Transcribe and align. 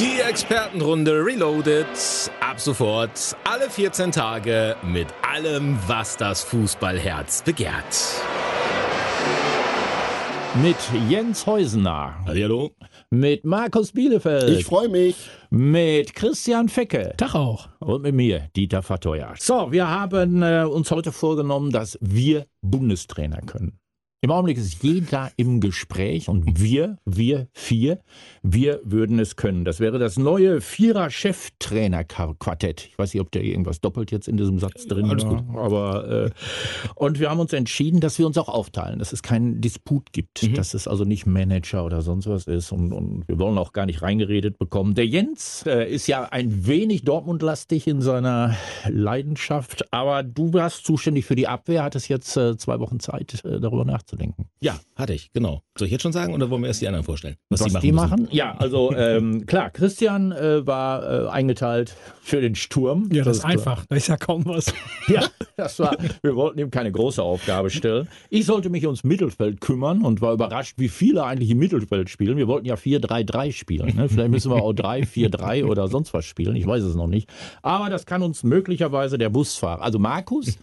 Die 0.00 0.20
Expertenrunde 0.20 1.24
Reloaded. 1.24 1.86
Ab 2.40 2.60
sofort 2.60 3.36
alle 3.42 3.68
14 3.68 4.12
Tage 4.12 4.76
mit 4.84 5.08
allem, 5.28 5.76
was 5.88 6.16
das 6.16 6.44
Fußballherz 6.44 7.42
begehrt. 7.42 8.22
Mit 10.62 10.76
Jens 11.08 11.44
Heusener. 11.48 12.14
Hallo. 12.26 12.70
Mit 13.10 13.44
Markus 13.44 13.90
Bielefeld. 13.90 14.50
Ich 14.50 14.64
freue 14.66 14.88
mich. 14.88 15.16
Mit 15.50 16.14
Christian 16.14 16.68
Fecke. 16.68 17.14
Tag 17.16 17.34
auch. 17.34 17.68
Und 17.80 18.02
mit 18.02 18.14
mir, 18.14 18.50
Dieter 18.54 18.84
Verteuer. 18.84 19.34
So, 19.40 19.72
wir 19.72 19.88
haben 19.88 20.44
äh, 20.44 20.62
uns 20.62 20.92
heute 20.92 21.10
vorgenommen, 21.10 21.72
dass 21.72 21.98
wir 22.00 22.46
Bundestrainer 22.62 23.40
können. 23.40 23.80
Im 24.20 24.32
Augenblick 24.32 24.58
ist 24.58 24.82
jeder 24.82 25.30
im 25.36 25.60
Gespräch 25.60 26.28
und 26.28 26.60
wir, 26.60 26.98
wir 27.04 27.46
vier, 27.52 28.00
wir 28.42 28.80
würden 28.82 29.20
es 29.20 29.36
können. 29.36 29.64
Das 29.64 29.78
wäre 29.78 30.00
das 30.00 30.18
neue 30.18 30.60
Vierer-Cheftrainer-Quartett. 30.60 32.88
Ich 32.88 32.98
weiß 32.98 33.14
nicht, 33.14 33.20
ob 33.20 33.30
der 33.30 33.44
irgendwas 33.44 33.80
doppelt 33.80 34.10
jetzt 34.10 34.26
in 34.26 34.36
diesem 34.36 34.58
Satz 34.58 34.88
drin 34.88 35.08
war. 35.08 35.14
gut. 35.18 35.44
Aber, 35.56 36.24
äh, 36.26 36.30
und 36.96 37.20
wir 37.20 37.30
haben 37.30 37.38
uns 37.38 37.52
entschieden, 37.52 38.00
dass 38.00 38.18
wir 38.18 38.26
uns 38.26 38.36
auch 38.38 38.48
aufteilen, 38.48 38.98
dass 38.98 39.12
es 39.12 39.22
keinen 39.22 39.60
Disput 39.60 40.12
gibt, 40.12 40.42
Mhm. 40.42 40.54
dass 40.54 40.74
es 40.74 40.88
also 40.88 41.04
nicht 41.04 41.26
Manager 41.26 41.84
oder 41.84 42.02
sonst 42.02 42.26
was 42.26 42.48
ist. 42.48 42.72
Und, 42.72 42.92
und 42.92 43.22
wir 43.28 43.38
wollen 43.38 43.56
auch 43.56 43.72
gar 43.72 43.86
nicht 43.86 44.02
reingeredet 44.02 44.58
bekommen. 44.58 44.96
Der 44.96 45.06
Jens 45.06 45.62
äh, 45.64 45.88
ist 45.88 46.08
ja 46.08 46.24
ein 46.24 46.66
wenig 46.66 47.04
Dortmund-lastig 47.04 47.86
in 47.86 48.00
seiner 48.00 48.56
Leidenschaft, 48.88 49.92
aber 49.92 50.24
du 50.24 50.52
warst 50.52 50.84
zuständig 50.84 51.24
für 51.24 51.36
die 51.36 51.46
Abwehr, 51.46 51.84
hattest 51.84 52.08
jetzt 52.08 52.36
äh, 52.36 52.56
zwei 52.56 52.80
Wochen 52.80 52.98
Zeit, 52.98 53.44
äh, 53.44 53.60
darüber 53.60 53.84
nachzudenken. 53.84 54.07
Ja, 54.60 54.80
hatte 54.96 55.14
ich, 55.14 55.32
genau. 55.32 55.62
Soll 55.76 55.86
ich 55.86 55.92
jetzt 55.92 56.02
schon 56.02 56.12
sagen 56.12 56.34
oder 56.34 56.50
wollen 56.50 56.62
wir 56.62 56.68
erst 56.68 56.80
die 56.80 56.88
anderen 56.88 57.04
vorstellen? 57.04 57.36
Was, 57.48 57.62
die 57.62 57.70
die 57.70 57.92
müssen? 57.92 57.94
machen? 57.94 58.28
Ja, 58.32 58.56
also 58.56 58.92
ähm, 58.96 59.46
klar, 59.46 59.70
Christian 59.70 60.32
äh, 60.32 60.66
war 60.66 61.26
äh, 61.26 61.28
eingeteilt 61.28 61.94
für 62.20 62.40
den 62.40 62.54
Sturm. 62.54 63.08
Ja, 63.12 63.24
das 63.24 63.38
ist 63.38 63.42
klar. 63.42 63.52
einfach. 63.52 63.86
Da 63.86 63.96
ist 63.96 64.08
ja 64.08 64.16
kaum 64.16 64.44
was. 64.46 64.72
Ja, 65.08 65.26
das 65.56 65.78
war, 65.78 65.96
wir 66.22 66.36
wollten 66.36 66.58
ihm 66.58 66.70
keine 66.70 66.92
große 66.92 67.22
Aufgabe 67.22 67.70
stellen. 67.70 68.08
Ich 68.28 68.44
sollte 68.44 68.68
mich 68.68 68.84
ums 68.84 69.04
Mittelfeld 69.04 69.62
kümmern 69.62 70.02
und 70.04 70.20
war 70.20 70.34
überrascht, 70.34 70.74
wie 70.76 70.88
viele 70.88 71.24
eigentlich 71.24 71.48
im 71.48 71.58
Mittelfeld 71.58 72.10
spielen. 72.10 72.36
Wir 72.36 72.46
wollten 72.46 72.66
ja 72.66 72.74
4-3-3 72.74 73.52
spielen. 73.52 73.96
Ne? 73.96 74.08
Vielleicht 74.10 74.30
müssen 74.30 74.50
wir 74.50 74.62
auch 74.62 74.72
3-4-3 74.72 75.64
oder 75.64 75.88
sonst 75.88 76.12
was 76.12 76.26
spielen. 76.26 76.56
Ich 76.56 76.66
weiß 76.66 76.82
es 76.82 76.94
noch 76.94 77.06
nicht. 77.06 77.30
Aber 77.62 77.88
das 77.88 78.04
kann 78.04 78.22
uns 78.22 78.42
möglicherweise 78.42 79.16
der 79.16 79.30
Busfahrer, 79.30 79.80
also 79.80 79.98
Markus, 79.98 80.58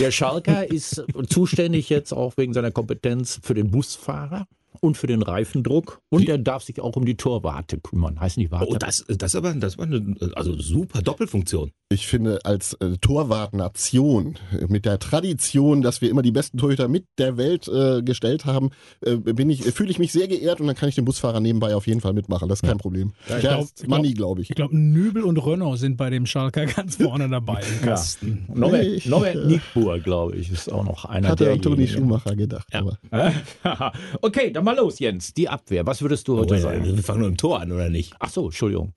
der 0.00 0.10
Schalker, 0.10 0.68
ist 0.68 1.04
zuständig 1.28 1.88
jetzt 1.88 2.12
auch 2.12 2.36
wegen 2.36 2.51
seiner 2.54 2.70
Kompetenz 2.70 3.40
für 3.42 3.54
den 3.54 3.70
Busfahrer 3.70 4.46
und 4.82 4.96
für 4.96 5.06
den 5.06 5.22
Reifendruck. 5.22 6.00
Und 6.10 6.28
er 6.28 6.38
darf 6.38 6.64
sich 6.64 6.80
auch 6.80 6.96
um 6.96 7.04
die 7.04 7.16
Torwarte 7.16 7.78
kümmern. 7.78 8.18
Heißt 8.20 8.36
nicht 8.36 8.50
Warte? 8.50 8.66
Oh, 8.68 8.76
das, 8.76 9.04
das 9.08 9.36
aber, 9.36 9.54
das 9.54 9.78
war 9.78 9.86
eine 9.86 10.16
also 10.34 10.58
super 10.58 11.02
Doppelfunktion. 11.02 11.70
Ich 11.88 12.06
finde, 12.08 12.40
als 12.44 12.72
äh, 12.80 12.96
Torwartnation 13.00 14.38
mit 14.68 14.84
der 14.84 14.98
Tradition, 14.98 15.82
dass 15.82 16.00
wir 16.00 16.10
immer 16.10 16.22
die 16.22 16.32
besten 16.32 16.58
Torhüter 16.58 16.88
mit 16.88 17.04
der 17.18 17.36
Welt 17.36 17.68
äh, 17.68 18.02
gestellt 18.02 18.44
haben, 18.44 18.70
äh, 19.02 19.16
bin 19.16 19.50
ich, 19.50 19.62
fühle 19.62 19.90
ich 19.90 19.98
mich 19.98 20.10
sehr 20.10 20.26
geehrt 20.26 20.60
und 20.60 20.66
dann 20.66 20.74
kann 20.76 20.88
ich 20.88 20.94
den 20.96 21.04
Busfahrer 21.04 21.38
nebenbei 21.40 21.76
auf 21.76 21.86
jeden 21.86 22.00
Fall 22.00 22.12
mitmachen. 22.12 22.48
Das 22.48 22.60
ist 22.60 22.68
kein 22.68 22.78
Problem. 22.78 23.12
ist 23.28 23.34
ich 23.36 23.40
glaub- 23.40 23.68
Money, 23.86 24.14
glaube 24.14 24.42
ich. 24.42 24.50
Ich 24.50 24.56
glaube, 24.56 24.76
Nübel 24.76 25.22
und 25.22 25.36
Rönnow 25.38 25.76
sind 25.76 25.96
bei 25.96 26.10
dem 26.10 26.26
Schalker 26.26 26.66
ganz 26.76 26.96
vorne 26.96 27.28
dabei 27.28 27.60
im 27.60 27.86
Kasten. 27.86 28.46
Norbert, 28.52 28.84
Ich, 28.84 29.06
Norbert 29.06 29.36
äh, 29.36 29.46
Nickbur, 29.46 30.00
glaube 30.00 30.36
ich, 30.36 30.50
ist 30.50 30.72
auch 30.72 30.84
noch 30.84 31.04
einer 31.04 31.28
Hatte 31.28 31.44
der. 31.44 31.52
an 31.52 31.62
Toni 31.62 31.86
Schumacher 31.86 32.34
gedacht. 32.34 32.66
Aber 32.72 32.98
okay, 34.22 34.50
dann 34.50 34.64
mal 34.76 34.80
los, 34.82 34.98
Jens. 34.98 35.34
Die 35.34 35.48
Abwehr. 35.48 35.86
Was 35.86 36.02
würdest 36.02 36.26
du 36.28 36.38
heute 36.38 36.54
Oh, 36.54 36.58
sagen? 36.58 36.84
wir 36.96 37.02
fangen 37.02 37.20
nur 37.20 37.28
im 37.28 37.36
Tor 37.36 37.60
an, 37.60 37.72
oder 37.72 37.88
nicht? 37.88 38.14
Ach 38.18 38.30
so, 38.30 38.46
Entschuldigung. 38.46 38.92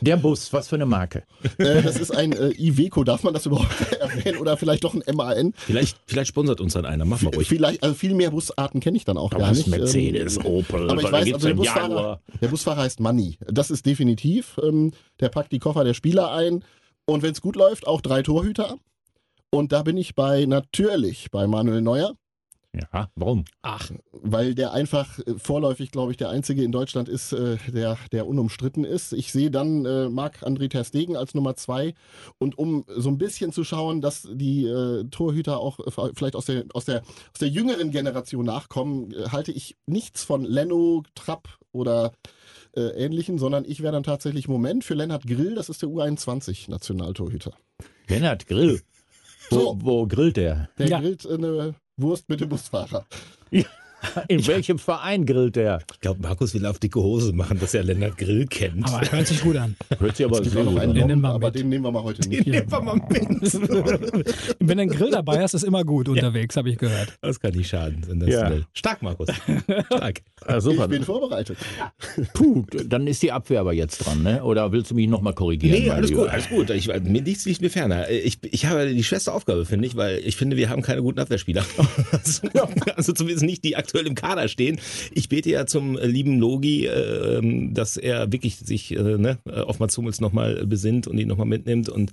Der 0.00 0.16
Bus, 0.16 0.52
was 0.52 0.68
für 0.68 0.76
eine 0.76 0.86
Marke? 0.86 1.24
äh, 1.58 1.82
das 1.82 1.98
ist 1.98 2.10
ein 2.14 2.32
äh, 2.32 2.50
Iveco, 2.58 3.04
darf 3.04 3.22
man 3.22 3.34
das 3.34 3.46
überhaupt 3.46 3.92
erwähnen? 4.00 4.38
Oder 4.38 4.56
vielleicht 4.56 4.84
doch 4.84 4.94
ein 4.94 5.02
MAN? 5.14 5.52
Vielleicht, 5.56 5.98
vielleicht 6.06 6.28
sponsert 6.28 6.60
uns 6.60 6.72
dann 6.74 6.84
einer. 6.86 7.04
Machen 7.04 7.28
wir 7.30 7.34
ruhig. 7.34 7.48
Vielleicht, 7.48 7.82
also 7.82 7.94
viel 7.94 8.14
mehr 8.14 8.30
Busarten 8.30 8.80
kenne 8.80 8.96
ich 8.96 9.04
dann 9.04 9.18
auch 9.18 9.30
gar 9.30 9.40
Was? 9.40 9.56
nicht. 9.58 9.68
Mercedes, 9.68 10.36
Ähm, 10.38 10.46
Opel, 10.46 10.90
Aber 10.90 11.00
ich 11.02 11.10
weiß, 11.12 11.32
also 11.34 11.46
der 11.48 11.54
Busfahrer, 11.54 12.20
der 12.40 12.48
Busfahrer 12.48 12.82
heißt 12.82 13.00
Money. 13.00 13.38
Das 13.46 13.70
ist 13.70 13.86
definitiv. 13.86 14.58
Ähm, 14.62 14.92
der 15.20 15.28
packt 15.28 15.52
die 15.52 15.58
Koffer 15.58 15.84
der 15.84 15.94
Spieler 15.94 16.32
ein. 16.32 16.64
Und 17.06 17.22
wenn 17.22 17.32
es 17.32 17.40
gut 17.40 17.56
läuft, 17.56 17.86
auch 17.86 18.00
drei 18.00 18.22
Torhüter. 18.22 18.76
Und 19.50 19.72
da 19.72 19.82
bin 19.82 19.96
ich 19.96 20.14
bei, 20.14 20.44
natürlich, 20.44 21.30
bei 21.30 21.46
Manuel 21.46 21.80
Neuer. 21.80 22.14
Ja, 22.74 23.08
warum? 23.14 23.44
Ach, 23.62 23.90
weil 24.12 24.54
der 24.54 24.72
einfach 24.72 25.18
äh, 25.20 25.34
vorläufig, 25.38 25.90
glaube 25.90 26.12
ich, 26.12 26.18
der 26.18 26.28
einzige 26.28 26.62
in 26.62 26.70
Deutschland 26.70 27.08
ist, 27.08 27.32
äh, 27.32 27.56
der, 27.68 27.96
der 28.12 28.26
unumstritten 28.26 28.84
ist. 28.84 29.14
Ich 29.14 29.32
sehe 29.32 29.50
dann 29.50 29.86
äh, 29.86 30.08
Marc-André 30.10 30.68
Ter 30.68 30.84
Stegen 30.84 31.16
als 31.16 31.34
Nummer 31.34 31.56
zwei. 31.56 31.94
Und 32.36 32.58
um 32.58 32.84
so 32.86 33.08
ein 33.08 33.16
bisschen 33.16 33.52
zu 33.52 33.64
schauen, 33.64 34.02
dass 34.02 34.28
die 34.30 34.66
äh, 34.66 35.04
Torhüter 35.10 35.60
auch 35.60 35.80
äh, 35.80 36.10
vielleicht 36.14 36.36
aus 36.36 36.44
der, 36.44 36.66
aus, 36.74 36.84
der, 36.84 37.00
aus 37.32 37.38
der 37.40 37.48
jüngeren 37.48 37.90
Generation 37.90 38.44
nachkommen, 38.44 39.14
halte 39.32 39.50
ich 39.50 39.76
nichts 39.86 40.22
von 40.22 40.44
Leno, 40.44 41.02
Trapp 41.14 41.48
oder 41.72 42.12
äh, 42.76 42.82
Ähnlichen, 42.82 43.38
sondern 43.38 43.64
ich 43.66 43.80
wäre 43.82 43.92
dann 43.94 44.02
tatsächlich 44.02 44.46
Moment 44.46 44.84
für 44.84 44.94
Lennart 44.94 45.26
Grill, 45.26 45.54
das 45.54 45.70
ist 45.70 45.80
der 45.80 45.88
U21-Nationaltorhüter. 45.88 47.52
Lennart 48.08 48.46
Grill. 48.46 48.82
Wo, 49.50 49.56
So. 49.58 49.78
wo 49.80 50.06
grillt 50.06 50.36
der? 50.36 50.68
Der 50.78 50.88
Ja. 50.88 51.00
grillt 51.00 51.26
eine 51.26 51.74
Wurst 51.98 52.28
mit 52.28 52.40
dem 52.40 52.48
Busfahrer. 52.48 53.04
In 54.28 54.46
welchem 54.46 54.78
Verein 54.78 55.26
grillt 55.26 55.56
der? 55.56 55.80
Ich 55.92 56.00
glaube, 56.00 56.20
Markus 56.22 56.54
will 56.54 56.64
auf 56.66 56.78
dicke 56.78 57.00
Hose 57.00 57.32
machen, 57.32 57.58
dass 57.58 57.74
er 57.74 57.82
Lennart 57.82 58.16
Grill 58.16 58.46
kennt. 58.46 58.86
aber 58.86 59.10
hört 59.10 59.26
sich 59.26 59.40
gut 59.40 59.56
an. 59.56 59.76
Hört 59.98 60.16
sich 60.16 60.26
aber 60.26 60.42
sehr 60.44 60.64
gut 60.64 60.78
an. 60.78 60.94
Den 60.94 61.06
nehmen 61.06 61.22
wir 61.22 61.30
aber 61.30 61.46
mit. 61.48 61.56
den 61.56 61.68
nehmen 61.68 61.84
wir 61.84 61.92
mal 61.92 62.02
heute 62.02 62.28
nicht. 62.28 62.46
Nehmen 62.46 62.70
wir 62.70 62.80
mal 62.80 62.96
mit. 62.96 63.54
Wenn 64.60 64.76
du 64.76 64.82
einen 64.82 64.90
Grill 64.90 65.10
dabei 65.10 65.42
hast, 65.42 65.54
ist 65.54 65.64
immer 65.64 65.84
gut 65.84 66.08
unterwegs, 66.08 66.56
habe 66.56 66.70
ich 66.70 66.78
gehört. 66.78 67.18
Das 67.20 67.40
kann 67.40 67.54
nicht 67.54 67.68
schaden. 67.68 68.04
Ja. 68.26 68.52
Stark, 68.72 69.02
Markus. 69.02 69.28
Stark. 69.86 70.20
Ah, 70.46 70.60
super. 70.60 70.84
Ich 70.84 70.90
bin 70.90 71.02
vorbereitet. 71.02 71.58
Puh, 72.32 72.64
dann 72.86 73.08
ist 73.08 73.22
die 73.22 73.32
Abwehr 73.32 73.60
aber 73.60 73.72
jetzt 73.72 73.98
dran, 73.98 74.22
ne? 74.22 74.42
Oder 74.44 74.70
willst 74.70 74.92
du 74.92 74.94
mich 74.94 75.08
nochmal 75.08 75.34
korrigieren? 75.34 75.82
Nee, 75.82 75.90
alles 75.90 76.10
Lieber? 76.10 76.22
gut, 76.22 76.30
alles 76.30 76.48
gut. 76.48 76.70
Ich, 76.70 76.86
mir 76.86 77.22
nichts 77.22 77.44
liegt 77.44 77.60
mir 77.60 77.70
ferner. 77.70 78.08
Ich, 78.08 78.38
ich 78.44 78.66
habe 78.66 78.88
die 78.94 79.02
schwerste 79.02 79.32
Aufgabe, 79.32 79.66
finde 79.66 79.86
ich, 79.88 79.96
weil 79.96 80.18
ich 80.18 80.36
finde, 80.36 80.56
wir 80.56 80.70
haben 80.70 80.80
keine 80.82 81.02
guten 81.02 81.18
Abwehrspieler. 81.18 81.64
also 82.96 83.12
zumindest 83.12 83.44
nicht, 83.44 83.64
die 83.64 83.76
aktuell 83.88 84.06
im 84.06 84.14
Kader 84.14 84.48
stehen. 84.48 84.78
Ich 85.12 85.30
bete 85.30 85.48
ja 85.50 85.66
zum 85.66 85.96
äh, 85.96 86.06
lieben 86.06 86.38
Logi, 86.38 86.86
äh, 86.86 87.70
dass 87.72 87.96
er 87.96 88.30
wirklich 88.30 88.56
sich 88.56 88.94
äh, 88.94 89.16
ne, 89.16 89.38
auf 89.46 89.78
Mats 89.78 89.96
Hummels 89.96 90.20
nochmal 90.20 90.66
besinnt 90.66 91.06
und 91.06 91.18
ihn 91.18 91.28
nochmal 91.28 91.46
mitnimmt 91.46 91.88
und 91.88 92.12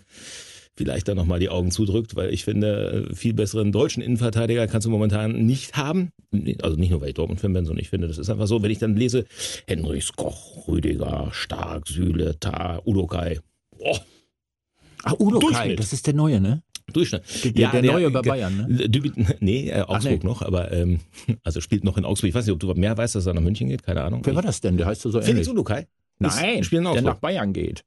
vielleicht 0.77 1.07
dann 1.07 1.17
nochmal 1.17 1.39
die 1.39 1.49
Augen 1.49 1.71
zudrückt, 1.71 2.15
weil 2.15 2.33
ich 2.33 2.43
finde, 2.43 3.09
viel 3.13 3.33
besseren 3.33 3.71
deutschen 3.71 4.01
Innenverteidiger 4.03 4.67
kannst 4.67 4.85
du 4.85 4.89
momentan 4.89 5.45
nicht 5.45 5.75
haben. 5.75 6.09
Also 6.61 6.77
nicht 6.77 6.91
nur, 6.91 7.01
weil 7.01 7.09
ich 7.09 7.13
Dortmund-Fan 7.13 7.53
bin, 7.53 7.65
sondern 7.65 7.81
ich 7.81 7.89
finde, 7.89 8.07
das 8.07 8.17
ist 8.17 8.29
einfach 8.29 8.47
so, 8.47 8.61
wenn 8.61 8.71
ich 8.71 8.79
dann 8.79 8.95
lese, 8.95 9.25
Henrichs, 9.67 10.13
Koch, 10.13 10.67
Rüdiger, 10.67 11.29
Stark, 11.31 11.87
Süle, 11.87 12.39
Tar, 12.39 12.85
Udokai. 12.85 13.39
Oh, 13.79 13.97
Ach, 15.03 15.19
Udo 15.19 15.39
Kai, 15.39 15.75
das 15.75 15.93
ist 15.93 16.07
der 16.07 16.15
Neue, 16.15 16.41
ne? 16.41 16.63
Durchschnitt. 16.95 17.23
Der- 17.57 17.71
der 17.71 17.81
Neue 17.83 18.09
bei 18.11 18.21
Bayern, 18.21 18.67
ne? 18.67 18.89
Dübit, 18.89 19.13
nee, 19.41 19.69
äh, 19.69 19.81
Augsburg 19.81 20.23
nee. 20.23 20.29
noch, 20.29 20.41
aber 20.41 20.71
ähm, 20.71 20.99
also 21.43 21.61
spielt 21.61 21.83
noch 21.83 21.97
in 21.97 22.05
Augsburg. 22.05 22.29
Ich 22.29 22.35
weiß 22.35 22.45
nicht, 22.45 22.53
ob 22.53 22.59
du 22.59 22.73
mehr 22.73 22.97
weißt, 22.97 23.15
dass 23.15 23.25
er 23.25 23.33
nach 23.33 23.41
München 23.41 23.69
geht, 23.69 23.83
keine 23.83 24.03
Ahnung. 24.03 24.21
Wer 24.23 24.35
war 24.35 24.41
das 24.41 24.61
denn? 24.61 24.77
Der 24.77 24.85
heißt 24.87 25.01
so 25.01 25.11
Felix 25.11 25.29
ähnlich. 25.29 25.49
Udokai? 25.49 25.87
Nein, 26.19 26.59
Ist- 26.59 26.71
der 26.71 26.81
nach 27.01 27.15
Bayern 27.15 27.53
geht. 27.53 27.83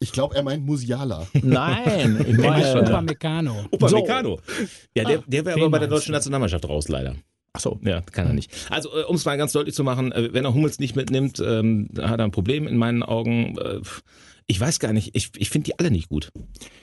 Ich 0.00 0.12
glaube, 0.12 0.36
er 0.36 0.42
meint 0.42 0.64
Musiala. 0.64 1.26
Nein, 1.42 2.18
ich 2.28 2.36
Der 2.36 2.50
meine, 2.50 2.80
Upamecano. 2.82 3.64
Upamecano. 3.72 4.38
Ja, 4.94 5.04
der, 5.04 5.22
der 5.26 5.44
wäre 5.44 5.56
aber 5.60 5.70
bei 5.70 5.78
der 5.80 5.88
deutschen 5.88 6.12
Nationalmannschaft 6.12 6.68
raus, 6.68 6.88
leider. 6.88 7.16
ach 7.52 7.60
so, 7.60 7.80
Ja, 7.82 8.00
kann 8.02 8.26
er 8.28 8.32
nicht. 8.34 8.50
Also, 8.70 8.90
äh, 8.96 9.02
um 9.04 9.16
es 9.16 9.24
mal 9.24 9.36
ganz 9.36 9.52
deutlich 9.52 9.74
zu 9.74 9.82
machen, 9.84 10.12
äh, 10.12 10.32
wenn 10.32 10.44
er 10.44 10.54
Hummels 10.54 10.78
nicht 10.78 10.94
mitnimmt, 10.94 11.40
ähm, 11.44 11.88
hat 12.00 12.20
er 12.20 12.24
ein 12.24 12.30
Problem 12.30 12.68
in 12.68 12.76
meinen 12.76 13.02
Augen. 13.02 13.56
Äh, 13.58 13.80
ich 14.48 14.58
weiß 14.58 14.80
gar 14.80 14.92
nicht, 14.92 15.14
ich, 15.14 15.30
ich 15.36 15.50
finde 15.50 15.66
die 15.66 15.78
alle 15.78 15.90
nicht 15.90 16.08
gut. 16.08 16.30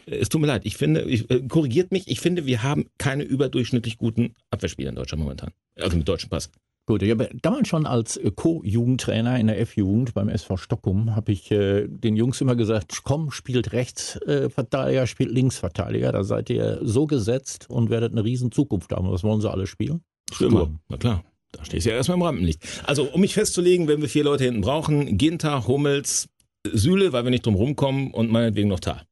Es 0.05 0.29
tut 0.29 0.39
mir 0.39 0.47
leid, 0.47 0.65
ich 0.65 0.77
finde, 0.77 1.01
ich, 1.01 1.29
äh, 1.29 1.41
korrigiert 1.47 1.91
mich, 1.91 2.07
ich 2.07 2.21
finde, 2.21 2.45
wir 2.45 2.63
haben 2.63 2.85
keine 2.97 3.23
überdurchschnittlich 3.23 3.97
guten 3.97 4.35
Abwehrspieler 4.51 4.89
in 4.89 4.95
Deutschland 4.95 5.23
momentan. 5.23 5.51
Also 5.77 5.97
mit 5.97 6.07
deutschem 6.07 6.29
Pass. 6.29 6.51
Gut, 6.87 7.01
ich 7.01 7.09
habe 7.09 7.27
damals 7.41 7.67
schon 7.67 7.87
als 7.87 8.15
äh, 8.17 8.29
Co-Jugendtrainer 8.29 9.39
in 9.39 9.47
der 9.47 9.59
F-Jugend 9.59 10.13
beim 10.13 10.29
SV 10.29 10.57
Stockholm, 10.57 11.15
habe 11.15 11.31
ich 11.31 11.49
äh, 11.49 11.87
den 11.87 12.15
Jungs 12.15 12.39
immer 12.41 12.55
gesagt, 12.55 13.01
komm, 13.03 13.31
spielt 13.31 13.73
Rechtsverteidiger, 13.73 15.07
spielt 15.07 15.31
Linksverteidiger, 15.31 16.11
da 16.11 16.23
seid 16.23 16.51
ihr 16.51 16.79
so 16.83 17.07
gesetzt 17.07 17.67
und 17.67 17.89
werdet 17.89 18.11
eine 18.11 18.23
riesen 18.23 18.51
Zukunft 18.51 18.91
haben. 18.91 19.09
Was 19.09 19.23
wollen 19.23 19.41
sie 19.41 19.49
alle 19.49 19.65
spielen? 19.65 20.01
Sturm. 20.31 20.79
Na 20.87 20.97
klar. 20.97 21.23
Da 21.51 21.63
stehst 21.63 21.85
du 21.85 21.89
ja 21.89 21.95
erstmal 21.95 22.17
im 22.17 22.23
Rampenlicht. 22.23 22.61
Also, 22.83 23.05
um 23.05 23.21
mich 23.21 23.33
festzulegen, 23.33 23.87
wenn 23.87 24.01
wir 24.01 24.09
vier 24.09 24.25
Leute 24.25 24.43
hinten 24.43 24.61
brauchen, 24.61 25.17
Ginter, 25.17 25.67
Hummels, 25.67 26.27
Süle, 26.73 27.13
weil 27.13 27.23
wir 27.23 27.31
nicht 27.31 27.45
drum 27.45 27.55
rumkommen 27.55 28.11
und 28.11 28.31
meinetwegen 28.31 28.69
noch 28.69 28.79
Tar. 28.79 29.05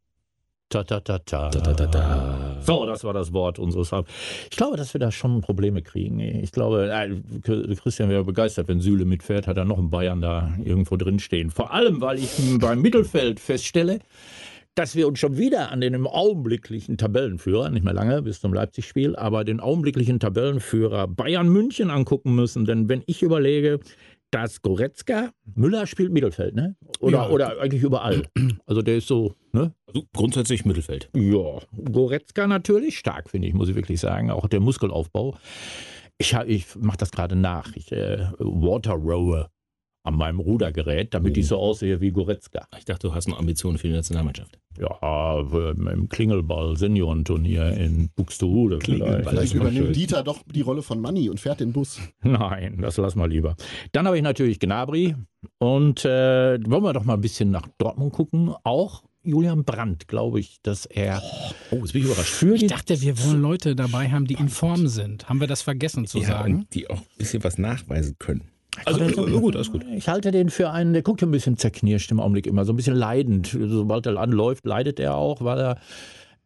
Ta, 0.69 0.83
ta, 0.83 0.99
ta, 1.01 1.19
ta. 1.19 1.49
Da, 1.49 1.59
da, 1.59 1.73
da, 1.73 1.85
da. 1.85 2.57
So, 2.61 2.85
das 2.87 3.03
war 3.03 3.13
das 3.13 3.31
Wort 3.31 3.59
unseres 3.59 3.91
Haupt. 3.91 4.09
Ich 4.49 4.57
glaube, 4.57 4.75
dass 4.75 4.93
wir 4.95 4.99
da 4.99 5.11
schon 5.11 5.41
Probleme 5.41 5.83
kriegen. 5.83 6.19
Ich 6.19 6.51
glaube, 6.51 6.91
äh, 6.91 7.75
Christian 7.75 8.09
wäre 8.09 8.23
begeistert, 8.23 8.67
wenn 8.69 8.79
Süle 8.79 9.05
mitfährt, 9.05 9.45
hat 9.45 9.57
er 9.57 9.65
noch 9.65 9.77
einen 9.77 9.91
Bayern 9.91 10.21
da 10.21 10.51
irgendwo 10.63 10.97
drin 10.97 11.19
stehen. 11.19 11.51
Vor 11.51 11.73
allem, 11.73 12.01
weil 12.01 12.17
ich 12.17 12.31
beim 12.59 12.81
Mittelfeld 12.81 13.39
feststelle, 13.39 13.99
dass 14.75 14.95
wir 14.95 15.07
uns 15.07 15.19
schon 15.19 15.37
wieder 15.37 15.71
an 15.71 15.81
den 15.81 16.07
augenblicklichen 16.07 16.97
Tabellenführer, 16.97 17.69
nicht 17.69 17.83
mehr 17.83 17.93
lange 17.93 18.23
bis 18.23 18.41
zum 18.41 18.53
Leipzig-Spiel, 18.53 19.15
aber 19.15 19.43
den 19.43 19.59
augenblicklichen 19.59 20.19
Tabellenführer 20.19 21.07
Bayern 21.07 21.49
München 21.49 21.91
angucken 21.91 22.33
müssen. 22.33 22.65
Denn 22.65 22.89
wenn 22.89 23.03
ich 23.05 23.21
überlege, 23.21 23.79
dass 24.33 24.61
Goretzka, 24.61 25.29
Müller 25.55 25.85
spielt 25.87 26.11
Mittelfeld, 26.11 26.55
ne? 26.55 26.75
Oder, 26.99 27.17
Ja. 27.17 27.29
oder 27.29 27.61
eigentlich 27.61 27.83
überall. 27.83 28.23
Also 28.65 28.81
der 28.81 28.97
ist 28.97 29.07
so, 29.07 29.35
ne? 29.51 29.73
Also 29.87 30.03
grundsätzlich 30.13 30.65
Mittelfeld. 30.65 31.09
Ja, 31.15 31.59
Goretzka 31.91 32.47
natürlich 32.47 32.97
stark, 32.97 33.29
finde 33.29 33.47
ich, 33.47 33.53
muss 33.53 33.69
ich 33.69 33.75
wirklich 33.75 33.99
sagen. 33.99 34.31
Auch 34.31 34.47
der 34.47 34.59
Muskelaufbau. 34.61 35.35
Ich, 36.17 36.33
ich 36.47 36.75
mache 36.75 36.97
das 36.97 37.11
gerade 37.11 37.35
nach. 37.35 37.75
Ich 37.75 37.91
äh, 37.91 38.27
water 38.39 38.93
rowe 38.93 39.47
an 40.05 40.15
meinem 40.15 40.39
Rudergerät, 40.39 41.13
damit 41.13 41.37
ich 41.37 41.47
so 41.47 41.57
aussehe 41.57 42.01
wie 42.01 42.11
Goretzka. 42.11 42.67
Ich 42.77 42.83
dachte, 42.85 43.07
du 43.07 43.15
hast 43.15 43.27
noch 43.29 43.39
Ambitionen 43.39 43.77
für 43.77 43.87
die 43.87 43.93
Nationalmannschaft. 43.93 44.59
Ja, 44.77 45.39
im 45.39 46.09
Klingelball-Seniorenturnier 46.09 47.71
in 47.77 48.09
Buxtehude 48.15 48.79
vielleicht. 48.81 49.29
Vielleicht 49.29 49.53
mal 49.55 49.61
übernimmt 49.61 49.85
schön. 49.87 49.93
Dieter 49.93 50.23
doch 50.23 50.39
die 50.45 50.61
Rolle 50.61 50.81
von 50.81 50.99
Manni 50.99 51.29
und 51.29 51.39
fährt 51.39 51.59
den 51.59 51.71
Bus. 51.71 51.99
Nein, 52.21 52.79
das 52.81 52.97
lassen 52.97 53.19
wir 53.19 53.27
lieber. 53.27 53.55
Dann 53.91 54.05
habe 54.05 54.17
ich 54.17 54.23
natürlich 54.23 54.59
Gnabry 54.59 55.15
und 55.59 56.03
äh, 56.05 56.59
wollen 56.65 56.83
wir 56.83 56.93
doch 56.93 57.03
mal 57.05 57.13
ein 57.15 57.21
bisschen 57.21 57.51
nach 57.51 57.67
Dortmund 57.77 58.13
gucken. 58.13 58.53
Auch 58.63 59.03
Julian 59.23 59.63
Brandt, 59.63 60.07
glaube 60.09 60.39
ich, 60.41 60.57
dass 60.63 60.85
er 60.85 61.21
Oh, 61.71 61.77
jetzt 61.77 61.93
bin 61.93 62.01
ich 62.01 62.07
überrascht. 62.09 62.33
für 62.33 62.55
Ich 62.55 62.67
dachte, 62.67 63.01
wir 63.01 63.17
wollen 63.23 63.41
Leute 63.41 63.75
dabei 63.75 64.09
haben, 64.09 64.25
die 64.25 64.33
in 64.33 64.49
Form 64.49 64.87
sind. 64.87 65.29
Haben 65.29 65.39
wir 65.39 65.47
das 65.47 65.61
vergessen 65.61 66.05
zu 66.07 66.19
Ja, 66.19 66.25
sagen? 66.25 66.55
und 66.55 66.73
die 66.73 66.89
auch 66.89 66.97
ein 66.99 67.07
bisschen 67.17 67.41
was 67.43 67.57
nachweisen 67.57 68.15
können. 68.19 68.49
Also, 68.85 69.01
Aber 69.01 69.27
äh, 69.27 69.39
gut, 69.39 69.55
alles 69.55 69.71
gut. 69.71 69.85
Ich 69.95 70.07
halte 70.07 70.31
den 70.31 70.49
für 70.49 70.71
einen, 70.71 70.93
der 70.93 71.01
guckt 71.01 71.21
ja 71.21 71.27
ein 71.27 71.31
bisschen 71.31 71.57
zerknirscht 71.57 72.11
im 72.11 72.19
Augenblick 72.19 72.47
immer, 72.47 72.65
so 72.65 72.73
ein 72.73 72.75
bisschen 72.75 72.95
leidend. 72.95 73.47
Sobald 73.47 74.05
er 74.05 74.17
anläuft, 74.17 74.65
leidet 74.65 74.99
er 74.99 75.15
auch, 75.15 75.41
weil 75.41 75.59
er 75.59 75.77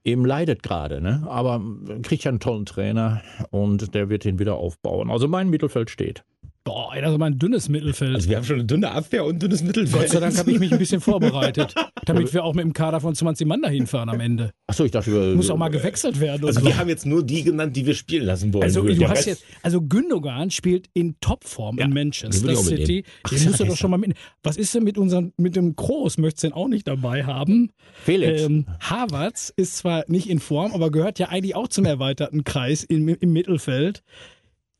eben 0.03 0.25
leidet 0.25 0.63
gerade. 0.63 1.01
Ne? 1.01 1.23
Aber 1.27 1.61
kriegt 2.01 2.23
ja 2.23 2.29
einen 2.29 2.39
tollen 2.39 2.65
Trainer 2.65 3.21
und 3.49 3.93
der 3.93 4.09
wird 4.09 4.25
ihn 4.25 4.39
wieder 4.39 4.55
aufbauen. 4.55 5.11
Also 5.11 5.27
mein 5.27 5.49
Mittelfeld 5.49 5.89
steht. 5.89 6.23
Boah, 6.67 6.93
ey, 6.93 7.01
das 7.01 7.11
ist 7.11 7.15
aber 7.15 7.27
ein 7.27 7.39
dünnes 7.39 7.69
Mittelfeld. 7.69 8.13
Also 8.13 8.29
wir 8.29 8.35
haben 8.35 8.43
schon 8.43 8.57
eine 8.57 8.65
dünne 8.65 8.91
Abwehr 8.91 9.23
und 9.23 9.35
ein 9.35 9.39
dünnes 9.39 9.63
Mittelfeld. 9.63 10.03
Gott 10.03 10.11
sei 10.11 10.19
Dank 10.19 10.37
habe 10.37 10.51
ich 10.51 10.59
mich 10.59 10.69
ein 10.73 10.77
bisschen 10.77 10.99
vorbereitet, 10.99 11.73
damit 12.05 12.33
wir 12.33 12.43
auch 12.43 12.53
mit 12.53 12.65
dem 12.65 12.73
Kader 12.73 12.99
von 12.99 13.15
20 13.15 13.47
Mann 13.47 13.61
dahin 13.61 13.87
fahren 13.87 14.09
am 14.09 14.19
Ende. 14.19 14.51
Achso, 14.67 14.83
ich 14.83 14.91
dachte, 14.91 15.13
wir, 15.13 15.33
Muss 15.33 15.49
auch 15.49 15.55
mal 15.55 15.69
gewechselt 15.69 16.19
werden. 16.19 16.45
Also 16.45 16.59
so. 16.59 16.65
wir 16.65 16.77
haben 16.77 16.89
jetzt 16.89 17.05
nur 17.05 17.25
die 17.25 17.43
genannt, 17.43 17.77
die 17.77 17.85
wir 17.85 17.93
spielen 17.93 18.25
lassen 18.25 18.53
wollen. 18.53 18.63
Also, 18.63 18.81
du 18.81 19.07
hast 19.07 19.27
jetzt, 19.27 19.45
also 19.63 19.81
Gündogan 19.81 20.51
spielt 20.51 20.89
in 20.91 21.15
Topform 21.21 21.77
Ja, 21.77 21.85
in 21.85 21.93
Manchester 21.93 22.53
City. 22.57 23.05
Den 23.31 23.45
musst 23.45 23.61
du 23.61 23.63
doch 23.63 23.77
schon 23.77 23.91
mal 23.91 23.97
mitnehmen. 23.97 24.19
Was 24.43 24.57
ist 24.57 24.75
denn 24.75 24.83
mit 24.83 24.97
unserem, 24.97 25.31
mit 25.37 25.55
dem 25.55 25.73
Groß? 25.73 26.17
Möchtest 26.17 26.43
du 26.43 26.47
den 26.49 26.53
auch 26.53 26.67
nicht 26.67 26.85
dabei 26.85 27.23
haben? 27.23 27.71
Felix. 28.03 28.41
Ähm, 28.41 28.65
Havertz 28.81 29.53
ist 29.55 29.77
zwar 29.77 30.03
nicht 30.09 30.29
in 30.29 30.41
Form, 30.41 30.73
aber 30.73 30.91
gehört 30.91 31.17
ja 31.17 31.29
eigentlich 31.29 31.55
auch 31.55 31.69
zum 31.69 31.85
erweiterten 31.85 32.43
Kreis 32.43 32.83
im, 32.83 33.07
im 33.07 33.31
Mittelfeld. 33.31 34.03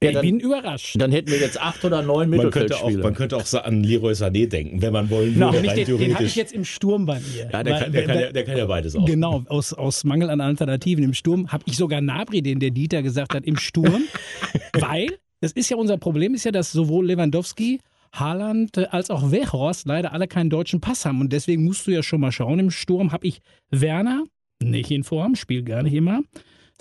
Ja, 0.03 0.09
ich 0.09 0.15
dann- 0.15 0.21
bin 0.25 0.39
überrascht. 0.39 0.95
dann 0.99 1.11
hätten 1.11 1.31
wir 1.31 1.39
jetzt 1.39 1.59
acht 1.59 1.83
oder 1.83 2.03
neun 2.03 2.29
man 2.29 2.39
könnte, 2.51 2.57
auch, 2.57 2.61
Mittelfeldspieler. 2.61 3.03
man 3.03 3.13
könnte 3.15 3.35
auch 3.37 3.45
so 3.47 3.57
an 3.59 3.83
Leroy 3.83 4.13
Sané 4.13 4.47
denken, 4.47 4.79
wenn 4.83 4.93
man 4.93 5.09
wollen 5.09 5.39
No, 5.39 5.47
würde, 5.47 5.61
nicht 5.61 5.71
rein 5.71 5.85
den, 5.85 5.97
den 5.97 6.13
habe 6.13 6.25
ich 6.25 6.35
jetzt 6.35 6.53
im 6.53 6.65
Sturm 6.65 7.07
bei 7.07 7.19
mir. 7.19 7.49
Ja, 7.51 7.63
der 7.63 7.73
Weil- 7.73 7.81
kann, 7.83 7.91
der, 7.91 8.03
kann 8.05 8.19
ja, 8.19 8.31
der 8.31 8.43
kann 8.45 8.57
ja 8.57 8.65
beides 8.67 8.95
auch. 8.95 9.05
Genau, 9.05 9.43
aus, 9.47 9.73
aus 9.73 10.03
Mangel 10.03 10.29
an 10.29 10.39
Alternativen 10.39 11.03
im 11.03 11.15
Sturm 11.15 11.51
habe 11.51 11.63
ich 11.65 11.77
sogar 11.77 12.01
Nabri, 12.01 12.43
den 12.43 12.59
der 12.59 12.69
Dieter 12.69 13.01
gesagt 13.01 13.33
hat, 13.33 13.43
im 13.45 13.57
Sturm. 13.57 14.03
weil, 14.73 15.07
das 15.41 15.51
ist 15.53 15.69
ja 15.71 15.77
unser 15.77 15.97
Problem, 15.97 16.35
ist 16.35 16.43
ja, 16.43 16.51
dass 16.51 16.71
sowohl 16.71 17.07
Lewandowski, 17.07 17.79
Haaland 18.13 18.77
äh, 18.77 18.85
als 18.91 19.09
auch 19.09 19.31
Weghorst 19.31 19.87
leider 19.87 20.13
alle 20.13 20.27
keinen 20.27 20.51
deutschen 20.51 20.79
Pass 20.79 21.05
haben. 21.05 21.21
Und 21.21 21.33
deswegen 21.33 21.63
musst 21.63 21.87
du 21.87 21.91
ja 21.91 22.03
schon 22.03 22.21
mal 22.21 22.31
schauen. 22.31 22.59
Im 22.59 22.69
Sturm 22.69 23.11
habe 23.11 23.25
ich 23.25 23.39
Werner, 23.71 24.23
nicht 24.61 24.91
in 24.91 25.03
Form, 25.03 25.35
spielt 25.35 25.65
gar 25.65 25.81
nicht 25.81 25.93
immer. 25.93 26.21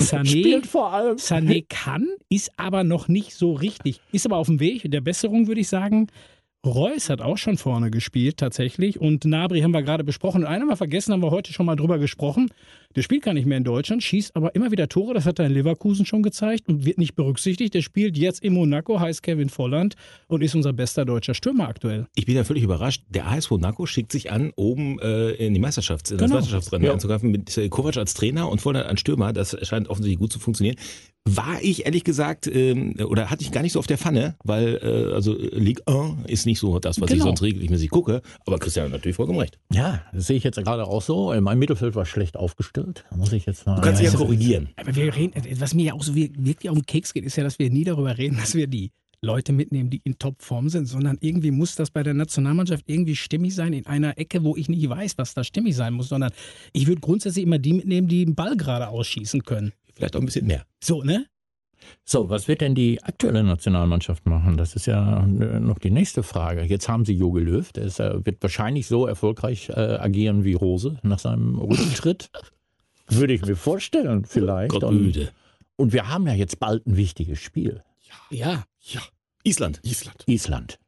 Sané, 0.00 0.28
Spielt 0.28 0.66
vor 0.66 0.92
allem. 0.92 1.16
Sané 1.16 1.64
kann, 1.68 2.06
ist 2.28 2.50
aber 2.58 2.84
noch 2.84 3.08
nicht 3.08 3.34
so 3.34 3.52
richtig. 3.52 4.00
Ist 4.12 4.26
aber 4.26 4.36
auf 4.36 4.46
dem 4.46 4.60
Weg 4.60 4.90
der 4.90 5.00
Besserung, 5.00 5.46
würde 5.46 5.60
ich 5.60 5.68
sagen. 5.68 6.08
Reus 6.64 7.10
hat 7.10 7.22
auch 7.22 7.38
schon 7.38 7.56
vorne 7.56 7.90
gespielt, 7.90 8.38
tatsächlich. 8.38 9.00
Und 9.00 9.24
Nabri 9.24 9.60
haben 9.60 9.70
wir 9.70 9.82
gerade 9.82 10.04
besprochen. 10.04 10.42
Und 10.42 10.48
einen 10.48 10.62
haben 10.62 10.68
wir 10.68 10.76
vergessen, 10.76 11.12
haben 11.12 11.22
wir 11.22 11.30
heute 11.30 11.52
schon 11.52 11.66
mal 11.66 11.76
drüber 11.76 11.98
gesprochen. 11.98 12.50
Der 12.94 13.02
spielt 13.02 13.22
gar 13.22 13.34
nicht 13.34 13.46
mehr 13.46 13.58
in 13.58 13.64
Deutschland, 13.64 14.02
schießt 14.02 14.36
aber 14.36 14.54
immer 14.54 14.70
wieder 14.70 14.88
Tore. 14.88 15.14
Das 15.14 15.26
hat 15.26 15.38
er 15.38 15.46
in 15.46 15.52
Leverkusen 15.52 16.06
schon 16.06 16.22
gezeigt 16.22 16.68
und 16.68 16.84
wird 16.84 16.98
nicht 16.98 17.14
berücksichtigt. 17.16 17.74
Der 17.74 17.82
spielt 17.82 18.16
jetzt 18.16 18.42
in 18.42 18.52
Monaco, 18.54 19.00
heißt 19.00 19.22
Kevin 19.22 19.48
Volland 19.48 19.96
und 20.28 20.42
ist 20.42 20.54
unser 20.54 20.72
bester 20.72 21.04
deutscher 21.04 21.34
Stürmer 21.34 21.68
aktuell. 21.68 22.06
Ich 22.14 22.26
bin 22.26 22.36
ja 22.36 22.44
völlig 22.44 22.62
überrascht. 22.62 23.02
Der 23.08 23.26
AS 23.28 23.50
Monaco 23.50 23.86
schickt 23.86 24.12
sich 24.12 24.30
an, 24.30 24.52
oben 24.56 24.98
äh, 25.00 25.30
in 25.32 25.54
die 25.54 25.60
Meisterschafts-, 25.60 26.12
in 26.12 26.18
das 26.18 26.26
Genau. 26.28 26.36
Meisterschaftsrennen 26.36 26.86
Ja. 26.86 26.92
einzugreifen 26.92 27.30
mit 27.30 27.56
äh, 27.58 27.68
Kovac 27.68 27.96
als 27.96 28.14
Trainer 28.14 28.48
und 28.48 28.60
Volland 28.60 28.86
als 28.86 29.00
Stürmer. 29.00 29.32
Das 29.32 29.56
scheint 29.66 29.88
offensichtlich 29.88 30.18
gut 30.18 30.32
zu 30.32 30.38
funktionieren. 30.38 30.76
War 31.28 31.58
ich 31.60 31.86
ehrlich 31.86 32.04
gesagt, 32.04 32.46
ähm, 32.46 32.94
oder 33.04 33.30
hatte 33.30 33.42
ich 33.42 33.50
gar 33.50 33.62
nicht 33.62 33.72
so 33.72 33.80
auf 33.80 33.88
der 33.88 33.98
Pfanne, 33.98 34.36
weil 34.44 34.78
äh, 34.80 35.12
also 35.12 35.34
Ligue 35.36 35.82
1 35.88 36.28
ist 36.28 36.46
nicht 36.46 36.60
so 36.60 36.78
das, 36.78 37.00
was 37.00 37.08
ich 37.10 37.14
Genau. 37.14 37.24
sonst 37.26 37.42
regelmäßig 37.42 37.90
gucke. 37.90 38.22
Aber 38.46 38.60
Christian 38.60 38.84
hat 38.86 38.92
natürlich 38.92 39.16
vollkommen 39.16 39.40
recht. 39.40 39.58
Ja, 39.72 40.02
das 40.12 40.28
sehe 40.28 40.36
ich 40.36 40.44
jetzt 40.44 40.56
gerade 40.56 40.86
auch 40.86 41.02
so. 41.02 41.34
Mein 41.40 41.58
Mittelfeld 41.58 41.96
war 41.96 42.06
schlecht 42.06 42.36
aufgestellt. 42.36 42.75
Da 42.84 43.16
muss 43.16 43.32
ich 43.32 43.46
jetzt 43.46 43.66
mal. 43.66 43.76
Du 43.76 43.82
kannst 43.82 44.00
dich 44.00 44.06
ja 44.06 44.12
Also- 44.12 44.24
korrigieren. 44.24 44.68
Aber 44.76 44.94
wir 44.94 45.14
reden, 45.14 45.34
was 45.60 45.74
mir 45.74 45.84
ja 45.86 45.92
auch 45.94 46.02
so 46.02 46.14
wir- 46.14 46.30
wirklich 46.36 46.68
auf 46.70 46.76
den 46.76 46.86
Keks 46.86 47.12
geht, 47.14 47.24
ist 47.24 47.36
ja, 47.36 47.44
dass 47.44 47.58
wir 47.58 47.70
nie 47.70 47.84
darüber 47.84 48.16
reden, 48.18 48.36
dass 48.36 48.54
wir 48.54 48.66
die 48.66 48.90
Leute 49.22 49.52
mitnehmen, 49.52 49.88
die 49.90 50.00
in 50.04 50.18
Topform 50.18 50.68
sind, 50.68 50.86
sondern 50.86 51.16
irgendwie 51.20 51.50
muss 51.50 51.74
das 51.74 51.90
bei 51.90 52.02
der 52.02 52.14
Nationalmannschaft 52.14 52.84
irgendwie 52.86 53.16
stimmig 53.16 53.54
sein 53.54 53.72
in 53.72 53.86
einer 53.86 54.18
Ecke, 54.18 54.44
wo 54.44 54.56
ich 54.56 54.68
nicht 54.68 54.88
weiß, 54.88 55.16
was 55.18 55.34
da 55.34 55.42
stimmig 55.42 55.74
sein 55.74 55.94
muss, 55.94 56.08
sondern 56.10 56.30
ich 56.72 56.86
würde 56.86 57.00
grundsätzlich 57.00 57.44
immer 57.44 57.58
die 57.58 57.72
mitnehmen, 57.72 58.08
die 58.08 58.24
den 58.24 58.34
Ball 58.34 58.56
gerade 58.56 58.88
ausschießen 58.88 59.42
können. 59.42 59.72
Vielleicht 59.94 60.14
auch 60.16 60.20
ein 60.20 60.26
bisschen 60.26 60.46
mehr. 60.46 60.64
So, 60.84 61.02
ne? 61.02 61.26
So, 62.04 62.28
was 62.28 62.48
wird 62.48 62.60
denn 62.62 62.74
die 62.74 63.02
aktuelle 63.02 63.42
Nationalmannschaft 63.44 64.26
machen? 64.26 64.56
Das 64.56 64.74
ist 64.76 64.86
ja 64.86 65.24
äh, 65.24 65.60
noch 65.60 65.78
die 65.78 65.90
nächste 65.90 66.22
Frage. 66.22 66.62
Jetzt 66.64 66.88
haben 66.88 67.04
sie 67.04 67.12
Jogi 67.14 67.40
Löw, 67.40 67.70
der 67.72 67.84
ist, 67.84 68.00
äh, 68.00 68.24
wird 68.24 68.42
wahrscheinlich 68.42 68.86
so 68.86 69.06
erfolgreich 69.06 69.68
äh, 69.70 69.72
agieren 69.72 70.44
wie 70.44 70.54
Rose 70.54 70.98
nach 71.02 71.18
seinem 71.18 71.58
Rücktritt. 71.58 72.30
Würde 73.08 73.32
ich 73.34 73.42
mir 73.44 73.56
vorstellen, 73.56 74.24
vielleicht. 74.24 74.70
Gott 74.70 74.84
und, 74.84 75.00
müde. 75.02 75.30
und 75.76 75.92
wir 75.92 76.08
haben 76.08 76.26
ja 76.26 76.34
jetzt 76.34 76.58
bald 76.58 76.86
ein 76.86 76.96
wichtiges 76.96 77.38
Spiel. 77.40 77.82
Ja. 78.30 78.64
Ja, 78.80 79.02
Island. 79.44 79.80
Island. 79.84 80.24
Island. 80.26 80.78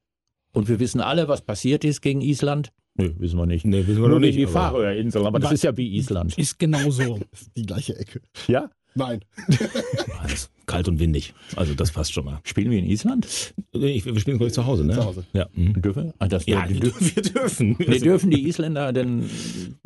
Und 0.53 0.69
wir 0.69 0.79
wissen 0.81 1.01
alle, 1.01 1.29
was 1.29 1.43
passiert 1.43 1.85
ist 1.85 2.01
gegen 2.01 2.21
Island. 2.21 2.71
Nö, 2.95 3.13
wissen 3.19 3.39
wir 3.39 3.47
nicht. 3.47 3.65
Nee, 3.65 3.87
wissen 3.87 4.03
wir 4.03 4.09
Nur 4.09 4.19
noch 4.19 4.27
nicht. 4.27 4.37
die 4.37 4.47
aber- 4.47 4.71
Färöerinseln, 4.71 5.27
aber 5.27 5.39
das 5.39 5.53
ist 5.53 5.63
ja 5.65 5.77
wie 5.77 5.97
Island. 5.97 6.37
Ist 6.37 6.59
genau 6.59 6.91
so. 6.91 7.19
Das 7.31 7.41
ist 7.43 7.57
die 7.57 7.63
gleiche 7.63 7.97
Ecke. 7.97 8.21
Ja? 8.49 8.71
Nein. 8.95 9.21
Alles 10.21 10.51
kalt 10.69 10.87
und 10.87 11.01
windig. 11.01 11.35
Also 11.57 11.75
das 11.75 11.91
passt 11.91 12.13
schon 12.13 12.25
mal. 12.25 12.39
Spielen 12.45 12.71
wir 12.71 12.79
in 12.79 12.85
Island? 12.87 13.27
Nee, 13.75 13.89
Ich, 13.97 14.05
wir 14.05 14.19
spielen 14.21 14.37
glaube 14.39 14.49
ich 14.49 14.55
zu 14.55 14.65
Hause, 14.67 14.85
ne? 14.85 14.95
Zu 14.95 15.05
Hause. 15.05 15.25
Ja. 15.33 15.49
Mhm. 15.55 15.83
Dürfen? 15.83 16.13
Ah, 16.21 16.29
das 16.29 16.47
Ja, 16.47 16.69
wir, 16.69 16.79
die, 16.81 16.87
dür- 16.89 17.17
wir 17.17 17.23
dürfen. 17.23 17.77
nee, 17.87 17.99
dürfen 17.99 18.31
die 18.31 18.47
Isländer 18.47 18.93
denn. 18.93 19.29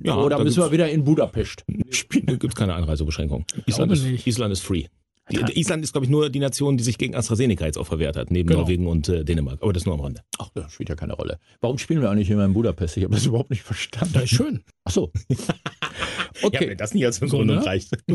Ja, 0.02 0.16
oder 0.18 0.42
müssen 0.44 0.62
wir 0.62 0.70
wieder 0.72 0.90
in 0.90 1.04
Budapest? 1.04 1.64
Spiel 1.90 2.20
gibt 2.22 2.44
es 2.48 2.54
keine 2.54 2.74
Einreisebeschränkung. 2.74 3.46
Island 3.66 3.92
ist, 3.92 4.04
nicht. 4.04 4.26
Island 4.26 4.52
ist 4.52 4.60
free. 4.60 4.84
Die, 5.30 5.58
Island 5.60 5.84
ist, 5.84 5.92
glaube 5.92 6.04
ich, 6.04 6.10
nur 6.10 6.28
die 6.30 6.40
Nation, 6.40 6.76
die 6.76 6.82
sich 6.84 6.98
gegen 6.98 7.14
AstraZeneca 7.14 7.64
jetzt 7.64 7.78
auch 7.78 7.86
verwehrt 7.86 8.16
hat, 8.16 8.32
neben 8.32 8.48
Genau. 8.48 8.60
Norwegen 8.62 8.86
und 8.88 9.08
äh, 9.08 9.24
Dänemark. 9.24 9.62
Aber 9.62 9.72
das 9.72 9.86
nur 9.86 9.94
am 9.94 10.00
Rande. 10.00 10.20
Ach, 10.38 10.50
das 10.52 10.72
spielt 10.72 10.88
ja 10.88 10.96
keine 10.96 11.12
Rolle. 11.14 11.38
Warum 11.60 11.78
spielen 11.78 12.02
wir 12.02 12.10
eigentlich 12.10 12.28
immer 12.28 12.44
in 12.44 12.52
Budapest? 12.52 12.96
Ich 12.96 13.04
habe 13.04 13.14
das 13.14 13.24
überhaupt 13.24 13.48
nicht 13.50 13.62
verstanden. 13.62 14.14
Das 14.14 14.24
ist 14.24 14.30
schön. 14.30 14.62
Ach 14.84 14.90
so. 14.92 15.12
Ja, 16.40 16.48
Okay, 16.48 16.70
wenn 16.70 16.78
das 16.78 16.92
nicht 16.94 17.04
als 17.04 17.16
So, 17.16 17.26
Begründung 17.26 17.58
ne? 17.58 17.66
reicht. 17.66 17.90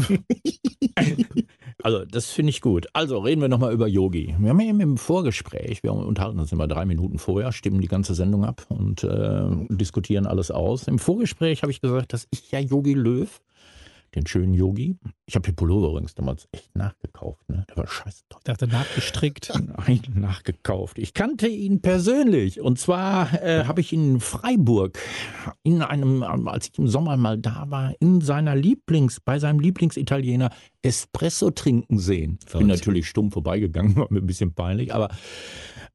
also 1.88 2.04
das 2.04 2.32
finde 2.32 2.50
ich 2.50 2.60
gut. 2.60 2.88
Also 2.92 3.18
reden 3.20 3.40
wir 3.40 3.48
nochmal 3.48 3.72
über 3.72 3.88
Yogi. 3.88 4.36
Wir 4.38 4.50
haben 4.50 4.60
eben 4.60 4.82
im 4.82 4.98
Vorgespräch, 4.98 5.84
wir 5.84 5.94
unterhalten 5.94 6.38
uns 6.38 6.52
immer 6.52 6.68
drei 6.68 6.84
Minuten 6.84 7.18
vorher, 7.18 7.54
stimmen 7.54 7.80
die 7.80 7.88
ganze 7.88 8.14
Sendung 8.14 8.44
ab 8.44 8.66
und 8.68 9.06
äh, 9.06 9.46
diskutieren 9.70 10.26
alles 10.26 10.52
aus. 10.52 10.90
Im 10.90 11.00
Vorgespräch 11.00 11.62
habe 11.62 11.72
ich 11.72 11.80
gesagt, 11.80 12.12
dass 12.12 12.28
ich 12.30 12.52
ja 12.52 12.60
Yogi 12.60 12.94
Löw, 12.94 13.30
den 14.16 14.26
schönen 14.26 14.54
Yogi, 14.54 14.98
ich 15.26 15.36
habe 15.36 15.46
den 15.46 15.56
Pullover 15.56 15.90
übrigens 15.90 16.16
damals 16.16 16.48
echt 16.52 16.76
nachgekauft. 16.76 17.48
Ne? 17.50 17.66
Der 17.70 17.78
war 17.78 17.88
scheiße 17.88 18.24
teuer. 18.30 18.40
Ich 18.40 18.44
dachte, 18.46 18.68
nachgestrickt. 18.68 19.52
Nein, 19.88 20.02
nachgekauft. 20.14 20.98
Ich 21.00 21.14
kannte 21.14 21.48
ihn 21.48 21.82
persönlich. 21.82 22.62
Und 22.62 22.80
zwar 22.80 23.42
äh, 23.44 23.66
habe 23.66 23.82
ich 23.82 23.94
ihn 23.94 24.16
in 24.16 24.20
Freiburg, 24.20 24.98
in 25.64 25.82
einem, 25.82 26.24
als 26.24 26.70
ich 26.70 26.80
im 26.80 26.88
Sommer 26.88 27.18
mal 27.18 27.38
da 27.38 27.66
war, 27.70 27.94
in 28.00 28.22
seiner 28.22 28.56
Lieblings, 28.56 29.20
bei 29.20 29.40
seinem 29.40 29.60
Lieblingsitaliener 29.60 30.50
Espresso 30.82 31.52
trinken 31.52 32.00
sehen. 32.00 32.38
Bin 32.38 32.48
Verrückt. 32.48 32.68
natürlich 32.68 33.08
stumm 33.08 33.32
vorbeigegangen, 33.32 33.96
war 33.98 34.08
mir 34.10 34.20
ein 34.20 34.28
bisschen 34.28 34.54
peinlich, 34.54 34.94
aber 34.94 35.10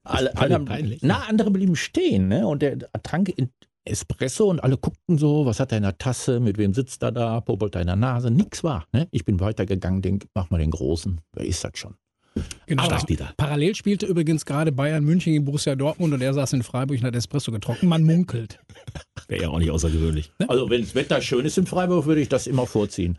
alle, 0.05 0.31
peinlich, 0.31 0.57
alle, 0.57 0.65
peinlich? 0.65 1.01
Na, 1.03 1.25
andere 1.29 1.51
blieben 1.51 1.77
stehen, 1.77 2.29
ne? 2.29 2.47
Und 2.47 2.63
der 2.63 2.79
trank 3.03 3.29
in 3.29 3.51
Espresso 3.85 4.49
und 4.49 4.61
alle 4.63 4.77
guckten 4.77 5.19
so, 5.19 5.45
was 5.45 5.61
hat 5.61 5.73
er 5.73 5.79
in 5.79 5.85
der 5.85 5.99
Tasse, 5.99 6.41
mit 6.41 6.59
wem 6.59 6.73
sitzt 6.73 7.03
er 7.03 7.13
da, 7.13 7.41
popelt 7.41 7.75
er 7.75 7.81
in 7.81 7.89
der 7.89 7.97
Nase, 7.97 8.31
nix 8.31 8.63
war. 8.63 8.87
Ne? 8.93 9.09
Ich 9.11 9.25
bin 9.25 9.41
weitergegangen, 9.41 10.03
denk, 10.03 10.27
mach 10.35 10.51
mal 10.51 10.59
den 10.59 10.71
Großen, 10.71 11.21
wer 11.33 11.45
ist 11.45 11.65
das 11.65 11.73
schon? 11.75 11.97
Genau. 12.67 12.85
Starkbitter. 12.85 13.33
Parallel 13.37 13.75
spielte 13.75 14.07
übrigens 14.07 14.47
gerade 14.47 14.73
Bayern 14.73 15.05
München 15.05 15.33
gegen 15.33 15.45
Borussia 15.45 15.75
Dortmund 15.75 16.15
und 16.15 16.23
er 16.23 16.35
saß 16.35 16.53
in 16.55 16.63
Freiburg 16.63 16.99
und 16.99 17.05
hat 17.05 17.17
Espresso 17.17 17.53
getrunken. 17.53 17.89
Man 17.89 18.05
munkelt. 18.05 18.59
Wäre 19.29 19.43
ja 19.43 19.49
auch 19.49 19.59
nicht 19.59 19.71
außergewöhnlich. 19.71 20.33
Also 20.49 20.69
wenn 20.69 20.83
das 20.83 20.95
Wetter 20.95 21.21
schön 21.21 21.45
ist 21.45 21.59
in 21.59 21.67
Freiburg, 21.67 22.07
würde 22.07 22.21
ich 22.21 22.29
das 22.29 22.47
immer 22.47 22.67
vorziehen. 22.67 23.19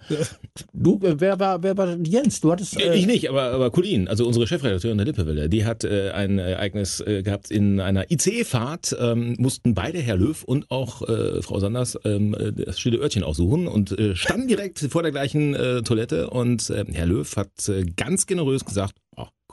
Du, 0.73 0.99
äh, 1.03 1.19
wer 1.19 1.39
war, 1.39 1.63
wer 1.63 1.77
war 1.77 1.97
Jens? 1.97 2.41
Du 2.41 2.51
hattest... 2.51 2.79
Äh, 2.79 2.95
ich 2.95 3.05
nicht, 3.05 3.29
aber, 3.29 3.43
aber 3.43 3.71
Colin, 3.71 4.07
also 4.07 4.25
unsere 4.25 4.47
Chefredakteurin 4.47 4.97
der 4.97 5.05
Lippewelle, 5.05 5.49
die 5.49 5.65
hat 5.65 5.83
äh, 5.83 6.11
ein 6.11 6.39
Ereignis 6.39 6.99
äh, 7.01 7.23
gehabt 7.23 7.51
in 7.51 7.79
einer 7.79 8.11
ICE-Fahrt, 8.11 8.95
ähm, 8.99 9.35
mussten 9.39 9.73
beide, 9.73 9.99
Herr 9.99 10.17
Löw 10.17 10.43
und 10.43 10.69
auch 10.71 11.07
äh, 11.07 11.41
Frau 11.41 11.59
Sanders, 11.59 11.97
ähm, 12.05 12.35
äh, 12.35 12.51
das 12.51 12.79
stille 12.79 12.97
Örtchen 12.97 13.23
aussuchen 13.23 13.67
und 13.67 13.97
äh, 13.97 14.15
standen 14.15 14.47
direkt 14.47 14.79
vor 14.79 15.03
der 15.03 15.11
gleichen 15.11 15.55
äh, 15.55 15.81
Toilette 15.81 16.29
und 16.29 16.69
äh, 16.69 16.85
Herr 16.91 17.05
Löw 17.05 17.35
hat 17.35 17.69
äh, 17.69 17.85
ganz 17.95 18.25
generös 18.25 18.65
gesagt, 18.65 18.95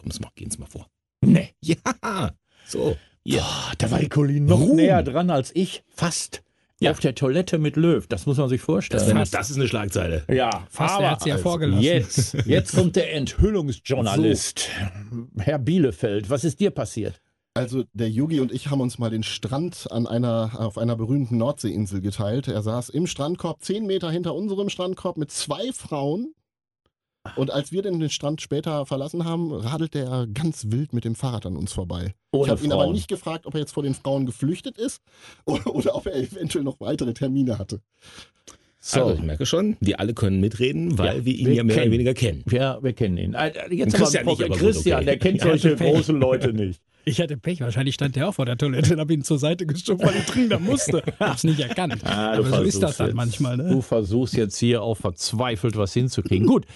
oh, 0.01 0.09
komm, 0.09 0.23
mal, 0.23 0.31
gehen's 0.35 0.59
mal 0.59 0.67
vor. 0.67 0.87
nee. 1.23 1.51
Ja, 1.63 2.33
so, 2.67 2.97
hier. 3.25 3.41
Boah, 3.41 3.73
da 3.79 3.91
war 3.91 3.99
die 3.99 4.09
Colin 4.09 4.47
noch 4.47 4.61
Ruhm. 4.61 4.77
näher 4.77 5.03
dran 5.03 5.31
als 5.31 5.51
ich. 5.55 5.83
Fast. 5.89 6.43
Ja. 6.83 6.93
Auf 6.93 7.01
der 7.01 7.15
Toilette 7.15 7.59
mit 7.59 7.77
Löw. 7.77 8.07
Das 8.07 8.25
muss 8.25 8.39
man 8.39 8.49
sich 8.49 8.63
vorstellen. 8.63 9.15
Das, 9.17 9.31
das 9.31 9.51
ist 9.51 9.57
eine 9.57 9.69
Schlagzeile. 9.69 10.25
ja, 10.33 10.67
Fast, 10.71 10.95
aber 10.95 11.05
er 11.05 11.11
hat 11.11 11.23
sie 11.23 11.29
ja 11.29 11.35
also 11.35 11.43
vorgelassen. 11.43 11.83
Jetzt, 11.83 12.35
jetzt 12.47 12.75
kommt 12.75 12.97
der 12.97 13.13
Enthüllungsjournalist. 13.15 14.71
Herr 15.39 15.59
Bielefeld, 15.59 16.31
was 16.31 16.45
ist 16.45 16.59
dir 16.59 16.71
passiert? 16.71 17.21
Also 17.53 17.85
der 17.93 18.09
Yugi 18.09 18.41
und 18.41 18.51
ich 18.53 18.69
haben 18.71 18.81
uns 18.81 18.99
mal 18.99 19.11
den 19.11 19.25
Strand 19.25 19.89
an 19.91 20.07
einer, 20.07 20.53
auf 20.59 20.79
einer 20.79 20.97
berühmten 20.97 21.37
Nordseeinsel 21.37 22.01
geteilt. 22.01 22.49
Er 22.49 22.63
saß 22.63 22.89
im 22.89 23.07
Strandkorb, 23.07 23.63
zehn 23.63 23.87
Meter 23.87 24.11
hinter 24.11 24.35
unserem 24.35 24.71
Strandkorb 24.71 25.19
mit 25.19 25.31
zwei 25.31 25.73
Frauen. 25.73 26.33
Und 27.37 27.51
als 27.51 27.71
wir 27.71 27.83
den 27.83 28.09
Strand 28.09 28.41
später 28.41 28.87
verlassen 28.87 29.25
haben, 29.27 29.53
radelte 29.53 29.99
er 30.01 30.27
ganz 30.27 30.67
wild 30.71 30.93
mit 30.95 31.05
dem 31.05 31.15
Fahrrad 31.15 31.45
an 31.47 31.57
uns 31.57 31.73
vorbei. 31.73 32.15
Ohne 32.33 32.45
ich 32.47 32.51
habe 32.51 32.65
ihn 32.65 32.73
aber 32.73 32.91
nicht 32.93 33.09
gefragt, 33.09 33.45
ob 33.47 33.55
er 33.55 33.61
jetzt 33.61 33.73
vor 33.73 33.83
den 33.83 33.95
Frauen 33.95 34.25
geflüchtet 34.27 34.79
ist 34.79 35.03
oder, 35.45 35.75
oder 35.75 35.95
ob 35.95 36.07
er 36.07 36.17
eventuell 36.17 36.65
noch 36.65 36.81
weitere 36.81 37.13
Termine 37.13 37.59
hatte. 37.59 37.81
So, 38.83 39.03
Also 39.05 39.15
ich 39.17 39.23
merke 39.23 39.45
schon, 39.45 39.77
wir 39.81 40.01
alle 40.01 40.15
können 40.15 40.41
mitreden, 40.41 40.97
weil 40.97 41.19
Ja, 41.19 41.25
wir 41.27 41.35
ihn 41.35 41.47
wir 41.49 41.55
ja 41.55 41.63
mehr 41.65 41.75
kennen. 41.77 41.89
oder 41.89 41.93
weniger 41.93 42.15
kennen. 42.15 42.43
wir, 42.47 42.79
wir 42.81 42.93
kennen 42.95 43.19
ihn. 43.19 43.35
Äh, 43.35 43.53
Jetzt 43.75 43.95
Christian 43.95 44.23
aber, 44.27 44.31
nicht, 44.33 44.43
aber 44.45 44.55
gut, 44.55 44.59
Christian, 44.59 44.97
okay. 44.97 45.05
der 45.05 45.19
kennt 45.19 45.39
Ja, 45.39 45.45
solche 45.45 45.77
großen 45.77 46.19
Leute 46.19 46.55
nicht. 46.55 46.81
Ich 47.11 47.21
hatte 47.21 47.37
Pech, 47.37 47.61
wahrscheinlich 47.61 47.97
stand 47.97 48.15
der 48.15 48.29
auch 48.29 48.35
vor 48.35 48.47
der 48.47 48.57
Toilette 48.57 48.95
und 48.95 49.01
habe 49.01 49.13
ihn 49.13 49.25
zur 49.25 49.39
Seite 49.39 49.67
geschoben, 49.67 50.07
weil 50.07 50.15
ich 50.17 50.27
trinken 50.27 50.63
musste. 50.65 51.03
Hab's 51.19 51.43
nicht 51.43 51.59
erkannt. 51.59 51.97
Ah, 52.05 52.37
du 52.37 52.43
Aber 52.45 52.49
so 52.59 52.63
ist 52.63 52.79
versuchst 52.79 52.83
das 52.85 52.97
dann 52.99 53.07
jetzt- 53.09 53.17
manchmal, 53.17 53.57
ne? 53.57 53.69
Du 53.69 53.81
versuchst 53.81 54.35
jetzt 54.37 54.57
hier 54.59 54.81
auch 54.83 54.97
verzweifelt 54.97 55.77
was 55.77 55.93
hinzukriegen. 55.93 56.47
Gut, 56.47 56.67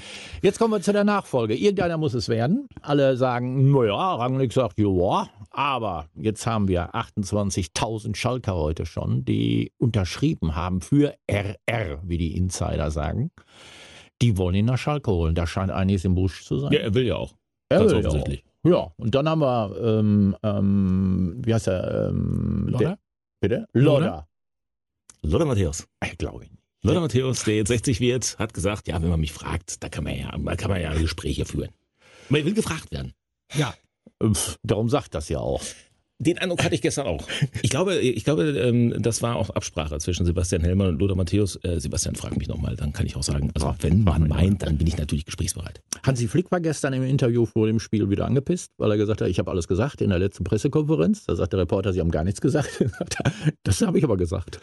jetzt 0.43 0.59
kommen 0.59 0.73
wir 0.75 0.81
zu 0.81 0.93
der 0.93 1.05
Nachfolge. 1.05 1.55
Irgendeiner 1.55 1.99
muss 1.99 2.15
es 2.15 2.29
werden. 2.29 2.67
Alle 2.83 3.17
sagen, 3.17 3.71
naja, 3.71 4.15
Rangnick 4.17 4.53
sagt, 4.53 4.79
ja, 4.81 5.29
aber 5.51 6.09
jetzt 6.17 6.47
haben 6.49 6.67
wir 6.67 6.95
28.000 6.97 8.17
Schalker 8.17 8.57
heute 8.57 8.87
schon, 8.87 9.25
die 9.25 9.71
unterschrieben 9.79 10.57
haben 10.57 10.81
für 10.81 11.15
RR, 11.31 12.01
wie 12.03 12.19
die 12.19 12.37
Insider 12.37 12.91
sagen. 12.91 13.31
Die 14.21 14.37
wollen 14.37 14.57
ihn 14.57 14.65
nach 14.67 14.79
Schalke 14.79 15.13
holen. 15.13 15.37
Da 15.37 15.47
scheint 15.47 15.71
einiges 15.71 16.05
im 16.05 16.17
Busch 16.17 16.45
zu 16.45 16.59
sein. 16.59 16.73
Ja, 16.73 16.81
er 16.81 16.95
will 16.95 17.05
ja 17.07 17.17
auch. 17.17 17.35
Er 17.69 17.79
ganz 17.79 17.93
will 17.93 18.03
ja 18.03 18.09
auch. 18.11 18.27
Ja, 18.65 18.93
und 18.97 19.15
dann 19.15 19.29
haben 19.29 19.41
wir, 19.41 19.77
ähm, 19.81 20.37
ähm, 20.43 21.43
wie 21.45 21.55
heißt 21.55 21.69
er? 21.69 22.09
Ähm, 22.09 22.67
Lodder? 22.69 22.79
Der, 22.89 22.99
bitte? 23.41 23.67
Lodder? 23.73 24.29
Lodder. 25.23 25.45
Matthäus. 25.45 25.87
Ich 26.05 26.19
glaube 26.19 26.41
nicht. 26.41 26.53
Lothar 26.83 27.01
Matthäus, 27.01 27.45
der 27.45 27.57
jetzt 27.57 27.69
60 27.69 28.01
wird, 28.01 28.39
hat 28.39 28.53
gesagt, 28.53 28.89
ja, 28.89 29.01
wenn 29.01 29.09
man 29.09 29.21
mich 29.21 29.33
fragt, 29.33 29.83
da 29.83 29.89
kann 29.89 30.05
man 30.05 30.17
ja, 30.17 30.37
da 30.37 30.57
kann 30.57 30.71
man 30.71 30.81
ja 30.83 30.93
Gespräche 30.95 31.47
führen. 31.47 31.71
Er 32.29 32.45
will 32.45 32.55
gefragt 32.55 32.91
werden. 32.91 33.15
Ja, 33.55 33.75
Pff, 34.23 34.59
Darum 34.63 34.89
sagt 34.89 35.15
das 35.15 35.29
ja 35.29 35.39
auch. 35.39 35.63
Den 36.21 36.39
Eindruck 36.39 36.63
hatte 36.63 36.77
ich 36.77 36.83
gestern 36.83 37.07
auch. 37.07 37.27
Ich 37.63 37.71
glaube, 37.71 37.97
ich 37.99 38.25
glaube, 38.25 38.45
ähm, 38.45 38.95
das 39.03 39.21
war 39.21 39.35
auch 39.35 39.51
Absprache 39.51 39.99
zwischen 39.99 40.25
Sebastian 40.25 40.63
Hellmann 40.63 40.89
und 40.89 41.01
Lothar 41.01 41.17
Matthäus. 41.17 41.57
Äh, 41.65 41.81
Sebastian, 41.81 42.15
frag 42.15 42.37
mich 42.37 42.47
nochmal, 42.47 42.77
dann 42.77 42.93
kann 42.93 43.05
ich 43.05 43.17
auch 43.17 43.25
sagen, 43.25 43.51
also 43.55 43.75
wenn 43.81 44.05
man 44.05 44.29
meint, 44.29 44.63
dann 44.63 44.79
bin 44.79 44.87
ich 44.87 44.97
natürlich 44.97 45.25
gesprächsbereit. 45.25 45.81
Hansi 46.05 46.29
Flick 46.29 46.53
war 46.53 46.61
gestern 46.61 46.93
im 46.93 47.03
Interview 47.03 47.47
vor 47.47 47.67
dem 47.67 47.81
Spiel 47.81 48.09
wieder 48.11 48.27
angepisst, 48.27 48.71
weil 48.79 48.93
er 48.93 48.97
gesagt 48.97 49.23
hat, 49.23 49.29
ich 49.29 49.41
habe 49.41 49.51
alles 49.51 49.67
gesagt 49.67 50.01
in 50.03 50.11
der 50.11 50.21
letzten 50.21 50.45
Pressekonferenz. 50.45 51.25
Da 51.25 51.35
sagt 51.35 51.53
der 51.53 51.61
Reporter, 51.61 51.93
Sie 51.93 52.01
haben 52.01 52.11
gar 52.11 52.25
nichts 52.25 52.41
gesagt. 52.41 52.85
Das 53.63 53.81
habe 53.81 53.99
ich 53.99 54.05
aber 54.05 54.17
gesagt. 54.17 54.61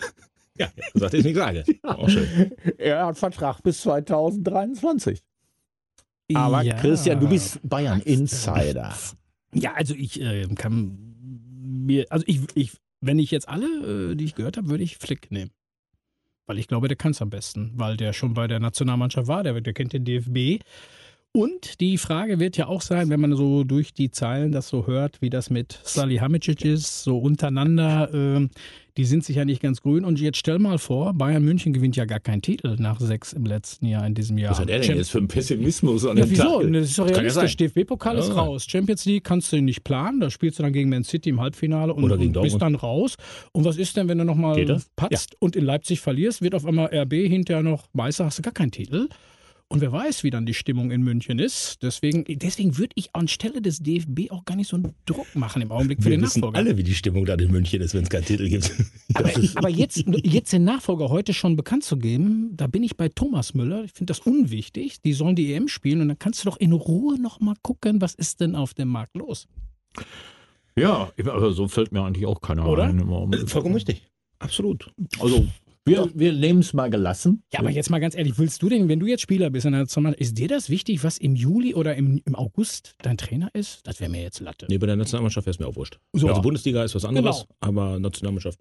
Ja, 0.58 0.68
sagt 0.94 1.14
ich 1.14 1.24
nicht 1.24 1.36
sage. 1.36 1.64
Auch 1.84 2.10
schön. 2.10 2.52
Er 2.78 3.06
hat 3.06 3.18
Vertrag 3.18 3.62
bis 3.64 3.82
2023. 3.82 5.22
Aber 6.34 6.62
ja. 6.62 6.76
Christian, 6.76 7.20
du 7.20 7.28
bist 7.28 7.60
Bayern-Insider. 7.64 8.94
Ja, 9.54 9.74
also 9.74 9.96
ich 9.96 10.22
äh, 10.22 10.48
kann 10.56 11.11
mir, 11.86 12.06
also 12.10 12.26
ich, 12.28 12.42
ich, 12.56 12.72
wenn 13.02 13.20
ich 13.20 13.32
jetzt 13.32 13.50
alle, 13.50 14.12
äh, 14.12 14.16
die 14.16 14.26
ich 14.26 14.36
gehört 14.36 14.58
habe, 14.58 14.70
würde 14.70 14.84
ich 14.84 14.98
Flick 14.98 15.32
nehmen. 15.32 15.52
Weil 16.48 16.58
ich 16.58 16.68
glaube, 16.68 16.88
der 16.88 16.98
kann 16.98 17.12
es 17.12 17.22
am 17.22 17.30
besten, 17.30 17.72
weil 17.76 17.98
der 17.98 18.14
schon 18.14 18.34
bei 18.34 18.48
der 18.48 18.60
Nationalmannschaft 18.60 19.28
war, 19.28 19.44
der, 19.44 19.60
der 19.62 19.74
kennt 19.74 19.94
den 19.94 20.06
DFB. 20.06 20.64
Und 21.34 21.80
die 21.80 21.98
Frage 21.98 22.40
wird 22.40 22.58
ja 22.58 22.68
auch 22.68 22.82
sein, 22.82 23.10
wenn 23.10 23.22
man 23.22 23.34
so 23.38 23.64
durch 23.64 23.94
die 23.94 24.12
Zeilen 24.12 24.52
das 24.52 24.68
so 24.68 24.86
hört, 24.86 25.22
wie 25.22 25.30
das 25.30 25.50
mit 25.50 25.80
Salihamidzic 25.84 26.66
ist, 26.66 27.04
so 27.04 27.20
untereinander, 27.20 28.10
ähm, 28.14 28.50
die 28.98 29.06
sind 29.06 29.24
sich 29.24 29.38
ja 29.38 29.46
nicht 29.46 29.62
ganz 29.62 29.80
grün. 29.80 30.04
Und 30.04 30.20
jetzt 30.20 30.38
stell 30.38 30.60
mal 30.60 30.78
vor, 30.78 31.14
Bayern 31.14 31.42
München 31.42 31.72
gewinnt 31.72 31.96
ja 31.96 32.04
gar 32.04 32.20
keinen 32.20 32.42
Titel 32.42 32.76
nach 32.80 33.00
sechs 33.00 33.32
im 33.32 33.46
letzten 33.46 33.86
Jahr, 33.86 34.06
in 34.06 34.14
diesem 34.14 34.38
Jahr. 34.38 34.52
Was 34.52 34.60
hat 34.60 34.70
er 34.70 34.80
denn 34.80 34.98
jetzt 34.98 35.12
für 35.12 35.20
einen 35.20 35.30
Pessimismus 35.30 36.06
an 36.06 36.18
ja, 36.18 36.26
dem 36.26 36.32
wieso? 36.32 36.62
Tag? 36.62 36.74
Das 36.74 36.90
ist 36.90 37.00
doch 37.00 37.08
ja 37.08 37.16
realistisch. 37.16 37.58
sein. 37.58 37.68
DFB-Pokal 37.74 38.18
ist 38.18 38.28
Ja. 38.28 38.34
raus. 38.34 38.66
Champions 38.68 39.06
League 39.06 39.24
kannst 39.24 39.54
du 39.54 39.62
nicht 39.62 39.86
planen. 39.86 40.20
Da 40.20 40.30
spielst 40.30 40.60
du 40.60 40.64
dann 40.64 40.74
gegen 40.74 40.90
Man 40.90 41.06
City 41.06 41.30
im 41.30 41.40
Halbfinale 41.40 41.94
und, 41.94 42.12
und 42.12 42.42
bist 42.42 42.62
dann 42.62 42.76
raus. 42.76 43.16
Und 43.54 43.64
was 43.64 43.78
ist 43.78 43.96
denn, 43.96 44.10
wenn 44.10 44.18
du 44.18 44.26
nochmal 44.26 44.82
patzt 44.98 45.38
und 45.40 45.56
in 45.56 45.64
Leipzig 45.64 46.02
verlierst, 46.02 46.42
wird 46.42 46.56
auf 46.56 46.66
einmal 46.66 46.94
RB 46.94 47.14
hinterher 47.14 47.64
noch 47.64 47.88
Meister, 47.94 48.26
hast 48.26 48.40
du 48.40 48.42
gar 48.42 48.54
keinen 48.54 48.72
Titel. 48.72 49.08
Und 49.72 49.80
wer 49.80 49.94
weiß, 49.94 50.26
wie 50.26 50.30
dann 50.32 50.46
die 50.46 50.54
Stimmung 50.54 50.92
in 50.92 51.02
München 51.02 51.40
ist. 51.40 51.82
Deswegen, 51.82 52.26
deswegen 52.28 52.78
würde 52.78 52.92
ich 52.96 53.16
anstelle 53.16 53.62
des 53.62 53.80
DFB 53.80 54.30
auch 54.30 54.44
gar 54.44 54.56
nicht 54.58 54.68
so 54.68 54.76
einen 54.76 54.94
Druck 55.06 55.34
machen 55.34 55.62
im 55.62 55.72
Augenblick 55.72 56.00
für 56.04 56.10
Wir 56.10 56.18
den 56.18 56.24
wissen 56.24 56.42
Nachfolger. 56.42 56.58
alle, 56.58 56.76
wie 56.78 56.84
die 56.84 56.94
Stimmung 56.94 57.26
da 57.26 57.36
in 57.36 57.50
München 57.52 57.80
ist, 57.80 57.94
wenn 57.94 58.04
es 58.04 58.10
keinen 58.10 58.26
Titel 58.26 58.50
gibt. 58.50 58.70
Aber, 59.14 59.30
aber 59.56 59.70
jetzt, 59.70 60.04
jetzt 60.24 60.52
den 60.52 60.66
Nachfolger 60.66 61.08
heute 61.10 61.34
schon 61.34 61.56
bekannt 61.56 61.86
zu 61.86 61.98
geben, 61.98 62.52
da 62.58 62.68
bin 62.68 62.84
ich 62.84 62.98
bei 62.98 63.08
Thomas 63.08 63.54
Müller. 63.54 63.86
Ich 63.86 63.94
finde 63.94 64.12
das 64.12 64.20
unwichtig. 64.20 65.02
Die 65.02 65.14
sollen 65.14 65.38
die 65.38 65.54
EM 65.54 65.70
spielen 65.70 66.02
und 66.02 66.10
dann 66.10 66.20
kannst 66.20 66.44
du 66.44 66.50
doch 66.50 66.58
in 66.58 66.74
Ruhe 66.74 67.18
nochmal 67.22 67.56
gucken, 67.62 68.02
was 68.02 68.14
ist 68.14 68.42
denn 68.42 68.56
auf 68.56 68.74
dem 68.74 68.90
Markt 68.90 69.16
los. 69.16 69.48
Ja, 70.78 71.12
aber 71.18 71.52
so 71.54 71.68
fällt 71.70 71.92
mir 71.94 72.02
eigentlich 72.04 72.26
auch 72.26 72.42
keiner 72.42 72.68
Oder? 72.68 72.84
ein. 72.84 73.00
im 73.00 73.12
Augenblick. 73.14 73.50
Vollkommen 73.50 73.76
richtig. 73.76 74.04
Absolut. 74.40 74.92
Also, 75.20 75.48
wir, 75.86 76.12
wir 76.14 76.34
nehmen 76.34 76.60
es 76.60 76.74
mal 76.74 76.90
gelassen. 76.90 77.44
Ja, 77.52 77.60
aber 77.60 77.72
jetzt 77.72 77.90
mal 77.90 78.00
ganz 78.00 78.16
ehrlich, 78.16 78.38
willst 78.38 78.62
du 78.62 78.70
denn, 78.70 78.88
wenn 78.88 79.00
du 79.00 79.08
jetzt 79.08 79.22
Spieler 79.22 79.50
bist 79.50 79.66
in 79.66 79.72
der 79.72 79.82
Nationalmannschaft, 79.82 80.22
ist 80.22 80.38
dir 80.38 80.48
das 80.48 80.70
wichtig, 80.70 81.04
was 81.04 81.18
im 81.18 81.36
Juli 81.36 81.74
oder 81.74 81.96
im, 81.96 82.22
im 82.26 82.36
August 82.36 82.96
dein 83.02 83.18
Trainer 83.18 83.50
ist? 83.54 83.82
Das 83.88 84.00
wäre 84.00 84.12
mir 84.12 84.22
jetzt 84.22 84.40
Latte. 84.40 84.68
Nee, 84.70 84.78
bei 84.78 84.86
der 84.88 84.96
Nationalmannschaft 84.96 85.46
wäre 85.48 85.52
es 85.54 85.60
mir 85.60 85.68
auch 85.68 85.76
wurscht. 85.76 86.00
So. 86.14 86.28
Also 86.28 86.42
Bundesliga 86.42 86.84
ist 86.84 86.94
was 86.96 87.06
anderes, 87.06 87.42
Genau. 87.42 87.56
aber 87.60 88.00
Nationalmannschaft 88.00 88.60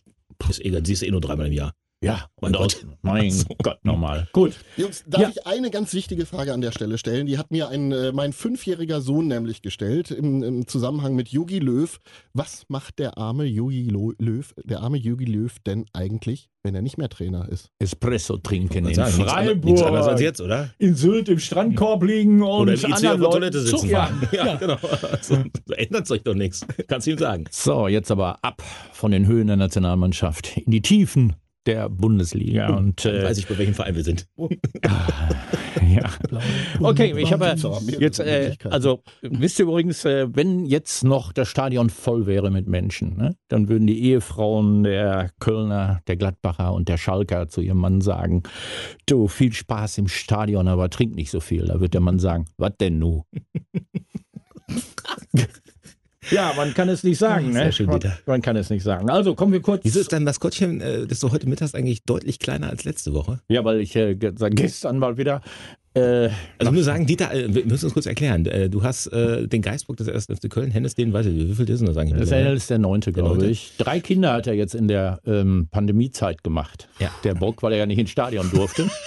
ist 0.49 0.65
egal. 0.65 0.85
Sie 0.87 0.95
ist 0.95 1.03
eh 1.03 1.11
nur 1.11 1.21
dreimal 1.21 1.47
im 1.47 1.53
Jahr. 1.53 1.75
Ja, 2.02 2.25
Mein 2.40 2.52
Gott. 2.52 2.80
Gott. 2.83 2.87
Mein 3.02 3.30
So. 3.30 3.45
Gott, 3.62 3.85
nochmal. 3.85 4.26
Gut. 4.33 4.54
Jungs, 4.78 5.04
darf 5.07 5.21
Ja. 5.21 5.28
ich 5.28 5.47
eine 5.47 5.71
ganz 5.71 5.92
wichtige 5.92 6.25
Frage 6.25 6.54
an 6.54 6.62
der 6.62 6.73
Stelle 6.73 6.97
stellen? 6.97 7.26
Die 7.26 7.37
hat 7.37 7.50
mir 7.50 7.69
ein, 7.69 7.92
äh, 7.92 8.11
mein 8.12 8.33
fünfjähriger 8.33 9.02
Sohn 9.02 9.26
nämlich 9.28 9.61
gestellt 9.61 10.11
im, 10.11 10.42
im 10.42 10.66
Zusammenhang 10.66 11.14
mit 11.14 11.28
Yogi 11.28 11.59
Löw. 11.59 12.00
Was 12.33 12.62
macht 12.69 13.00
der 13.00 13.19
arme 13.19 13.45
Yogi 13.45 13.83
Löw, 14.19 14.54
der 14.64 14.80
arme 14.80 14.97
Yogi 14.97 15.26
Löw 15.26 15.54
denn 15.66 15.85
eigentlich, 15.92 16.49
wenn 16.62 16.75
er 16.75 16.80
nicht 16.80 16.97
mehr 16.97 17.11
Trainer 17.11 17.47
ist? 17.50 17.69
Espresso 17.78 18.38
trinken 18.38 18.87
in 18.87 18.95
Sagen, 18.95 19.21
anderes- 19.21 19.57
Nichts 19.62 19.83
anderes 19.83 20.07
als 20.07 20.07
Freiburg. 20.07 20.21
jetzt, 20.23 20.40
oder? 20.40 20.71
In 20.78 20.95
Sylt 20.95 21.28
im 21.28 21.38
Strandkorb 21.38 22.02
liegen 22.04 22.42
und 22.42 22.49
Oder 22.62 22.73
im 22.73 22.78
IC 22.80 22.92
auf 22.95 23.00
der 23.02 23.11
anderen 23.11 23.33
Toilette 23.33 23.61
sitzen. 23.61 23.88
Ja. 23.90 24.07
fahren. 24.07 24.28
Ja, 24.33 24.57
genau. 24.57 24.78
So, 25.21 25.37
so 25.66 25.75
ändert 25.75 26.07
sich 26.07 26.23
doch 26.23 26.35
nichts. 26.35 26.66
Kannst 26.88 27.07
du 27.07 27.11
ihm 27.11 27.19
sagen. 27.19 27.45
So, 27.50 27.88
jetzt 27.88 28.11
aber 28.11 28.42
ab 28.42 28.62
von 28.92 29.11
den 29.11 29.26
Höhen 29.26 29.49
der 29.49 29.57
Nationalmannschaft 29.57 30.57
in 30.57 30.71
die 30.73 30.80
Tiefen 30.80 31.35
der 31.67 31.88
Bundesliga. 31.88 32.75
Und 32.76 33.05
äh, 33.05 33.25
weiß 33.25 33.38
ich, 33.38 33.47
bei 33.47 33.59
welchem 33.59 33.75
Verein 33.75 33.95
wir 33.95 34.05
sind. 34.05 34.26
ja. 34.38 36.11
Okay, 36.81 37.14
ich 37.19 37.33
habe 37.33 37.55
jetzt, 37.99 38.21
äh, 38.21 38.57
also 38.64 39.02
wisst 39.23 39.59
ihr 39.59 39.64
übrigens, 39.64 40.05
äh, 40.05 40.29
wenn 40.35 40.64
jetzt 40.64 41.05
noch 41.05 41.33
das 41.33 41.49
Stadion 41.49 41.90
voll 41.90 42.26
wäre 42.26 42.50
mit 42.50 42.67
Menschen, 42.67 43.17
ne, 43.17 43.37
dann 43.49 43.69
würden 43.69 43.87
die 43.87 44.02
Ehefrauen 44.02 44.85
der 44.85 45.31
Kölner, 45.38 46.00
der 46.07 46.17
Gladbacher 46.17 46.73
und 46.73 46.88
der 46.88 46.97
Schalker 46.97 47.49
zu 47.49 47.61
ihrem 47.61 47.79
Mann 47.79 48.00
sagen, 48.00 48.43
du, 49.07 49.29
viel 49.29 49.52
Spaß 49.52 49.99
im 49.99 50.09
Stadion, 50.09 50.69
aber 50.69 50.88
trink 50.90 51.14
nicht 51.14 51.31
so 51.31 51.40
viel. 51.40 51.67
Da 51.67 51.81
wird 51.81 51.95
der 51.95 52.00
Mann 52.00 52.19
sagen, 52.19 52.47
was 52.57 52.73
denn 52.81 52.99
nu? 52.99 53.25
Ja, 56.31 56.53
man 56.57 56.75
kann 56.75 56.89
es 56.89 57.03
nicht 57.05 57.19
sagen, 57.19 57.53
Sehr 57.53 57.67
ne? 57.67 57.73
schön, 57.73 57.91
Dieter. 57.91 58.17
man 58.27 58.43
kann 58.43 58.57
es 58.57 58.71
nicht 58.71 58.83
sagen. 58.83 59.11
Also 59.11 59.35
kommen 59.35 59.53
wir 59.53 59.61
kurz. 59.63 59.85
Wieso 59.85 60.01
ist 60.01 60.13
dein 60.13 60.25
Maskottchen, 60.25 60.81
äh, 60.81 61.07
das 61.07 61.21
du 61.21 61.31
heute 61.33 61.49
mittags 61.49 61.75
eigentlich 61.75 62.05
deutlich 62.05 62.39
kleiner 62.39 62.69
als 62.71 62.85
letzte 62.85 63.13
Woche? 63.15 63.41
Ja, 63.49 63.65
weil 63.65 63.81
ich 63.81 63.95
äh, 63.97 64.17
seit 64.37 64.57
gestern 64.57 64.99
mal 64.99 65.17
wieder. 65.19 65.41
Äh, 65.93 66.29
Also 66.59 66.71
nur 66.73 66.85
sagen, 66.85 67.05
Dieter, 67.07 67.35
äh, 67.35 67.53
wir 67.53 67.67
müssen 67.67 67.87
uns 67.87 67.95
kurz 67.95 68.07
erklären. 68.07 68.47
Äh, 68.47 68.71
Du 68.71 68.83
hast 68.85 69.09
äh, 69.09 69.49
den 69.49 69.61
Geistbock 69.61 69.97
des 69.97 70.07
ersten 70.07 70.37
FC 70.37 70.49
Köln, 70.49 70.71
Hennes, 70.71 70.95
den 70.95 71.13
weiß 71.13 71.27
ich, 71.27 71.35
wie 71.35 71.55
viel 71.55 71.69
ist 71.69 71.81
denn 71.81 71.89
das 71.89 71.97
eigentlich? 71.97 72.29
das 72.29 72.57
ist 72.57 72.71
der 72.71 72.79
neunte, 72.79 73.13
glaube 73.13 73.47
ich. 73.47 73.73
Drei 73.79 73.99
Kinder 73.99 74.33
hat 74.35 74.47
er 74.47 74.55
jetzt 74.55 74.75
in 74.77 74.87
der 74.87 75.21
ähm, 75.27 75.67
Pandemiezeit 75.71 76.45
gemacht. 76.45 76.89
Ja. 77.01 77.11
Der 77.25 77.35
Bock, 77.35 77.63
weil 77.65 77.73
er 77.73 77.79
ja 77.81 77.87
nicht 77.87 77.99
ins 77.99 78.11
Stadion 78.11 78.49
durfte. 78.53 78.89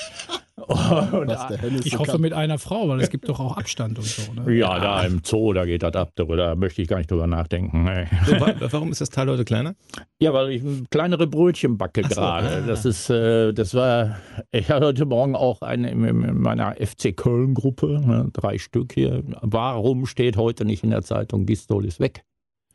Und, 0.67 1.27
Was 1.27 1.47
der 1.47 1.57
Hennes 1.57 1.85
Ich 1.85 1.93
so 1.93 1.99
hoffe 1.99 2.11
kann. 2.11 2.21
mit 2.21 2.31
einer 2.31 2.59
Frau, 2.59 2.87
weil 2.87 3.01
es 3.01 3.09
gibt 3.09 3.27
doch 3.27 3.39
auch 3.39 3.57
Abstand 3.57 3.97
und 3.97 4.05
so. 4.05 4.33
Ne? 4.33 4.53
ja, 4.55 4.79
da 4.79 5.03
im 5.03 5.21
Zoo, 5.23 5.51
da 5.51 5.65
geht 5.65 5.81
das 5.81 5.93
ab. 5.95 6.11
Da 6.15 6.55
möchte 6.55 6.81
ich 6.81 6.87
gar 6.87 6.97
nicht 6.97 7.09
drüber 7.09 7.25
nachdenken. 7.25 7.85
Nee. 7.85 8.05
So, 8.25 8.39
wa 8.39 8.53
warum 8.59 8.91
ist 8.91 9.01
das 9.01 9.09
Teil 9.09 9.27
heute 9.29 9.45
kleiner? 9.45 9.73
Ja, 10.19 10.31
weil 10.31 10.51
ich 10.51 10.61
ein 10.61 10.85
kleinere 10.91 11.25
Brötchen 11.25 11.77
backe 11.79 12.03
so, 12.03 12.09
gerade. 12.09 12.63
ah. 12.63 12.67
Das 12.67 12.85
ist, 12.85 13.09
äh, 13.09 13.51
das 13.51 13.73
war, 13.73 14.17
ich 14.51 14.69
hatte 14.69 14.85
heute 14.85 15.05
Morgen 15.05 15.35
auch 15.35 15.61
eine 15.61 15.89
in, 15.89 16.03
in 16.03 16.37
meiner 16.41 16.75
FC 16.75 17.17
Köln-Gruppe, 17.17 18.01
ne, 18.05 18.29
drei 18.31 18.59
Stück 18.59 18.93
hier. 18.93 19.23
Warum 19.41 20.05
steht 20.05 20.37
heute 20.37 20.65
nicht 20.65 20.83
in 20.83 20.91
der 20.91 21.01
Zeitung, 21.01 21.47
Gistol 21.47 21.85
ist 21.85 21.99
weg? 21.99 22.23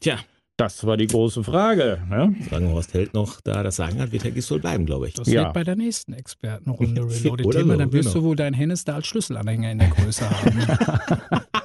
Tja, 0.00 0.18
Das 0.58 0.84
war 0.84 0.96
die 0.96 1.06
große 1.06 1.44
Frage. 1.44 2.02
Ne? 2.10 2.34
sagen 2.50 2.68
Horst 2.72 2.92
Held 2.92 3.14
noch 3.14 3.40
da 3.40 3.62
das 3.62 3.76
Sagen 3.76 4.00
hat, 4.00 4.10
wird 4.10 4.24
Herr 4.24 4.32
Gistol 4.32 4.58
bleiben, 4.58 4.86
glaube 4.86 5.06
ich. 5.06 5.14
Das 5.14 5.28
Ja. 5.28 5.44
wird 5.44 5.54
bei 5.54 5.62
der 5.62 5.76
nächsten 5.76 6.12
Expertenrunde 6.14 7.02
Reloaded 7.08 7.50
Thema. 7.52 7.74
so, 7.74 7.78
Dann 7.78 7.92
wirst 7.92 8.08
genau. 8.08 8.20
du 8.22 8.28
wohl 8.28 8.34
deinen 8.36 8.54
Hennes 8.54 8.84
da 8.84 8.96
als 8.96 9.06
Schlüsselanhänger 9.06 9.70
in 9.70 9.78
der 9.78 9.88
Größe 9.90 10.28
haben. 10.28 10.58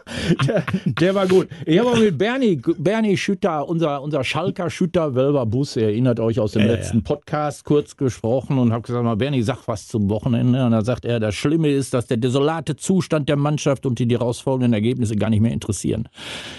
Der, 0.48 0.64
der 0.86 1.16
war 1.16 1.28
gut. 1.28 1.48
Ich 1.66 1.80
habe 1.80 1.90
auch 1.90 1.98
mit 1.98 2.18
Bernie, 2.18 2.62
Bernie 2.78 3.18
Schütter, 3.18 3.68
unser, 3.68 4.02
unser 4.02 4.24
Schalker 4.24 4.70
Schütter 4.70 5.16
Wölver 5.16 5.46
Bus, 5.46 5.76
ihr 5.76 5.84
erinnert 5.88 6.20
euch 6.20 6.40
aus 6.40 6.54
dem 6.54 6.64
Ja, 6.64 6.74
letzten 6.74 6.98
ja. 6.98 7.04
Podcast, 7.04 7.64
kurz 7.64 7.96
gesprochen 7.98 8.58
und 8.58 8.72
habe 8.72 8.82
gesagt, 8.84 9.04
mal 9.04 9.16
Bernie, 9.16 9.42
sag 9.44 9.68
was 9.68 9.88
zum 9.88 10.10
Wochenende. 10.10 10.66
Und 10.66 10.72
da 10.72 10.84
sagt 10.84 11.06
er, 11.06 11.20
das 11.20 11.36
Schlimme 11.36 11.70
ist, 11.70 11.94
dass 11.94 12.08
der 12.08 12.18
desolate 12.18 12.76
Zustand 12.76 13.30
der 13.30 13.36
Mannschaft 13.38 13.86
und 13.86 14.00
die 14.00 14.08
daraus 14.08 14.40
folgenden 14.40 14.74
Ergebnisse 14.74 15.16
gar 15.16 15.30
nicht 15.30 15.42
mehr 15.42 15.52
interessieren. 15.52 16.08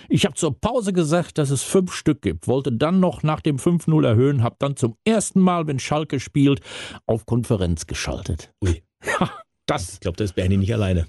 Ich 0.09 0.25
habe 0.25 0.35
zur 0.35 0.59
Pause 0.59 0.93
gesagt, 0.93 1.39
dass 1.39 1.51
es 1.51 1.63
fünf 1.63 1.93
Stück 1.93 2.23
gibt, 2.23 2.49
wollte 2.49 2.73
dann 2.73 3.01
noch 3.01 3.23
nach 3.23 3.41
dem 3.41 3.57
5-0 3.57 4.05
erhöhen, 4.07 4.43
habe 4.43 4.57
dann 4.59 4.77
zum 4.77 4.97
ersten 5.05 5.41
Mal, 5.41 5.67
wenn 5.67 5.79
Schalke 5.79 6.21
spielt, 6.21 6.61
auf 7.07 7.27
Konferenz 7.27 7.87
geschaltet. 7.87 8.53
Ui. 8.63 8.83
Das, 9.67 9.95
Ich 9.95 10.01
glaube, 10.01 10.17
da 10.17 10.25
ist 10.25 10.35
Bernie 10.35 10.57
nicht 10.59 10.73
alleine. 10.75 11.07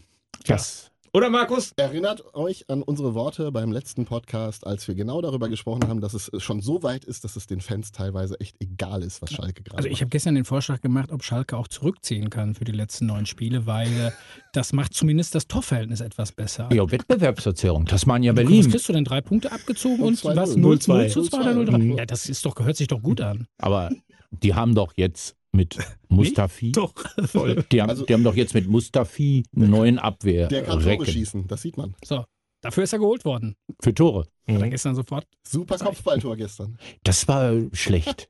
das. 0.48 0.92
Oder 1.16 1.30
Markus? 1.30 1.72
Erinnert 1.78 2.36
euch 2.36 2.70
an 2.70 2.82
unsere 2.82 3.14
Worte 3.14 3.50
beim 3.54 3.72
letzten 3.72 4.04
Podcast, 4.04 4.68
als 4.68 4.86
wir 4.90 4.96
genau 4.96 5.22
darüber 5.22 5.48
gesprochen 5.48 5.88
haben, 5.88 6.02
dass 6.02 6.14
es 6.14 6.30
schon 6.44 6.60
so 6.60 6.84
weit 6.84 7.06
ist, 7.06 7.24
dass 7.24 7.38
es 7.38 7.48
den 7.48 7.62
Fans 7.62 7.94
teilweise 7.94 8.38
echt 8.42 8.58
egal 8.60 9.02
ist, 9.02 9.22
was 9.22 9.32
Schalke 9.32 9.64
gerade 9.64 9.78
Also 9.78 9.88
ich 9.88 10.02
habe 10.02 10.10
gestern 10.10 10.36
den 10.36 10.44
Vorschlag 10.44 10.82
gemacht, 10.82 11.14
ob 11.14 11.24
Schalke 11.24 11.56
auch 11.56 11.70
zurückziehen 11.70 12.30
kann 12.30 12.54
für 12.54 12.66
die 12.66 12.74
letzten 12.74 13.06
neun 13.06 13.26
Spiele, 13.26 13.66
weil 13.66 13.88
äh, 13.88 14.12
das 14.52 14.74
macht 14.74 14.94
zumindest 14.94 15.36
das 15.36 15.48
Torverhältnis 15.48 16.02
etwas 16.02 16.34
besser. 16.34 16.68
Ja, 16.74 16.92
Wettbewerbsverzerrung. 16.92 17.86
Tasmania 17.86 18.34
Was 18.34 18.44
Berlin. 18.44 18.70
kriegst 18.70 18.90
du 18.90 18.92
denn? 18.92 19.06
Drei 19.06 19.22
Punkte 19.22 19.54
abgezogen 19.54 20.04
Und 20.04 20.22
und, 20.26 20.36
was? 20.36 20.58
Null. 20.58 20.80
0 20.86 21.08
zu 21.10 21.22
2 21.22 21.38
0 21.54 21.58
oder 21.60 21.78
0 21.78 21.80
Mhm. 21.80 21.98
Ja, 21.98 22.06
das 22.06 22.28
ist 22.28 22.46
doch, 22.46 22.56
gehört 22.56 22.76
sich 22.76 22.90
doch 22.90 23.02
gut 23.02 23.22
an. 23.22 23.48
Aber 23.58 23.90
die 24.32 24.54
haben 24.54 24.76
doch 24.76 24.92
jetzt 24.98 25.38
mit 25.56 25.78
Mustafi. 26.10 26.72
Doch, 26.72 26.94
voll. 27.26 27.64
Die 27.72 27.82
haben, 27.82 27.90
Also- 27.90 28.06
die 28.06 28.14
haben 28.14 28.24
doch 28.24 28.36
jetzt 28.36 28.54
mit 28.54 28.68
Mustafi 28.68 29.44
einen 29.56 29.70
neuen 29.70 30.00
Abwehr. 30.00 30.48
Der 30.48 30.64
kann 30.64 30.82
Tore 30.82 31.06
schießen, 31.06 31.48
das 31.48 31.62
sieht 31.62 31.78
man. 31.78 31.96
So, 32.04 32.26
dafür 32.62 32.84
ist 32.84 32.94
er 32.94 33.00
geholt 33.00 33.26
worden. 33.26 33.56
Für 33.82 33.94
Tore. 33.94 34.28
Hat 34.48 34.62
er 34.62 34.70
gestern 34.70 34.96
sofort 34.96 35.26
Super 35.48 35.78
Kopfballtor 35.78 36.36
gestern. 36.36 36.78
Das 37.04 37.28
war 37.28 37.54
schlecht, 37.74 38.30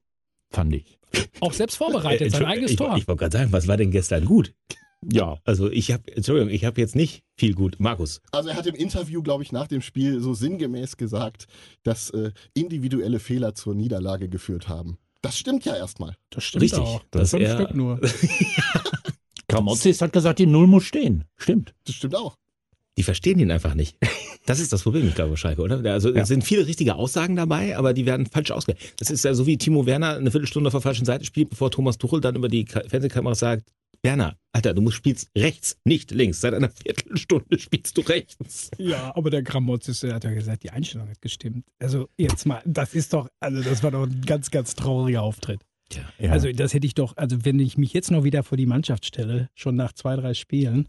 fand 0.49 0.73
ich. 0.73 0.97
auch 1.41 1.53
selbst 1.53 1.75
vorbereitet, 1.77 2.31
sein 2.31 2.45
eigenes 2.45 2.71
ich, 2.71 2.77
Tor. 2.77 2.95
Ich 2.97 3.07
wollte 3.07 3.19
gerade 3.19 3.37
sagen, 3.37 3.51
was 3.51 3.67
war 3.67 3.77
denn 3.77 3.91
gestern 3.91 4.25
gut? 4.25 4.53
Ja. 5.11 5.37
Also 5.43 5.69
ich 5.69 5.91
habe, 5.91 6.03
Entschuldigung, 6.15 6.51
ich 6.51 6.65
habe 6.65 6.81
jetzt 6.81 6.95
nicht 6.95 7.23
viel 7.37 7.53
gut. 7.53 7.79
Markus. 7.79 8.21
Also 8.31 8.49
er 8.49 8.55
hat 8.55 8.65
im 8.65 8.73
Interview, 8.75 9.21
glaube 9.21 9.43
ich, 9.43 9.51
nach 9.51 9.67
dem 9.67 9.81
Spiel 9.81 10.19
so 10.19 10.33
sinngemäß 10.33 10.97
gesagt, 10.97 11.47
dass 11.83 12.09
äh, 12.09 12.31
individuelle 12.55 13.19
Fehler 13.19 13.53
zur 13.53 13.75
Niederlage 13.75 14.29
geführt 14.29 14.67
haben. 14.67 14.97
Das 15.25 15.37
stimmt 15.37 15.65
ja 15.65 15.75
erstmal. 15.75 16.15
Das 16.29 16.43
stimmt 16.43 16.63
Richtig, 16.63 16.79
auch. 16.79 17.01
dass 17.11 17.31
Fünf 17.31 17.43
er- 17.43 17.55
Stück 17.55 17.73
nur. 17.75 17.99
Kramotzis 19.47 20.01
hat 20.01 20.11
gesagt, 20.13 20.39
die 20.39 20.45
Null 20.47 20.67
muss 20.67 20.83
stehen. 20.85 21.23
Stimmt. 21.37 21.73
Das 21.85 21.95
stimmt 21.95 22.15
auch. 22.15 22.35
Die 22.97 23.03
verstehen 23.03 23.39
ihn 23.39 23.51
einfach 23.51 23.73
nicht. 23.73 23.97
Das 24.47 24.59
ist 24.59 24.71
das 24.71 24.83
Problem, 24.83 25.07
ich 25.07 25.15
glaube, 25.15 25.35
Schalke, 25.37 25.59
oder? 25.59 25.77
Also 25.91 26.13
Ja. 26.13 26.21
es 26.21 26.27
sind 26.27 26.43
viele 26.43 26.67
richtige 26.67 26.93
Aussagen 26.93 27.35
dabei, 27.35 27.75
aber 27.79 27.95
die 27.95 28.05
werden 28.05 28.27
falsch 28.27 28.51
ausgelegt. 28.51 28.93
Das 28.99 29.09
ist 29.09 29.25
ja 29.25 29.33
so 29.33 29.47
wie 29.47 29.57
Timo 29.57 29.87
Werner 29.87 30.17
eine 30.17 30.29
Viertelstunde 30.29 30.67
auf 30.67 30.71
der 30.73 30.81
falschen 30.81 31.03
Seite 31.03 31.25
spielt, 31.25 31.49
bevor 31.49 31.71
Thomas 31.71 31.97
Tuchel 31.97 32.21
dann 32.21 32.35
über 32.35 32.47
die 32.47 32.63
Ka- 32.63 32.83
Fernsehkamera 32.87 33.33
sagt, 33.33 33.63
Werner, 34.05 34.37
Alter, 34.53 34.73
du 34.73 34.81
musst 34.81 34.95
spielst 34.97 35.29
rechts, 35.37 35.77
nicht 35.83 36.11
links. 36.11 36.39
Seit 36.39 36.53
einer 36.53 36.69
Viertelstunde 36.69 37.59
spielst 37.59 37.97
du 37.97 38.01
rechts. 38.01 38.71
Ja, 38.77 39.13
aber 39.15 39.29
der 39.29 39.41
Gramozis, 39.43 40.03
hat 40.03 40.23
ja 40.23 40.31
gesagt, 40.33 40.63
die 40.63 40.69
Einstellung 40.69 41.09
hat 41.09 41.21
gestimmt. 41.21 41.65
Also 41.79 42.07
jetzt 42.17 42.45
mal, 42.45 42.61
das 42.65 42.93
ist 42.93 43.13
doch, 43.13 43.27
also 43.39 43.61
das 43.61 43.83
war 43.83 43.91
doch 43.91 44.03
ein 44.03 44.21
ganz, 44.21 44.51
ganz 44.51 44.75
trauriger 44.75 45.23
Auftritt. 45.23 45.59
Ja. 46.19 46.29
Also 46.31 46.51
das 46.51 46.73
hätte 46.73 46.87
ich 46.87 46.93
doch, 46.93 47.17
also 47.17 47.43
wenn 47.45 47.59
ich 47.59 47.77
mich 47.77 47.93
jetzt 47.93 48.11
noch 48.11 48.23
wieder 48.23 48.43
vor 48.43 48.57
die 48.57 48.65
Mannschaft 48.65 49.05
stelle, 49.05 49.49
schon 49.55 49.75
nach 49.75 49.91
zwei, 49.93 50.15
drei 50.15 50.33
Spielen, 50.33 50.87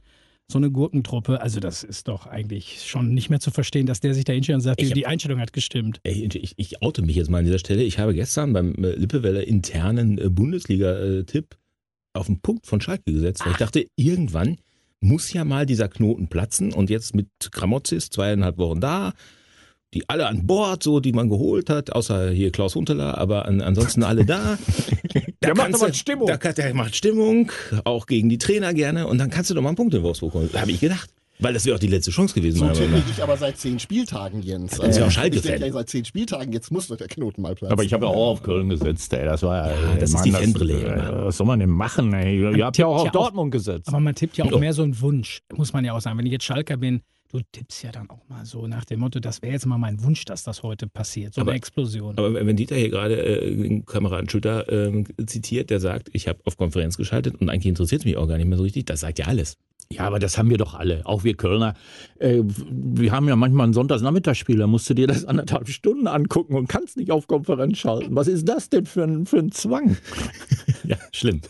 so 0.48 0.58
eine 0.58 0.70
Gurkentruppe, 0.70 1.40
also 1.40 1.58
das 1.58 1.82
ist 1.82 2.06
doch 2.06 2.26
eigentlich 2.26 2.82
schon 2.86 3.12
nicht 3.12 3.30
mehr 3.30 3.40
zu 3.40 3.50
verstehen, 3.50 3.86
dass 3.86 4.00
der 4.00 4.14
sich 4.14 4.24
da 4.24 4.32
hinstellt 4.32 4.56
und 4.56 4.60
sagt, 4.62 4.80
hab- 4.80 4.94
die 4.94 5.06
Einstellung 5.06 5.40
hat 5.40 5.52
gestimmt. 5.52 6.00
Ey, 6.04 6.28
ich, 6.32 6.54
ich 6.56 6.82
oute 6.82 7.02
mich 7.02 7.16
jetzt 7.16 7.30
mal 7.30 7.38
an 7.38 7.44
dieser 7.46 7.58
Stelle. 7.58 7.82
Ich 7.82 7.98
habe 7.98 8.14
gestern 8.14 8.52
beim 8.52 8.74
äh, 8.84 8.92
Lippewelle 8.92 9.42
internen 9.42 10.18
äh, 10.18 10.28
Bundesliga-Tipp 10.30 11.56
auf 12.16 12.26
den 12.26 12.40
Punkt 12.40 12.66
von 12.66 12.80
Schalke 12.80 13.12
gesetzt, 13.12 13.44
weil 13.44 13.52
ich 13.52 13.58
dachte, 13.58 13.86
irgendwann 13.96 14.56
muss 15.00 15.32
ja 15.32 15.44
mal 15.44 15.66
dieser 15.66 15.88
Knoten 15.88 16.28
platzen 16.28 16.72
und 16.72 16.90
jetzt 16.90 17.14
mit 17.14 17.28
Gramozis 17.52 18.10
zweieinhalb 18.10 18.58
Wochen 18.58 18.80
da, 18.80 19.12
die 19.94 20.08
alle 20.08 20.26
an 20.26 20.46
Bord, 20.46 20.82
so 20.82 21.00
die 21.00 21.12
man 21.12 21.28
geholt 21.28 21.70
hat, 21.70 21.92
außer 21.92 22.30
hier 22.30 22.50
Klaus 22.50 22.74
Hunteler, 22.74 23.18
aber 23.18 23.46
an, 23.46 23.60
ansonsten 23.60 24.02
alle 24.02 24.24
da. 24.24 24.58
Da 25.40 25.48
Der 25.48 25.56
macht 25.56 25.74
aber 25.74 25.92
Stimmung. 25.92 26.28
Da, 26.28 26.36
der 26.36 26.74
macht 26.74 26.96
Stimmung, 26.96 27.52
auch 27.84 28.06
gegen 28.06 28.30
die 28.30 28.38
Trainer 28.38 28.72
gerne 28.72 29.06
und 29.06 29.18
dann 29.18 29.28
kannst 29.28 29.50
du 29.50 29.54
doch 29.54 29.60
mal 29.60 29.68
einen 29.68 29.76
Punkt 29.76 29.92
in 29.94 30.02
Wolfsburg 30.02 30.32
holen. 30.32 30.50
Habe 30.54 30.70
ich 30.70 30.80
gedacht. 30.80 31.10
Weil 31.38 31.52
das 31.52 31.66
wäre 31.66 31.76
auch 31.76 31.80
die 31.80 31.86
letzte 31.88 32.10
Chance 32.10 32.34
gewesen. 32.34 32.58
So 32.58 32.68
tippe 32.68 33.02
ich 33.10 33.22
aber 33.22 33.36
seit 33.36 33.58
zehn 33.58 33.78
Spieltagen, 33.78 34.40
Jens. 34.42 34.78
Ist 34.78 34.96
ja 34.96 35.04
auch 35.04 35.08
ich 35.08 35.14
Schalke-Fan. 35.14 35.60
denke, 35.60 35.72
seit 35.74 35.88
zehn 35.90 36.04
Spieltagen, 36.04 36.52
jetzt 36.52 36.70
muss 36.70 36.88
doch 36.88 36.96
der 36.96 37.08
Knoten 37.08 37.42
mal 37.42 37.54
platzen. 37.54 37.72
Aber 37.72 37.84
ich 37.84 37.92
habe 37.92 38.06
ja 38.06 38.10
auch 38.10 38.30
auf 38.32 38.42
Köln 38.42 38.68
gesetzt, 38.70 39.12
ey. 39.12 39.24
Das 39.24 39.42
war 39.42 39.68
ja. 39.68 39.74
Ja, 39.74 39.96
das 39.96 40.14
ist 40.14 40.24
die 40.24 40.32
Fanbrille 40.32 40.82
äh. 40.84 41.24
Was 41.26 41.36
soll 41.36 41.46
man 41.46 41.60
denn 41.60 41.70
machen, 41.70 42.12
ey? 42.14 42.56
Ihr 42.56 42.64
habt 42.64 42.78
ja 42.78 42.86
auch 42.86 43.02
auf 43.02 43.10
Dortmund 43.10 43.50
gesetzt. 43.52 43.88
Aber 43.88 44.00
man 44.00 44.14
tippt 44.14 44.36
ja 44.38 44.44
auch 44.46 44.58
mehr 44.58 44.72
so 44.72 44.82
einen 44.82 44.98
Wunsch, 45.00 45.42
muss 45.54 45.72
man 45.72 45.84
ja 45.84 45.92
auch 45.92 46.00
sagen. 46.00 46.16
Wenn 46.18 46.26
ich 46.26 46.32
jetzt 46.32 46.44
Schalker 46.44 46.76
bin, 46.78 47.02
du 47.32 47.40
tippst 47.52 47.82
ja 47.82 47.92
dann 47.92 48.08
auch 48.08 48.26
mal 48.28 48.46
so 48.46 48.66
nach 48.66 48.84
dem 48.86 49.00
Motto, 49.00 49.20
das 49.20 49.42
wäre 49.42 49.52
jetzt 49.52 49.66
mal 49.66 49.76
mein 49.78 50.02
Wunsch, 50.02 50.24
dass 50.24 50.42
das 50.44 50.62
heute 50.62 50.86
passiert. 50.86 51.34
So 51.34 51.42
Aber- 51.42 51.50
eine 51.50 51.58
Explosion. 51.58 52.16
Aber 52.16 52.32
wenn 52.32 52.56
Dieter 52.56 52.76
hier 52.76 52.88
gerade 52.88 53.16
äh, 53.22 53.54
den 53.54 53.84
Kameraden 53.84 54.30
Schütter 54.30 54.72
ähm, 54.72 55.04
zitiert, 55.26 55.68
der 55.68 55.80
sagt, 55.80 56.08
ich 56.12 56.28
habe 56.28 56.38
auf 56.44 56.56
Konferenz 56.56 56.96
geschaltet 56.96 57.34
und 57.40 57.50
eigentlich 57.50 57.66
interessiert 57.66 58.00
es 58.02 58.04
mich 58.06 58.16
auch 58.16 58.26
gar 58.26 58.38
nicht 58.38 58.46
mehr 58.46 58.56
so 58.56 58.64
richtig, 58.64 58.86
das 58.86 59.00
sagt 59.00 59.18
ja 59.18 59.26
alles. 59.26 59.58
Ja, 59.92 60.02
aber 60.02 60.18
das 60.18 60.36
haben 60.36 60.50
wir 60.50 60.58
doch 60.58 60.74
alle, 60.74 61.02
auch 61.04 61.22
wir 61.22 61.34
Kölner. 61.34 61.74
Äh, 62.18 62.42
wir 62.44 63.12
haben 63.12 63.28
ja 63.28 63.36
manchmal 63.36 63.68
ein 63.68 63.72
Sonntagsnachmittagsspiel, 63.72 64.58
da 64.58 64.66
musst 64.66 64.90
du 64.90 64.94
dir 64.94 65.06
das 65.06 65.24
anderthalb 65.24 65.68
Stunden 65.68 66.08
angucken 66.08 66.54
und 66.56 66.68
kannst 66.68 66.96
nicht 66.96 67.12
auf 67.12 67.28
Konferenz 67.28 67.78
schalten. 67.78 68.16
Was 68.16 68.26
ist 68.26 68.48
das 68.48 68.68
denn 68.68 68.86
für 68.86 69.04
ein, 69.04 69.26
für 69.26 69.38
ein 69.38 69.52
Zwang? 69.52 69.96
Ja, 70.86 70.96
schlimm. 71.10 71.40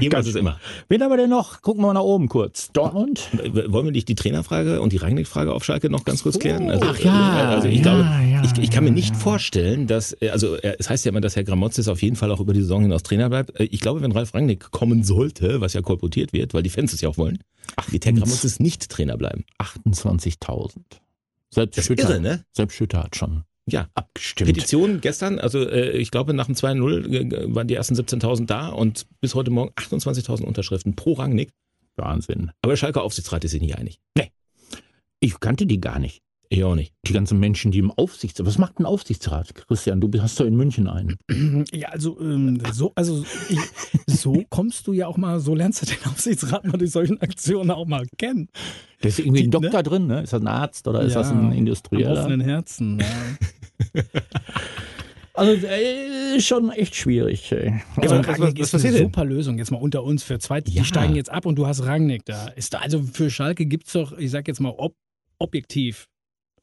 Irgendwas 0.00 0.26
ist 0.26 0.36
immer. 0.36 0.58
Wen 0.88 1.02
haben 1.02 1.10
wir 1.10 1.16
denn 1.16 1.30
noch? 1.30 1.62
Gucken 1.62 1.82
wir 1.82 1.86
mal 1.86 1.94
nach 1.94 2.02
oben 2.02 2.28
kurz. 2.28 2.70
Dortmund? 2.72 3.30
Wollen 3.32 3.86
wir 3.86 3.92
nicht 3.92 4.08
die 4.08 4.14
Trainerfrage 4.14 4.80
und 4.82 4.92
die 4.92 4.98
Rangnick-Frage 4.98 5.54
auf 5.54 5.64
Schalke 5.64 5.88
noch 5.88 6.04
ganz 6.04 6.22
kurz 6.22 6.38
klären? 6.38 6.70
Also, 6.70 6.84
Ach 6.86 6.98
ja, 6.98 7.52
äh, 7.52 7.54
also 7.54 7.68
ich 7.68 7.76
ja, 7.76 7.82
glaube, 7.82 8.00
ja, 8.30 8.42
ich, 8.44 8.62
ich 8.62 8.70
kann 8.70 8.84
mir 8.84 8.90
nicht 8.90 9.16
vorstellen, 9.16 9.86
dass, 9.86 10.12
äh, 10.20 10.28
also 10.30 10.56
es 10.56 10.90
heißt 10.90 11.04
ja 11.06 11.10
immer, 11.10 11.22
dass 11.22 11.34
Herr 11.34 11.44
Gramotzes 11.44 11.88
auf 11.88 12.02
jeden 12.02 12.16
Fall 12.16 12.30
auch 12.30 12.40
über 12.40 12.52
die 12.52 12.60
Saison 12.60 12.82
hinaus 12.82 13.02
Trainer 13.02 13.30
bleibt. 13.30 13.58
Ich 13.58 13.80
glaube, 13.80 14.02
wenn 14.02 14.12
Ralf 14.12 14.34
Rangnick 14.34 14.70
kommen 14.70 15.02
sollte, 15.02 15.62
was 15.62 15.72
ja 15.72 15.80
kolportiert 15.80 16.34
wird, 16.34 16.52
weil 16.52 16.62
die 16.62 16.70
Fans 16.70 16.92
es 16.92 17.00
ja 17.00 17.08
auch 17.08 17.16
wollen, 17.16 17.38
wird 17.88 18.04
Herr 18.06 18.12
Gramotzes 18.12 18.60
nicht 18.60 18.88
Trainer 18.88 19.16
bleiben. 19.16 19.44
28.000. 19.58 20.76
Selbst 21.50 21.78
Das 21.78 21.84
Schütter, 21.84 22.10
irre, 22.10 22.20
ne? 22.20 22.44
Selbst 22.52 22.74
Schütter 22.76 23.02
hat 23.04 23.16
schon 23.16 23.44
Ja. 23.66 23.88
abgestimmt. 23.94 24.52
Petition 24.52 25.00
gestern, 25.00 25.38
also 25.38 25.60
äh, 25.68 25.90
ich 25.92 26.10
glaube 26.10 26.34
nach 26.34 26.46
dem 26.46 26.54
2-0 26.56 27.32
äh, 27.34 27.54
waren 27.54 27.68
die 27.68 27.74
ersten 27.74 27.94
17.000 27.94 28.46
da 28.46 28.68
und 28.68 29.06
bis 29.20 29.34
heute 29.34 29.50
Morgen 29.50 29.72
28.000 29.74 30.42
Unterschriften 30.42 30.96
pro 30.96 31.12
Rangnick. 31.12 31.50
Wahnsinn. 31.96 32.50
Aber 32.62 32.72
der 32.72 32.76
Schalke 32.76 33.00
Aufsichtsrat 33.02 33.44
ist 33.44 33.52
sich 33.52 33.60
nicht 33.62 33.76
einig. 33.78 34.00
Ich 35.20 35.38
kannte 35.40 35.64
die 35.64 35.80
gar 35.80 35.98
nicht. 36.00 36.22
Ich 36.56 36.62
auch 36.62 36.76
nicht. 36.76 36.92
Die 37.06 37.12
ganzen 37.12 37.40
Menschen, 37.40 37.72
die 37.72 37.78
im 37.80 37.90
Aufsichtsrat. 37.90 38.46
Was 38.46 38.58
macht 38.58 38.78
ein 38.78 38.86
Aufsichtsrat? 38.86 39.54
Christian, 39.54 40.00
du 40.00 40.08
hast 40.22 40.38
doch 40.38 40.44
in 40.46 40.54
München 40.56 40.86
einen. 40.88 41.16
Ja, 41.72 41.88
also 41.88 42.20
ähm, 42.20 42.60
so, 42.72 42.92
also 42.94 43.24
ich, 43.48 43.58
so 44.06 44.44
kommst 44.50 44.86
du 44.86 44.92
ja 44.92 45.06
auch 45.08 45.16
mal, 45.16 45.40
so 45.40 45.54
lernst 45.54 45.82
du 45.82 45.86
den 45.86 46.04
Aufsichtsrat 46.06 46.64
mal 46.66 46.78
durch 46.78 46.92
solchen 46.92 47.20
Aktionen 47.20 47.70
auch 47.72 47.86
mal 47.86 48.06
kennen. 48.18 48.48
Da 49.00 49.08
ist 49.08 49.18
irgendwie 49.18 49.40
ein 49.42 49.50
Die- 49.50 49.50
Doktor 49.50 49.82
drin, 49.82 50.06
ne? 50.06 50.22
Ist 50.22 50.32
das 50.32 50.40
ein 50.42 50.46
Arzt 50.46 50.86
oder 50.86 51.02
ist 51.02 51.14
Ja, 51.14 51.20
das 51.22 51.30
ein 51.32 51.50
Industrieller? 51.52 52.12
offenen 52.20 52.40
Herzen. 52.40 53.00
Ja. 53.00 54.02
Also 55.36 55.66
äh, 55.66 56.38
schon 56.40 56.70
echt 56.70 56.94
schwierig. 56.94 57.50
Ey. 57.50 57.82
Also 57.96 58.18
was- 58.18 58.38
was- 58.38 58.54
was 58.56 58.74
ist 58.74 58.84
eine 58.84 58.92
denn? 58.94 59.02
super 59.06 59.24
Lösung, 59.24 59.58
jetzt 59.58 59.72
mal 59.72 59.78
unter 59.78 60.04
uns 60.04 60.22
für 60.22 60.38
zwei. 60.38 60.58
Ja. 60.58 60.62
Die 60.82 60.84
steigen 60.84 61.16
jetzt 61.16 61.28
ab 61.28 61.44
und 61.44 61.56
du 61.56 61.66
hast 61.66 61.84
Rangnick 61.84 62.24
da. 62.24 62.46
Ist 62.48 62.72
da 62.72 62.78
also 62.78 63.02
für 63.02 63.30
Schalke 63.30 63.66
gibt 63.66 63.88
es 63.88 63.94
doch, 63.94 64.16
ich 64.16 64.30
sag 64.30 64.46
jetzt 64.46 64.60
mal 64.60 64.72
ob, 64.76 64.94
objektiv 65.40 66.06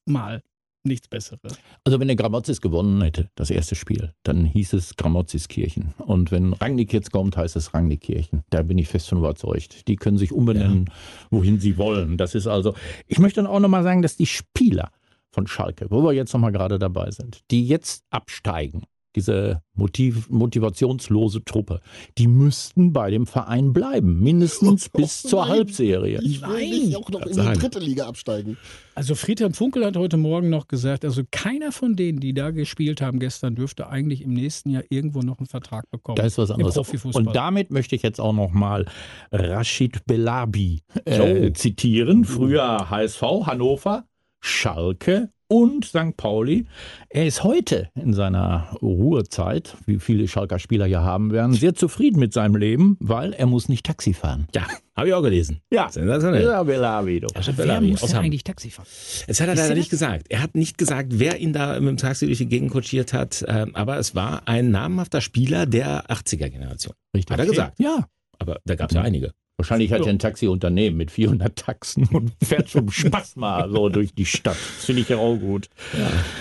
mal 0.06 0.42
nichts 0.84 1.08
Besseres. 1.08 1.60
Also 1.84 2.00
wenn 2.00 2.08
der 2.08 2.16
Gramozis 2.16 2.62
gewonnen 2.62 3.02
hätte, 3.02 3.30
das 3.36 3.50
erste 3.50 3.76
Spiel, 3.76 4.14
dann 4.24 4.46
hieß 4.46 4.74
es 4.74 4.96
Gramoziskirchen. 4.96 5.94
Und 6.00 6.32
wenn 6.32 6.54
Rangnick 6.54 6.92
jetzt 6.94 7.12
kommt, 7.12 7.38
heißt 7.38 7.56
es 7.56 7.74
Rangnickkirchen. 7.74 8.44
Da 8.50 8.64
bin 8.64 8.78
ich 8.78 8.88
fest 8.88 9.10
von 9.10 9.20
überzeugt. 9.20 9.88
Die 9.88 9.96
können 9.96 10.18
sich 10.18 10.32
umbenennen, 10.32 10.90
wohin 11.30 11.60
sie 11.60 11.78
wollen. 11.78 12.18
Das 12.18 12.36
ist 12.36 12.48
also, 12.48 12.74
ich 13.08 13.20
möchte 13.20 13.42
dann 13.42 13.52
auch 13.52 13.60
nochmal 13.60 13.84
sagen, 13.84 14.02
dass 14.02 14.18
die 14.18 14.26
Spieler 14.26 14.92
von 15.32 15.48
Schalke, 15.48 15.88
wo 15.90 16.04
wir 16.04 16.14
jetzt 16.14 16.34
nochmal 16.34 16.52
gerade 16.52 16.78
dabei 16.78 17.12
sind, 17.12 17.42
die 17.52 17.66
jetzt 17.66 18.04
absteigen, 18.10 18.84
diese 19.16 19.62
Motiv, 19.74 20.30
motivationslose 20.30 21.44
Truppe, 21.44 21.82
die 22.18 22.28
müssten 22.28 22.94
bei 22.94 23.10
dem 23.10 23.26
Verein 23.28 23.74
bleiben, 23.74 24.20
mindestens 24.22 24.90
bis 24.94 25.22
zur 25.24 25.42
Nein. 25.42 25.50
Halbserie. 25.50 26.20
Ich 26.22 26.42
will 26.42 26.50
Nein. 26.50 26.70
nicht 26.70 26.96
auch 26.96 27.10
noch 27.10 27.26
in 27.26 27.34
die 27.38 27.60
dritte 27.60 27.80
Liga 27.80 28.06
absteigen. 28.08 28.58
Also 28.94 29.16
Friedhelm 29.16 29.54
Funkel 29.54 29.86
hat 29.86 29.96
heute 29.96 30.18
Morgen 30.18 30.50
noch 30.50 30.68
gesagt, 30.68 31.06
also 31.06 31.24
keiner 31.32 31.72
von 31.72 31.96
denen, 31.96 32.20
die 32.20 32.34
da 32.34 32.52
gespielt 32.52 33.02
haben 33.02 33.20
gestern, 33.20 33.56
dürfte 33.56 33.88
eigentlich 33.88 34.22
im 34.22 34.34
nächsten 34.34 34.70
Jahr 34.70 34.84
irgendwo 34.90 35.22
noch 35.22 35.40
einen 35.40 35.48
Vertrag 35.48 35.90
bekommen. 35.90 36.18
Da 36.18 36.24
ist 36.24 36.38
was 36.38 36.52
anderes. 36.52 36.78
Und 37.16 37.34
damit 37.36 37.72
möchte 37.72 37.96
ich 37.96 38.02
jetzt 38.04 38.20
auch 38.20 38.34
nochmal 38.34 38.86
Rashid 39.32 40.06
Belabi 40.06 40.82
äh, 41.06 41.48
Oh. 41.48 41.50
zitieren. 41.54 42.26
Früher 42.26 42.90
HSV, 42.90 43.22
Hannover, 43.46 44.06
Schalke 44.42 45.30
und 45.52 45.84
St. 45.84 46.16
Pauli. 46.16 46.66
Er 47.10 47.28
ist 47.28 47.44
heute 47.44 47.90
in 47.94 48.14
seiner 48.14 48.70
Ruhezeit, 48.82 49.76
wie 49.86 50.00
viele 50.00 50.30
Schalker 50.30 50.60
Spieler 50.60 50.86
hier 50.86 51.02
haben 51.02 51.32
werden, 51.32 51.54
sehr 51.54 51.76
zufrieden 51.76 52.20
mit 52.22 52.32
seinem 52.32 52.56
Leben, 52.56 52.96
weil 53.02 53.34
er 53.34 53.48
muss 53.48 53.68
nicht 53.68 53.86
Taxi 53.86 54.14
fahren. 54.14 54.48
Ja, 54.56 54.66
habe 54.96 55.10
ich 55.10 55.14
auch 55.14 55.22
gelesen. 55.22 55.60
Ja, 55.70 55.90
Sensationell. 55.90 56.44
ja 56.46 56.64
du. 56.64 57.28
Rashid 57.36 57.58
Wer 57.58 57.66
Bellamy 57.66 57.90
muss 57.90 58.00
denn 58.00 58.16
eigentlich 58.16 58.46
Taxi 58.46 58.70
fahren? 58.70 58.88
Das 59.28 59.42
hat 59.42 59.50
er 59.50 59.56
leider 59.56 59.70
das? 59.70 59.78
nicht 59.78 59.90
gesagt. 59.90 60.28
Er 60.30 60.42
hat 60.42 60.56
nicht 60.56 60.78
gesagt, 60.78 61.20
wer 61.20 61.38
ihn 61.38 61.52
da 61.52 61.78
mit 61.82 61.90
dem 61.90 61.98
Taxi 61.98 62.28
durch 62.28 62.38
die 62.38 62.48
Gegend 62.48 62.72
kutschiert 62.72 63.12
hat, 63.12 63.44
ähm, 63.46 63.76
aber 63.76 63.98
es 63.98 64.16
war 64.16 64.48
ein 64.48 64.72
namhafter 64.72 65.20
Spieler 65.20 65.66
der 65.66 66.10
80er-Generation. 66.10 66.94
Richtig. 67.14 67.34
Hat 67.34 67.40
er 67.42 67.46
gesagt. 67.46 67.78
Ja. 67.78 68.08
Aber 68.40 68.60
da 68.64 68.76
gab 68.76 68.90
es 68.90 68.96
ja 68.96 69.02
einige. 69.02 69.34
Wahrscheinlich 69.58 69.92
hat 69.92 70.02
er 70.02 70.08
ein 70.08 70.18
Taxiunternehmen 70.18 70.98
mit 70.98 71.12
400 71.12 71.56
Taxen 71.56 72.08
und 72.08 72.32
fährt 72.44 72.68
zum 72.70 72.90
Spaß 72.92 73.36
mal 73.36 73.70
so 73.70 73.90
durch 73.90 74.14
die 74.14 74.26
Stadt. 74.26 74.58
Das 74.58 74.86
finde 74.86 75.04
ich 75.04 75.10
ja 75.10 75.18
auch 75.18 75.36
gut. 75.38 75.70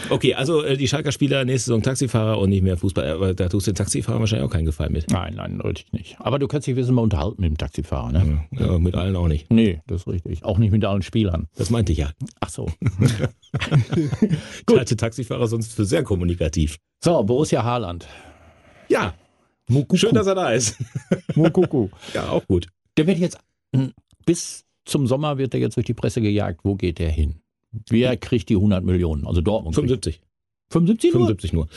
Okay, 0.09 0.35
also 0.35 0.63
äh, 0.63 0.77
die 0.77 0.89
Schalker 0.89 1.13
Spieler 1.13 1.45
nächste 1.45 1.67
Saison 1.67 1.83
Taxifahrer 1.83 2.39
und 2.39 2.49
nicht 2.49 2.63
mehr 2.63 2.79
Fußball. 2.79 3.07
Aber 3.09 3.35
da 3.35 3.49
tust 3.49 3.67
du 3.67 3.73
den 3.73 3.77
Taxifahrer 3.77 4.21
wahrscheinlich 4.21 4.49
auch 4.49 4.53
keinen 4.53 4.65
Gefallen 4.65 4.93
mit. 4.93 5.11
Nein, 5.11 5.35
nein, 5.37 5.59
deutlich 5.59 5.93
nicht. 5.93 6.17
Aber 6.19 6.39
du 6.39 6.49
kannst 6.49 6.67
dich 6.67 6.77
wissen 6.77 6.95
mal 6.95 7.03
unterhalten 7.03 7.43
mit 7.43 7.51
dem 7.51 7.59
Taxifahrer, 7.59 8.11
ne? 8.13 8.45
Ja, 8.53 8.79
mit 8.79 8.95
allen 8.95 9.15
auch 9.17 9.29
nicht. 9.29 9.51
Nee, 9.51 9.81
das 9.87 10.03
ist 10.03 10.09
richtig. 10.09 10.45
Auch 10.45 10.57
nicht 10.57 10.71
mit 10.71 10.85
allen 10.85 11.03
Spielern. 11.03 11.47
Das 11.57 11.69
meinte 11.69 11.93
ich 11.93 11.99
ja. 11.99 12.11
Ach 12.41 12.49
so. 12.49 12.71
Ich 14.69 14.77
halte 14.77 14.97
Taxifahrer 14.97 15.49
sonst 15.49 15.75
für 15.75 15.85
sehr 15.85 16.05
kommunikativ. 16.05 16.77
So, 17.03 17.23
Borussia 17.25 17.65
Haaland. 17.65 18.07
Ja, 18.89 19.15
Mukuku. 19.69 19.97
schön, 19.97 20.15
dass 20.15 20.27
er 20.27 20.35
da 20.35 20.51
ist. 20.53 20.77
Mukuku. 21.35 21.89
Ja, 22.15 22.29
auch 22.31 22.47
gut. 22.47 22.69
Der 22.97 23.07
wird 23.07 23.19
jetzt, 23.19 23.39
hm, 23.75 23.93
bis 24.27 24.65
zum 24.85 25.07
Sommer 25.07 25.39
wird 25.39 25.55
er 25.55 25.61
jetzt 25.61 25.77
durch 25.77 25.87
die 25.87 25.95
Presse 25.95 26.21
gejagt. 26.21 26.61
Wo 26.65 26.75
geht 26.75 26.99
der 26.99 27.11
hin? 27.11 27.37
Wer 27.89 28.17
kriegt 28.17 28.49
die 28.49 28.57
100 28.57 28.83
Millionen? 28.85 29.27
Also 29.27 29.41
Dortmund. 29.41 29.75
kriegt- 29.75 29.89
75. 29.89 30.21
75 30.73 31.13
nur? 31.15 31.21
75 31.27 31.53
nur. 31.53 31.69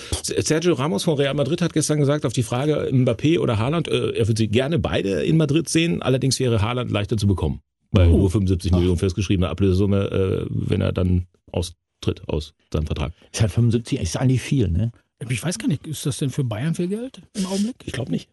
Sergio 0.43 0.73
Ramos 0.76 1.04
von 1.04 1.17
Real 1.17 1.34
Madrid 1.34 1.62
hat 1.63 1.73
gestern 1.73 1.97
gesagt, 1.99 2.26
auf 2.26 2.34
die 2.34 2.43
Frage 2.43 2.89
Mbappé 2.91 3.39
oder 3.39 3.58
Haaland, 3.58 3.88
äh, 3.88 4.12
er 4.12 4.28
würde 4.28 4.38
sie 4.38 4.47
gerne 4.49 4.78
beide 4.78 5.23
in 5.23 5.38
Madrid 5.38 5.67
sehen, 5.67 6.02
allerdings 6.04 6.39
wäre 6.39 6.62
Haaland 6.62 6.91
leichter 6.91 7.17
zu 7.17 7.26
bekommen. 7.26 7.62
Bei 7.91 8.08
Oh. 8.08 8.17
nur 8.17 8.30
75 8.32 8.71
Millionen 8.71 8.97
festgeschriebene 8.97 9.49
Ablösesumme, 9.49 10.12
äh, 10.12 10.45
wenn 10.49 10.82
er 10.82 10.91
dann 10.93 11.26
austritt 11.52 12.28
aus 12.28 12.54
seinem 12.71 12.86
Vertrag. 12.86 13.13
Ist 13.32 13.41
halt 13.41 13.52
75, 13.52 13.99
ist 13.99 14.17
eigentlich 14.17 14.41
viel, 14.41 14.67
ne? 14.69 14.91
Ich 15.30 15.43
weiß 15.43 15.58
gar 15.58 15.67
nicht, 15.67 15.88
ist 15.88 16.06
das 16.06 16.17
denn 16.17 16.30
für 16.30 16.43
Bayern 16.43 16.76
viel 16.76 16.88
Geld 16.88 17.21
im 17.36 17.45
Augenblick? 17.47 17.76
Ich 17.86 17.93
glaube 17.93 18.12
nicht. 18.12 18.30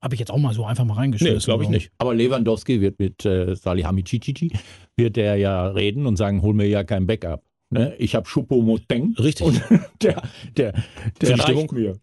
Habe 0.00 0.14
ich 0.14 0.20
jetzt 0.20 0.30
auch 0.30 0.38
mal 0.38 0.54
so 0.54 0.64
einfach 0.64 0.84
mal 0.84 0.94
reingeschmissen. 0.94 1.38
Nee, 1.38 1.44
glaube 1.44 1.64
ich 1.64 1.70
nicht. 1.70 1.90
Aber 1.98 2.14
Lewandowski 2.14 2.80
wird 2.80 2.98
mit 2.98 3.24
äh, 3.24 3.56
Salihamidzic 3.56 4.52
wird 4.96 5.16
der 5.16 5.36
ja 5.36 5.66
reden 5.68 6.06
und 6.06 6.16
sagen, 6.16 6.42
hol 6.42 6.54
mir 6.54 6.66
ja 6.66 6.84
kein 6.84 7.06
Backup. 7.06 7.42
Ne? 7.70 7.94
Ich 7.98 8.14
habe 8.14 8.26
Choupo-Moteng. 8.26 9.14
Richtig. 9.18 9.46
Und 9.46 9.62
der, 10.02 10.22
der, 10.56 10.72
der 10.72 10.82
die 11.20 11.26
reicht 11.26 11.42
Stimmung? 11.42 11.68
mir. 11.72 11.98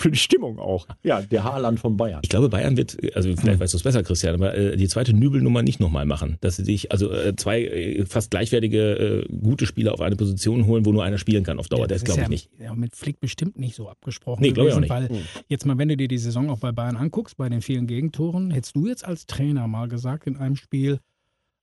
Für 0.00 0.10
die 0.10 0.18
Stimmung 0.18 0.58
auch. 0.58 0.86
Ja, 1.02 1.20
der 1.20 1.44
Haaland 1.44 1.78
von 1.78 1.96
Bayern. 1.96 2.20
Ich 2.22 2.30
glaube, 2.30 2.48
Bayern 2.48 2.76
wird, 2.76 2.96
also 3.14 3.28
vielleicht 3.36 3.60
weißt 3.60 3.74
du 3.74 3.76
es 3.76 3.82
besser, 3.82 4.02
Christian, 4.02 4.34
aber 4.34 4.54
äh, 4.56 4.76
die 4.76 4.88
zweite 4.88 5.12
Nübelnummer 5.12 5.62
nicht 5.62 5.78
nochmal 5.78 6.06
machen. 6.06 6.38
Dass 6.40 6.56
sie 6.56 6.64
sich, 6.64 6.90
also 6.90 7.12
äh, 7.12 7.36
zwei 7.36 7.64
äh, 7.64 8.06
fast 8.06 8.30
gleichwertige 8.30 9.26
gute 9.42 9.66
Spieler 9.66 9.92
auf 9.92 10.00
eine 10.00 10.16
Position 10.16 10.66
holen, 10.66 10.84
wo 10.86 10.92
nur 10.92 11.04
einer 11.04 11.18
spielen 11.18 11.44
kann 11.44 11.58
auf 11.58 11.68
Dauer. 11.68 11.86
das 11.86 11.98
ist 11.98 12.04
glaube 12.06 12.20
ich 12.20 12.24
ja, 12.24 12.28
nicht. 12.30 12.50
Ja, 12.58 12.74
mit 12.74 12.96
Flick 12.96 13.20
bestimmt 13.20 13.58
nicht 13.58 13.74
so 13.76 13.88
abgesprochen. 13.88 14.40
Nee, 14.42 14.52
glaub 14.52 14.66
ich 14.68 14.72
auch 14.74 14.80
gewesen, 14.80 15.12
nicht. 15.12 15.12
Weil 15.12 15.42
jetzt 15.48 15.66
mal, 15.66 15.76
wenn 15.78 15.88
du 15.88 15.96
dir 15.96 16.08
die 16.08 16.18
Saison 16.18 16.50
auch 16.50 16.58
bei 16.58 16.72
Bayern 16.72 16.96
anguckst, 16.96 17.36
bei 17.36 17.48
den 17.48 17.60
vielen 17.60 17.86
Gegentoren, 17.86 18.50
hättest 18.50 18.76
du 18.76 18.86
jetzt 18.86 19.04
als 19.04 19.26
Trainer 19.26 19.68
mal 19.68 19.88
gesagt 19.88 20.26
in 20.26 20.36
einem 20.36 20.56
Spiel, 20.56 20.98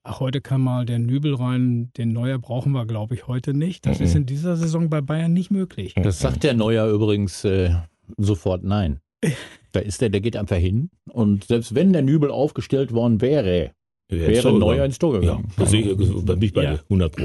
ach, 0.04 0.20
heute 0.20 0.40
kann 0.40 0.60
mal 0.60 0.86
der 0.86 0.98
Nübel 1.00 1.34
rein, 1.34 1.90
den 1.96 2.12
Neuer 2.12 2.38
brauchen 2.38 2.72
wir, 2.72 2.86
glaube 2.86 3.14
ich, 3.14 3.26
heute 3.26 3.52
nicht. 3.52 3.84
Das 3.84 3.98
Mhm. 3.98 4.04
ist 4.04 4.14
in 4.14 4.26
dieser 4.26 4.56
Saison 4.56 4.88
bei 4.88 5.00
Bayern 5.00 5.32
nicht 5.32 5.50
möglich. 5.50 5.94
Das 6.00 6.20
sagt 6.20 6.44
der 6.44 6.54
Neuer 6.54 6.88
übrigens 6.88 7.44
äh, 7.44 7.70
sofort 8.16 8.64
nein. 8.64 9.00
Da 9.72 9.80
ist 9.80 10.00
der, 10.00 10.08
der 10.08 10.22
geht 10.22 10.34
einfach 10.34 10.56
hin. 10.56 10.88
Und 11.10 11.44
selbst 11.44 11.74
wenn 11.74 11.92
der 11.92 12.00
Nübel 12.00 12.30
aufgestellt 12.30 12.90
worden 12.92 13.20
wäre, 13.20 13.72
wäre 14.08 14.58
Neuer 14.58 14.86
ins 14.86 14.98
Tor 14.98 15.14
Ja, 15.16 15.20
gegangen. 15.20 15.52
das 15.58 15.70
sehe 15.70 15.82
ich, 15.82 15.94
bin 15.96 16.42
ich 16.42 16.52
bei 16.54 16.62
Ja. 16.64 16.72
dir, 16.76 16.80
100 16.84 17.12
Pro. 17.14 17.22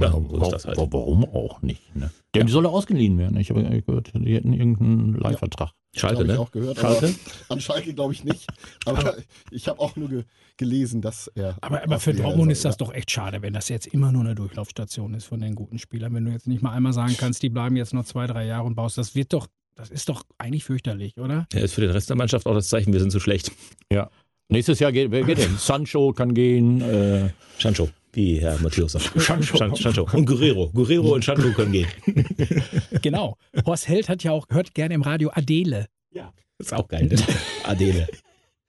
Ja, 0.00 0.10
so 0.10 0.26
Warum, 0.28 0.50
das 0.50 0.66
halt. 0.66 0.76
warum 0.76 1.24
auch 1.24 1.62
nicht? 1.62 1.94
Ne? 1.94 2.10
Der 2.34 2.48
soll 2.48 2.66
ausgeliehen 2.66 3.16
werden. 3.16 3.36
Ich 3.36 3.50
habe 3.50 3.62
gehört, 3.82 4.10
die 4.12 4.34
hätten 4.34 4.52
irgendeinen 4.52 5.14
Leihvertrag. 5.14 5.70
Schalke, 5.94 6.16
Habe 6.16 6.26
ich 6.26 6.32
ne? 6.32 6.40
auch 6.40 6.50
gehört. 6.50 6.78
Schalke? 6.78 7.06
Aber 7.06 7.14
an 7.50 7.60
Schalke 7.60 7.94
glaube 7.94 8.12
ich 8.12 8.24
nicht. 8.24 8.48
Aber 8.86 9.14
ich 9.52 9.68
habe 9.68 9.78
auch 9.78 9.94
nur 9.94 10.08
ge 10.08 10.24
gelesen, 10.56 11.00
dass 11.00 11.28
er. 11.36 11.56
Aber, 11.60 11.82
aber 11.84 12.00
für 12.00 12.12
Dortmund 12.14 12.50
ist 12.50 12.64
das 12.64 12.76
doch 12.76 12.92
echt 12.92 13.10
schade, 13.12 13.40
wenn 13.42 13.52
das 13.52 13.68
jetzt 13.68 13.86
immer 13.86 14.10
nur 14.10 14.22
eine 14.22 14.34
Durchlaufstation 14.34 15.14
ist 15.14 15.26
von 15.26 15.38
den 15.40 15.54
guten 15.54 15.78
Spielern. 15.78 16.12
Wenn 16.14 16.24
du 16.24 16.32
jetzt 16.32 16.48
nicht 16.48 16.62
mal 16.62 16.72
einmal 16.72 16.92
sagen 16.92 17.14
kannst, 17.16 17.42
die 17.44 17.48
bleiben 17.50 17.76
jetzt 17.76 17.94
noch 17.94 18.04
zwei, 18.04 18.26
drei 18.26 18.46
Jahre 18.46 18.64
und 18.66 18.74
baust, 18.74 18.98
das 18.98 19.14
wird 19.14 19.32
doch, 19.32 19.46
das 19.74 19.90
ist 19.90 20.08
doch 20.08 20.24
eigentlich 20.38 20.64
fürchterlich, 20.64 21.16
oder? 21.18 21.46
Ja, 21.52 21.60
ist 21.60 21.74
für 21.74 21.80
den 21.80 21.90
Rest 21.90 22.08
der 22.08 22.16
Mannschaft 22.16 22.46
auch 22.46 22.54
das 22.54 22.68
Zeichen, 22.68 22.92
wir 22.92 23.00
sind 23.00 23.10
zu 23.10 23.20
schlecht. 23.20 23.50
Nächstes 24.48 24.78
Jahr 24.78 24.92
geht, 24.92 25.10
wer 25.10 25.22
geht 25.22 25.38
denn? 25.38 25.54
Sancho 25.58 26.12
kann 26.12 26.34
gehen. 26.34 26.80
Äh, 26.82 27.30
Sancho, 27.58 27.88
wie 28.12 28.40
Herr 28.40 28.58
Matthäus 28.60 28.92
sagt. 28.92 29.10
Sancho. 29.20 29.56
San- 29.56 29.74
Sancho. 29.74 30.06
Und 30.12 30.26
Guerrero. 30.26 30.70
Guerrero 30.70 31.14
und 31.14 31.24
Sancho 31.24 31.50
können 31.52 31.72
gehen. 31.72 31.88
Genau. 33.02 33.36
Horst 33.66 33.88
Held 33.88 34.08
hat 34.08 34.22
ja 34.22 34.32
auch, 34.32 34.46
hört 34.50 34.74
gerne 34.74 34.94
im 34.94 35.02
Radio 35.02 35.30
Adele. 35.34 35.86
Ist 36.58 36.72
auch 36.72 36.86
geil, 36.86 37.06
ne? 37.06 37.16
Adele. 37.64 38.06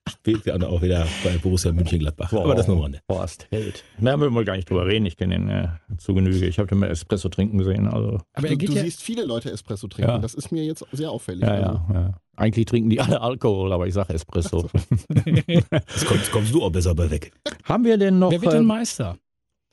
Spielt 0.07 0.45
ja 0.45 0.55
auch 0.55 0.81
wieder 0.81 1.07
bei 1.23 1.37
Borussia 1.37 1.71
München-Gladbach. 1.71 2.31
Aber 2.33 2.53
das 2.55 2.67
nur 2.67 2.83
Rande. 2.83 2.99
Horst 3.09 3.47
Held. 3.49 3.83
Da 3.99 4.15
müssen 4.17 4.33
wir 4.35 4.43
gar 4.45 4.55
nicht 4.55 4.69
drüber 4.69 4.85
reden. 4.85 5.05
Ich 5.05 5.17
kenne 5.17 5.35
ihn 5.35 5.49
äh, 5.49 5.67
zu 5.97 6.13
Genüge. 6.13 6.45
Ich 6.45 6.59
habe 6.59 6.67
den 6.67 6.79
mal 6.79 6.89
Espresso 6.89 7.29
trinken 7.29 7.57
gesehen. 7.57 7.87
Also, 7.87 8.19
Aber 8.33 8.47
er 8.47 8.51
Du, 8.51 8.57
geht 8.57 8.69
du 8.69 8.73
ja, 8.73 8.83
siehst 8.83 9.01
viele 9.01 9.25
Leute 9.25 9.51
Espresso 9.51 9.87
trinken. 9.87 10.11
Ja. 10.11 10.19
Das 10.19 10.33
ist 10.35 10.51
mir 10.51 10.63
jetzt 10.63 10.85
sehr 10.91 11.09
auffällig. 11.09 11.41
ja, 11.41 11.49
Also, 11.49 11.81
ja, 11.93 11.93
ja. 11.93 12.13
Eigentlich 12.37 12.65
trinken 12.65 12.89
die 12.89 12.99
alle 12.99 13.21
Alkohol, 13.21 13.71
aber 13.73 13.87
ich 13.87 13.93
sage 13.93 14.13
Espresso. 14.13 14.69
Jetzt 15.47 16.05
kommst, 16.05 16.31
kommst 16.31 16.53
du 16.53 16.63
auch 16.63 16.69
besser 16.69 16.93
bei 16.93 17.09
weg. 17.09 17.31
Haben 17.63 17.85
wir 17.85 17.97
denn 17.97 18.19
noch. 18.19 18.29
wer 18.29 18.41
wird 18.41 18.51
denn 18.51 18.61
ähm, 18.61 18.67
Meister? 18.67 19.17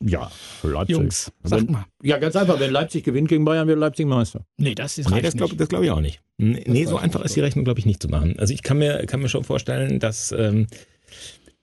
Ja, 0.05 0.29
Leipzig. 0.63 0.97
Jungs, 0.97 1.31
sagt 1.43 1.63
Wenn, 1.63 1.71
mal. 1.71 1.85
ja, 2.01 2.17
ganz 2.17 2.35
einfach. 2.35 2.59
Wenn 2.59 2.71
Leipzig 2.71 3.05
gewinnt 3.05 3.29
gegen 3.29 3.45
Bayern, 3.45 3.67
wird 3.67 3.79
Leipzig 3.79 4.05
Meister. 4.05 4.45
Nee, 4.57 4.75
das 4.75 4.97
ist 4.97 5.09
Nee, 5.09 5.21
das 5.21 5.35
glaube 5.35 5.55
das 5.55 5.69
glaub 5.69 5.83
ich 5.83 5.91
auch 5.91 6.01
nicht. 6.01 6.21
Nee, 6.37 6.63
nee 6.67 6.85
so 6.85 6.97
einfach 6.97 7.21
ist 7.21 7.35
die 7.35 7.39
Rechnung, 7.39 7.63
glaube 7.63 7.79
ich, 7.79 7.85
nicht 7.85 8.01
zu 8.01 8.09
machen. 8.09 8.37
Also 8.37 8.53
ich 8.53 8.63
kann 8.63 8.77
mir, 8.79 9.05
kann 9.05 9.21
mir 9.21 9.29
schon 9.29 9.43
vorstellen, 9.43 9.99
dass, 9.99 10.33
ähm, 10.33 10.67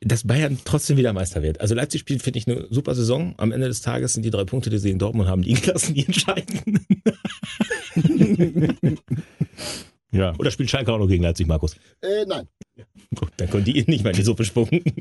dass 0.00 0.26
Bayern 0.26 0.58
trotzdem 0.64 0.96
wieder 0.96 1.12
Meister 1.12 1.42
wird. 1.42 1.60
Also 1.60 1.74
Leipzig 1.74 2.00
spielt, 2.00 2.22
finde 2.22 2.38
ich, 2.38 2.46
eine 2.46 2.66
super 2.70 2.94
Saison. 2.94 3.34
Am 3.36 3.52
Ende 3.52 3.68
des 3.68 3.82
Tages 3.82 4.14
sind 4.14 4.24
die 4.24 4.30
drei 4.30 4.44
Punkte, 4.44 4.70
die 4.70 4.78
sie 4.78 4.90
in 4.90 4.98
Dortmund 4.98 5.28
haben, 5.28 5.42
liegen 5.42 5.66
lassen, 5.66 5.94
die 5.94 6.06
entscheiden. 6.06 6.86
Ja. 10.12 10.34
Oder 10.38 10.50
spielt 10.50 10.70
Schalke 10.70 10.92
auch 10.92 10.98
noch 10.98 11.06
gegen 11.08 11.22
Leipzig, 11.22 11.46
Markus? 11.46 11.76
Äh, 12.02 12.24
nein. 12.26 12.48
Gut, 13.14 13.30
dann 13.36 13.48
können 13.50 13.64
die 13.64 13.72
nicht 13.86 14.02
mehr 14.02 14.12
in 14.12 14.16
die 14.16 14.22
Suppe 14.22 14.44
spucken. 14.44 14.82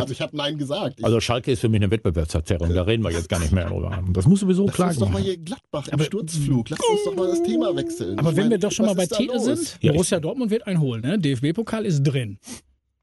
Also 0.00 0.12
ich 0.12 0.20
habe 0.20 0.36
Nein 0.36 0.56
gesagt. 0.56 0.94
Ich, 1.00 1.04
Also 1.04 1.18
Schalke 1.20 1.50
ist 1.50 1.58
für 1.58 1.68
mich 1.68 1.80
eine 1.82 1.90
Wettbewerbsverzerrung. 1.90 2.72
Da 2.72 2.82
reden 2.82 3.02
wir 3.02 3.10
jetzt 3.10 3.28
gar 3.28 3.40
nicht 3.40 3.50
mehr 3.50 3.68
drüber. 3.68 4.00
Das 4.12 4.26
muss 4.26 4.38
sowieso 4.38 4.66
lass 4.66 4.74
klar 4.76 4.88
uns 4.90 4.98
doch 5.00 5.08
mal 5.08 5.16
sein. 5.16 5.24
hier 5.24 5.36
Gladbach 5.38 5.88
im 5.88 5.94
Aber- 5.94 6.04
Sturzflug. 6.04 6.70
Lass 6.70 6.78
uns 6.88 7.00
doch 7.04 7.16
mal 7.16 7.26
das 7.26 7.42
Thema 7.42 7.74
wechseln. 7.74 8.16
Aber 8.16 8.30
Ich 8.30 8.36
wenn 8.36 8.44
meine, 8.44 8.50
wir 8.54 8.58
doch 8.58 8.70
schon 8.70 8.86
mal 8.86 8.94
bei 8.94 9.02
ist 9.02 9.16
Titel 9.16 9.40
sind, 9.40 9.76
Ja, 9.82 9.90
Borussia 9.90 10.20
Dortmund 10.20 10.52
wird 10.52 10.68
einholen, 10.68 11.02
ne? 11.02 11.18
DFB-Pokal 11.18 11.84
ist 11.84 12.04
drin. 12.04 12.38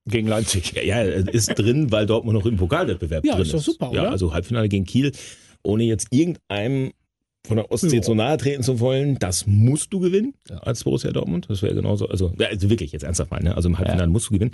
Gegen 0.08 0.30
Leipzig. 0.30 0.72
Ja, 0.74 0.84
ja, 0.84 1.02
ist 1.02 1.50
drin, 1.60 1.92
weil 1.92 2.06
Dortmund 2.06 2.38
noch 2.40 2.46
im 2.46 2.56
Pokalwettbewerb 2.56 3.26
Ja, 3.26 3.34
drin 3.36 3.42
ist 3.44 3.54
doch 3.54 3.60
super, 3.62 3.92
Ja, 3.94 4.04
oder? 4.04 4.12
also 4.12 4.34
Halbfinale 4.34 4.70
gegen 4.70 4.86
Kiel, 4.86 5.12
ohne 5.64 5.84
jetzt 5.84 6.08
irgendeinem 6.12 6.94
von 7.46 7.58
der 7.58 7.72
Ostsee 7.72 7.96
Ja. 7.98 8.02
zu 8.02 8.14
nahe 8.16 8.38
treten 8.38 8.64
zu 8.64 8.80
wollen, 8.80 9.18
das 9.20 9.46
musst 9.48 9.94
du 9.94 10.00
gewinnen 10.00 10.34
Ja. 10.50 10.58
als 10.58 10.84
Borussia 10.84 11.12
Dortmund. 11.12 11.46
Das 11.50 11.62
wäre 11.62 11.76
genauso, 11.76 12.08
also, 12.08 12.34
ja, 12.40 12.48
also 12.48 12.70
wirklich 12.70 12.92
jetzt 12.92 13.04
ernsthaft 13.04 13.32
mal, 13.32 13.42
ne? 13.44 13.56
Also 13.56 13.70
im 13.70 13.78
Halbfinale 13.78 14.10
musst 14.10 14.30
du 14.30 14.34
gewinnen. 14.34 14.52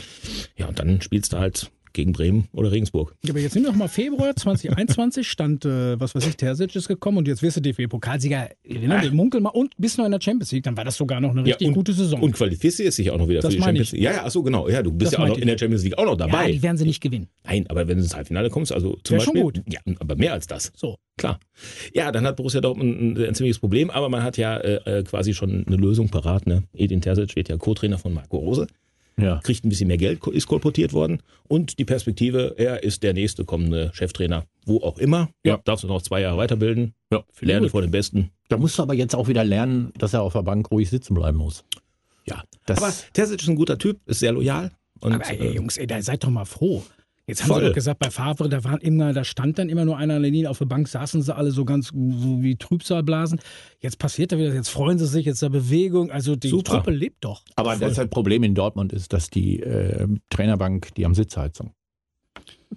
Ja, 0.58 0.68
und 0.68 0.80
dann 0.80 1.02
spielst 1.02 1.34
du 1.34 1.38
halt 1.40 1.72
gegen 1.94 2.12
Bremen 2.14 2.48
oder 2.54 2.72
Regensburg. 2.72 3.16
Ja, 3.24 3.32
aber 3.32 3.40
jetzt 3.40 3.56
wir 3.56 3.64
doch 3.64 3.76
mal 3.76 3.88
Februar 3.88 4.36
2021, 4.36 5.28
stand, 5.28 5.66
äh, 5.66 6.00
was 6.00 6.16
weiß 6.16 6.28
ich, 6.28 6.38
Terzic 6.38 6.76
ist 6.76 6.88
gekommen 6.88 7.18
und 7.20 7.28
jetzt 7.28 7.42
wirst 7.42 7.58
du 7.58 7.62
DFB-Pokalsieger, 7.62 8.50
ne, 8.68 9.02
wir 9.02 9.12
munkeln 9.12 9.44
mal 9.44 9.50
und 9.50 9.74
bist 9.78 9.98
noch 9.98 10.06
in 10.06 10.12
der 10.12 10.22
Champions 10.22 10.52
League, 10.52 10.64
dann 10.64 10.78
war 10.78 10.84
das 10.86 10.96
sogar 10.98 11.20
noch 11.20 11.32
eine 11.32 11.46
richtig 11.46 11.68
und, 11.68 11.74
gute 11.74 11.94
Saison. 11.94 12.22
Und 12.22 12.34
qualifizierst 12.34 12.98
dich 12.98 13.12
auch 13.12 13.18
noch 13.18 13.28
wieder 13.28 13.42
Das 13.42 13.54
für 13.54 13.58
die 13.58 13.64
Champions. 13.64 13.92
League. 13.92 14.02
Ja, 14.02 14.12
ja, 14.12 14.22
ach 14.26 14.32
so, 14.32 14.44
genau. 14.44 14.70
Ja, 14.70 14.82
du 14.84 14.92
bist 14.92 15.14
Das 15.14 15.18
ja 15.20 15.24
auch 15.24 15.30
noch 15.30 15.38
in 15.38 15.48
der 15.48 15.58
Champions 15.58 15.84
League 15.84 15.98
auch 15.98 16.06
noch 16.06 16.18
dabei. 16.18 16.48
ja, 16.48 16.52
die 16.54 16.64
werden 16.64 16.78
sie 16.78 16.86
nicht 16.86 17.02
gewinnen. 17.02 17.28
Nein, 17.46 17.66
aber 17.68 17.88
wenn 17.88 17.98
du 17.98 18.04
ins 18.04 18.16
Halbfinale 18.16 18.50
kommst, 18.50 18.72
also 18.72 18.98
zum 19.04 19.16
Wär 19.18 19.22
schon 19.22 19.34
Beispiel. 19.34 19.62
gut. 19.64 19.74
Ja, 19.74 19.80
aber 20.00 20.16
mehr 20.16 20.34
als 20.34 20.48
das. 20.48 20.72
So. 20.76 20.98
Klar. 21.18 21.40
Ja, 21.94 22.12
dann 22.12 22.26
hat 22.26 22.38
Borussia 22.38 22.62
Dortmund 22.62 23.00
ein, 23.00 23.26
ein 23.26 23.36
ziemliches 23.36 23.60
Problem, 23.60 23.90
aber 23.90 24.10
man 24.10 24.24
hat 24.24 24.38
ja 24.38 24.58
äh, 24.58 25.00
äh, 25.00 25.04
quasi 25.04 25.34
schon 25.34 25.66
eine 25.68 25.76
Lösung 25.76 26.10
parat. 26.10 26.48
Ne? 26.48 26.64
Edin 26.74 27.02
Terzic 27.02 27.36
wird 27.36 27.50
ja 27.50 27.58
Co-Trainer 27.58 27.98
von 28.00 28.14
Marco 28.14 28.38
Rose, 28.38 28.66
Ja. 29.18 29.40
kriegt 29.44 29.66
ein 29.66 29.70
bisschen 29.70 29.88
mehr 29.88 29.98
Geld, 29.98 30.26
ist 30.28 30.48
kolportiert 30.48 30.94
worden 30.94 31.22
und 31.48 31.80
die 31.80 31.86
Perspektive, 31.86 32.56
er 32.58 32.84
ist 32.84 33.04
der 33.04 33.14
nächste 33.14 33.46
kommende 33.46 33.92
Cheftrainer, 33.94 34.46
wo 34.66 34.82
auch 34.82 34.98
immer. 34.98 35.30
Ja. 35.46 35.60
Darfst 35.64 35.84
du 35.84 35.88
noch 35.88 36.02
zwei 36.02 36.22
Jahre 36.22 36.38
weiterbilden. 36.38 36.94
Ja. 37.12 37.24
Lerne 37.42 37.66
Gut. 37.66 37.72
vor 37.72 37.82
den 37.82 37.92
Besten. 37.92 38.32
Da 38.48 38.58
musst 38.58 38.78
du 38.80 38.84
aber 38.84 38.94
jetzt 38.94 39.16
auch 39.16 39.28
wieder 39.28 39.44
lernen, 39.44 39.92
dass 39.98 40.14
er 40.14 40.24
auf 40.24 40.34
der 40.34 40.44
Bank 40.44 40.72
ruhig 40.72 40.90
sitzen 40.90 41.14
bleiben 41.14 41.38
muss. 41.38 41.64
Ja. 42.26 42.44
Das, 42.66 42.78
aber 42.78 42.94
Terzic 43.14 43.42
ist 43.42 43.48
ein 43.50 43.56
guter 43.56 43.78
Typ, 43.78 44.00
ist 44.06 44.20
sehr 44.20 44.32
loyal. 44.32 44.72
Und, 45.02 45.14
aber 45.14 45.30
ey, 45.30 45.38
äh, 45.38 45.56
Jungs, 45.56 45.78
ey, 45.78 45.88
da 45.88 46.02
seid 46.02 46.24
doch 46.24 46.30
mal 46.30 46.46
froh. 46.46 46.84
Jetzt 47.32 47.44
haben 47.44 47.48
Voll. 47.48 47.62
sie 47.62 47.68
doch 47.70 47.76
gesagt, 47.76 48.00
bei 48.00 48.12
Favre, 48.12 48.50
da 48.50 48.66
waren 48.66 48.82
immer, 48.82 49.14
da 49.14 49.24
stand 49.24 49.58
dann 49.58 49.70
immer 49.70 49.86
nur 49.86 49.96
einer 49.96 50.16
an 50.16 50.22
der 50.22 50.32
Linie 50.32 50.50
auf 50.50 50.58
der 50.58 50.66
Bank, 50.66 50.90
saßen 50.90 51.22
sie 51.22 51.34
alle 51.34 51.52
so 51.52 51.64
ganz 51.64 51.88
so 51.88 52.42
wie 52.42 52.58
Trübsalblasen. 52.58 53.40
Jetzt 53.80 54.00
passiert 54.00 54.34
da 54.34 54.38
wieder, 54.38 54.54
jetzt 54.54 54.68
freuen 54.68 55.00
sie 55.00 55.08
sich, 55.08 55.26
jetzt 55.26 55.36
ist 55.36 55.44
da 55.44 55.48
Bewegung. 55.48 56.12
Also 56.12 56.36
die 56.36 56.50
Super. 56.50 56.74
Truppe 56.74 56.92
lebt 56.92 57.24
doch. 57.24 57.42
aber 57.56 57.78
das 57.78 57.98
halt 57.98 58.12
Problem 58.12 58.44
in 58.44 58.54
Dortmund 58.54 58.92
ist, 58.92 59.14
dass 59.14 59.30
die 59.30 59.62
äh, 59.62 60.10
Trainerbank, 60.30 60.94
die 60.96 61.06
haben 61.06 61.16
Sitzheizung. 61.16 61.72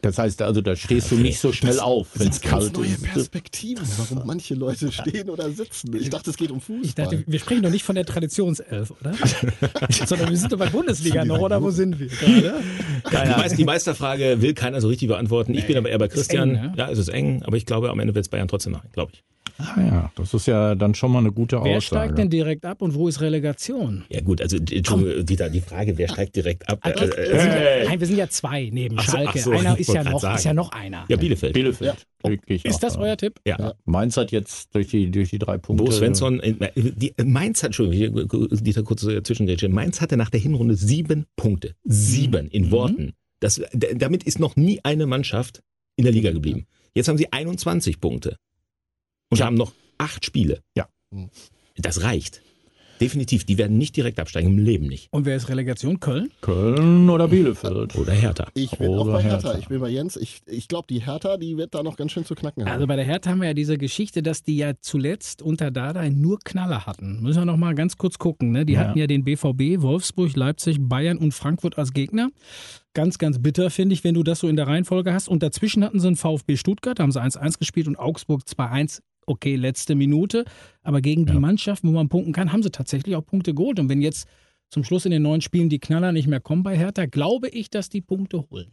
Das 0.03 0.19
heißt 0.19 0.43
also, 0.43 0.61
da 0.61 0.75
stehst 0.75 1.11
du 1.13 1.17
nicht 1.17 1.39
so 1.39 1.53
schnell 1.53 1.79
auf, 1.79 2.09
wenn 2.15 2.29
es 2.29 2.41
kalt 2.41 2.77
neue 2.77 2.87
ist. 2.87 3.05
Perspektiven, 3.05 3.87
warum 3.97 4.27
manche 4.27 4.55
Leute 4.55 4.91
stehen 4.91 5.31
oder 5.31 5.51
sitzen. 5.51 5.95
Ich 5.95 6.11
dachte, 6.11 6.31
es 6.31 6.37
geht 6.37 6.51
um 6.51 6.61
Fußball. 6.61 6.85
Ich 6.85 6.95
dachte, 6.95 7.23
wir 7.27 7.39
sprechen 7.39 7.63
doch 7.63 7.71
nicht 7.71 7.85
von 7.85 7.95
der 7.95 8.05
Traditionself, 8.05 8.93
oder? 9.01 9.15
Sondern 10.07 10.31
wir 10.31 10.37
sind 10.37 10.53
doch 10.53 10.59
bei 10.59 10.69
Bundesliga 10.69 11.25
noch, 11.25 11.39
oder 11.39 11.63
wo 11.63 11.71
sind 11.71 11.99
wir 12.01 12.09
gerade? 12.09 12.55
Die, 13.09 13.15
Meister, 13.15 13.57
die 13.57 13.65
Meisterfrage 13.65 14.43
will 14.43 14.55
keiner 14.55 14.81
so 14.81 14.89
richtig 14.89 15.09
beantworten. 15.09 15.55
Ich 15.55 15.67
bin 15.67 15.77
aber 15.77 15.89
eher 15.89 15.99
bei 15.99 16.09
Christian. 16.09 16.51
eng, 16.51 16.63
ne? 16.63 16.75
Ja, 16.77 16.91
es 16.91 16.99
ist 16.99 17.09
eng, 17.09 17.43
aber 17.45 17.57
ich 17.57 17.65
glaube, 17.65 17.91
am 17.91 18.01
Ende 18.01 18.15
wird 18.15 18.25
es 18.25 18.29
Bayern 18.29 18.49
trotzdem 18.49 18.73
machen, 18.73 18.89
glaube 18.93 19.13
ich. 19.15 19.23
Ah 19.59 19.81
ja, 19.81 20.13
das 20.17 20.35
ist 20.35 20.47
ja 20.47 20.75
dann 20.75 20.95
schon 20.95 21.13
mal 21.13 21.21
eine 21.21 21.31
gute 21.31 21.57
Wer 21.63 21.77
Aussage. 21.77 21.83
steigt 22.07 22.19
denn 22.19 22.29
direkt 22.31 22.65
ab 22.65 22.83
und 22.83 22.95
wo 22.95 23.07
ist 23.07 23.21
Relegation? 23.21 24.05
Ja 24.09 24.21
gut, 24.21 24.41
also 24.43 24.57
Entschuldigung, 24.57 25.25
Dieter, 25.25 25.49
die 25.49 25.61
Frage, 25.61 25.97
wer 25.97 26.09
steigt 26.09 26.35
direkt 26.35 26.69
ab? 26.69 26.81
Äh, 26.83 26.95
Wir 27.01 27.41
sind, 27.41 27.53
äh, 27.53 27.83
ja, 27.85 27.89
nein, 27.89 28.01
wir 28.01 28.07
sind 28.07 28.17
ja 28.17 28.29
zwei 28.29 28.69
neben 28.73 28.97
Ach 28.99 29.05
so, 29.07 29.13
Schalke. 29.13 29.31
ach 29.35 29.37
so, 29.39 29.51
einer 29.53 29.79
ist 29.79 29.93
ja, 29.93 30.03
noch, 30.03 30.35
ist 30.35 30.45
ja 30.45 30.55
noch 30.55 30.73
einer. 30.73 31.05
ja, 31.09 31.17
Bielefeld. 31.17 31.55
Bielefeld. 31.55 32.05
Wirklich 32.25 32.65
Ist 32.65 32.83
das 32.83 32.95
ja. 32.95 33.01
euer 33.01 33.17
Tipp? 33.17 33.39
Ja. 33.47 33.75
Mainz 33.85 34.17
hat 34.17 34.33
jetzt 34.33 34.75
durch 34.75 34.89
die, 34.89 35.11
durch 35.11 35.31
die 35.31 35.39
drei 35.39 35.59
Punkte. 35.59 35.85
Bo 35.85 35.91
Svensson, 35.91 36.41
die, 36.75 37.15
Mainz 37.23 37.63
hat, 37.63 37.69
Entschuldigung, 37.69 38.29
hier, 38.29 38.49
Dieter, 38.61 38.83
kurze 38.83 39.23
Zwischengrätsche. 39.23 39.69
Mainz 39.69 40.01
hatte 40.01 40.17
nach 40.17 40.31
der 40.31 40.41
Hinrunde 40.41 40.75
sieben 40.75 41.27
Punkte. 41.37 41.75
Sieben 41.85 42.49
in 42.49 42.71
Worten. 42.71 43.13
Das, 43.41 43.61
damit 43.95 44.25
ist 44.25 44.41
noch 44.41 44.57
nie 44.57 44.81
eine 44.85 45.07
Mannschaft 45.07 45.63
in 45.97 46.05
der 46.05 46.13
Liga 46.13 46.33
geblieben. 46.33 46.67
Jetzt 46.95 47.09
haben 47.09 47.19
sie 47.19 47.31
21 47.33 48.01
Punkte 48.01 48.37
und 49.41 49.47
haben 49.47 49.57
noch 49.57 49.73
acht 49.99 50.25
Spiele. 50.25 50.61
Ja. 50.77 50.89
Das 51.77 52.03
reicht. 52.03 52.41
Definitiv, 53.01 53.45
die 53.45 53.59
werden 53.59 53.77
nicht 53.77 53.97
direkt 53.97 54.21
absteigen, 54.21 54.51
im 54.51 54.59
Leben 54.59 54.87
nicht. 54.87 55.09
Und 55.11 55.27
wer 55.27 55.35
ist 55.35 55.49
Relegation? 55.49 55.99
Köln? 55.99 56.31
Köln 56.41 57.11
oder 57.11 57.27
Bielefeld? 57.27 57.97
Oder 57.97 58.13
Hertha. 58.13 58.47
Ich 58.55 58.71
bin 58.71 58.89
auch 58.89 59.01
Oder 59.07 59.15
bei 59.15 59.23
Hertha. 59.25 59.49
Hertha. 59.49 59.59
Ich 59.59 59.67
bin 59.67 59.81
bei 59.81 59.89
Jens. 59.91 60.15
Ich, 60.17 60.43
ich 60.47 60.69
glaube, 60.69 60.87
die 60.89 61.01
Hertha, 61.05 61.37
die 61.37 61.57
wird 61.57 61.75
da 61.75 61.83
noch 61.83 61.97
ganz 61.97 62.13
schön 62.13 62.25
zu 62.25 62.37
knacken 62.37 62.65
haben. 62.65 62.71
Also 62.73 62.87
bei 62.87 62.95
der 62.95 63.05
Hertha 63.05 63.31
haben 63.31 63.41
wir 63.41 63.49
ja 63.49 63.55
diese 63.55 63.79
Geschichte, 63.79 64.23
dass 64.23 64.45
die 64.45 64.57
ja 64.59 64.75
zuletzt 64.81 65.43
unter 65.43 65.73
Dardai 65.73 66.09
nur 66.11 66.39
Knaller 66.45 66.87
hatten. 66.87 67.21
Müssen 67.21 67.41
wir 67.41 67.47
noch 67.47 67.57
mal 67.57 67.75
ganz 67.75 67.99
kurz 67.99 68.19
gucken. 68.19 68.53
Ne? 68.53 68.65
Die 68.65 68.75
Ja. 68.75 68.81
hatten 68.81 68.99
ja 68.99 69.09
den 69.09 69.25
BVB, 69.25 69.83
Wolfsburg, 69.83 70.37
Leipzig, 70.37 70.77
Bayern 70.81 71.19
und 71.19 71.35
Frankfurt 71.35 71.77
als 71.77 71.93
Gegner. 71.95 72.31
Ganz, 72.95 73.19
ganz 73.19 73.43
bitter, 73.43 73.71
finde 73.71 73.95
ich, 73.95 74.05
wenn 74.05 74.15
du 74.15 74.23
das 74.23 74.39
so 74.39 74.47
in 74.49 74.55
der 74.55 74.69
Reihenfolge 74.69 75.13
hast. 75.13 75.29
Und 75.29 75.43
dazwischen 75.43 75.83
hatten 75.83 75.99
sie 75.99 76.07
einen 76.07 76.17
VfB 76.17 76.57
Stuttgart, 76.57 77.01
da 77.01 77.03
haben 77.03 77.11
sie 77.11 77.21
1-1 77.21 77.59
gespielt 77.59 77.89
und 77.89 77.97
Augsburg 77.97 78.43
2-1. 78.47 79.01
Okay, 79.27 79.57
letzte 79.57 79.95
Minute. 79.95 80.45
Aber 80.83 81.01
gegen 81.01 81.27
die 81.27 81.33
Ja. 81.35 81.41
Mannschaften, 81.41 81.89
wo 81.89 81.93
man 81.93 82.09
punkten 82.09 82.33
kann, 82.33 82.53
haben 82.53 82.63
sie 82.63 82.71
tatsächlich 82.71 83.17
auch 83.17 83.25
Punkte 83.25 83.55
geholt. 83.55 83.79
Und 83.81 83.89
wenn 83.89 84.03
jetzt 84.03 84.29
zum 84.71 84.85
Schluss 84.85 85.05
in 85.05 85.11
den 85.13 85.23
neuen 85.23 85.41
Spielen 85.41 85.69
die 85.69 85.79
Knaller 85.79 86.13
nicht 86.13 86.27
mehr 86.27 86.41
kommen 86.41 86.63
bei 86.63 86.77
Hertha, 86.77 87.07
glaube 87.07 87.49
ich, 87.49 87.71
dass 87.71 87.89
die 87.89 88.01
Punkte 88.01 88.45
holen. 88.51 88.73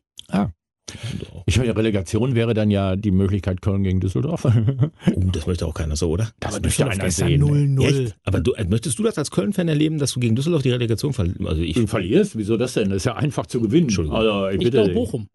Ich 1.46 1.58
meine, 1.58 1.76
Relegation 1.76 2.36
wäre 2.36 2.54
dann 2.54 2.70
ja 2.70 2.96
die 2.96 3.12
Möglichkeit 3.12 3.62
Köln 3.62 3.84
gegen 3.84 4.00
Düsseldorf. 4.00 4.46
Oh, 4.46 4.52
das 5.32 5.48
möchte 5.48 5.66
auch 5.66 5.74
keiner 5.74 5.96
so, 5.96 6.10
oder? 6.10 6.30
Das 6.40 6.56
Aber 6.56 6.66
möchte 6.66 6.90
einer 6.90 7.12
sehen. 7.12 7.44
0-0. 7.44 7.84
Echt? 8.06 8.18
Aber 8.24 8.42
du, 8.42 8.54
äh, 8.54 8.66
möchtest 8.66 9.00
du 9.00 9.04
das 9.04 9.18
als 9.18 9.32
Köln-Fan 9.32 9.68
erleben, 9.68 10.00
dass 10.00 10.14
du 10.14 10.20
gegen 10.20 10.36
Düsseldorf 10.36 10.64
die 10.64 10.72
Relegation 10.72 11.14
verlierst? 11.14 11.46
Also 11.46 11.62
ich, 11.62 11.76
Du 11.76 11.88
verlierst? 11.88 12.38
Wieso 12.38 12.58
das 12.58 12.74
denn? 12.74 12.90
Das 12.90 12.98
ist 12.98 13.06
ja 13.06 13.16
einfach 13.16 13.46
zu 13.46 13.62
gewinnen. 13.62 13.84
Entschuldigung. 13.84 14.18
Also, 14.18 14.48
ich 14.48 14.62
Ich 14.62 14.72
bitte. 14.72 14.90
Bochum. 14.94 15.28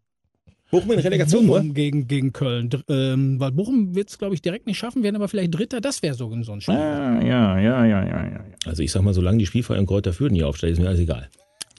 Bochum 0.70 0.92
in 0.92 0.98
Relegation 0.98 1.46
nur? 1.46 1.58
Bochum 1.58 1.74
gegen, 1.74 2.08
gegen 2.08 2.32
Köln. 2.32 2.70
Ähm, 2.88 3.38
weil 3.38 3.52
Bochum 3.52 3.94
wird 3.94 4.10
es, 4.10 4.18
glaube 4.18 4.34
ich, 4.34 4.42
direkt 4.42 4.66
nicht 4.66 4.78
schaffen, 4.78 5.02
werden 5.02 5.16
aber 5.16 5.28
vielleicht 5.28 5.54
Dritter. 5.54 5.80
Das 5.80 6.02
wäre 6.02 6.14
so, 6.14 6.30
so 6.42 6.52
ein 6.52 6.60
Spiel. 6.60 6.74
Ja, 6.74 7.20
ja, 7.22 7.58
ja, 7.58 7.84
ja, 7.84 8.04
ja, 8.04 8.26
ja. 8.26 8.44
Also 8.64 8.82
ich 8.82 8.90
sag 8.90 9.02
mal, 9.02 9.14
solange 9.14 9.38
die 9.38 9.46
Spielfeier 9.46 9.78
in 9.78 9.86
Kräuter 9.86 10.12
Fürth 10.12 10.32
nicht 10.32 10.44
aufstellen, 10.44 10.72
ist 10.72 10.80
mir 10.80 10.88
alles 10.88 11.00
egal. 11.00 11.30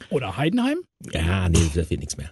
Oder 0.10 0.38
Heidenheim? 0.38 0.78
Ja, 1.12 1.50
nee, 1.50 1.60
das 1.73 1.89
wird 1.89 2.00
nichts 2.00 2.17
mehr. 2.17 2.32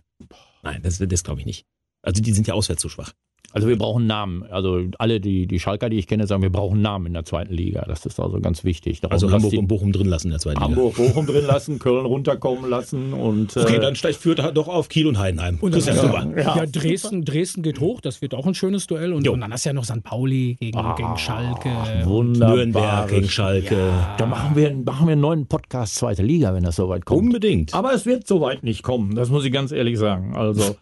Nein, 0.63 0.81
das, 0.81 0.97
das 0.97 1.23
glaube 1.23 1.41
ich 1.41 1.45
nicht. 1.45 1.65
Also 2.01 2.21
die 2.21 2.31
sind 2.31 2.47
ja 2.47 2.53
auswärts 2.53 2.81
zu 2.81 2.89
schwach. 2.89 3.11
Also 3.55 3.69
wir 3.69 3.77
brauchen 3.77 4.05
Namen. 4.05 4.43
Also 4.51 4.81
alle 4.99 5.21
die, 5.21 5.47
die 5.47 5.59
Schalker, 5.61 5.89
die 5.89 5.97
ich 5.97 6.07
kenne, 6.07 6.27
sagen, 6.27 6.41
wir 6.41 6.51
brauchen 6.51 6.81
Namen 6.81 7.05
in 7.05 7.13
der 7.13 7.23
zweiten 7.23 7.53
Liga. 7.53 7.85
Das 7.87 8.05
ist 8.05 8.19
also 8.19 8.41
ganz 8.41 8.65
wichtig. 8.65 8.99
Darum 8.99 9.13
Also 9.13 9.31
Hamburg 9.31 9.53
und 9.53 9.67
Bochum 9.67 9.93
drin 9.93 10.07
lassen 10.07 10.27
in 10.27 10.31
der 10.31 10.41
zweiten 10.41 10.59
Hamburg, 10.59 10.95
Bochum 10.97 11.25
drin 11.25 11.45
lassen, 11.45 11.79
Köln 11.79 12.05
runterkommen 12.05 12.69
lassen 12.69 13.13
und 13.13 13.55
Liga. 13.55 13.67
Okay, 13.67 13.77
äh, 13.77 13.79
dann 13.79 13.95
steigt 13.95 14.17
Fürth 14.17 14.41
doch 14.53 14.67
auf 14.67 14.89
Kiel 14.89 15.07
und 15.07 15.17
Heidenheim. 15.17 15.57
Und 15.61 15.73
das 15.73 15.87
ist 15.87 15.95
ja 15.95 16.01
super. 16.01 16.27
Ja. 16.35 16.57
Ja, 16.57 16.65
Dresden, 16.65 17.23
Dresden 17.23 17.63
geht 17.63 17.79
hoch. 17.79 18.01
Das 18.01 18.21
wird 18.21 18.35
auch 18.35 18.45
ein 18.45 18.55
schönes 18.55 18.87
Duell. 18.87 19.13
Und, 19.13 19.25
und 19.25 19.39
dann 19.39 19.53
hast 19.53 19.63
du 19.65 19.69
ja 19.69 19.73
noch 19.73 19.85
St. 19.85 20.03
Pauli 20.03 20.57
gegen, 20.59 20.77
Ah, 20.77 20.93
gegen 20.95 21.17
Schalke. 21.17 21.69
wunderbar. 22.03 22.55
Nürnberg 22.57 23.09
gegen 23.09 23.29
Schalke. 23.29 23.77
Da 24.17 24.25
machen 24.25 24.55
wir, 24.57 24.73
machen 24.75 25.07
wir 25.07 25.13
einen 25.13 25.21
neuen 25.21 25.45
Podcast 25.47 25.95
zweite 25.95 26.23
Liga, 26.23 26.53
wenn 26.53 26.63
das 26.63 26.75
soweit 26.75 27.05
kommt. 27.05 27.21
Unbedingt. 27.21 27.73
Aber 27.73 27.93
es 27.93 28.05
wird 28.05 28.27
soweit 28.27 28.63
nicht 28.63 28.83
kommen, 28.83 29.15
das 29.15 29.29
muss 29.29 29.45
ich 29.45 29.53
ganz 29.53 29.71
ehrlich 29.71 29.97
sagen. 29.97 30.35
Also, 30.35 30.75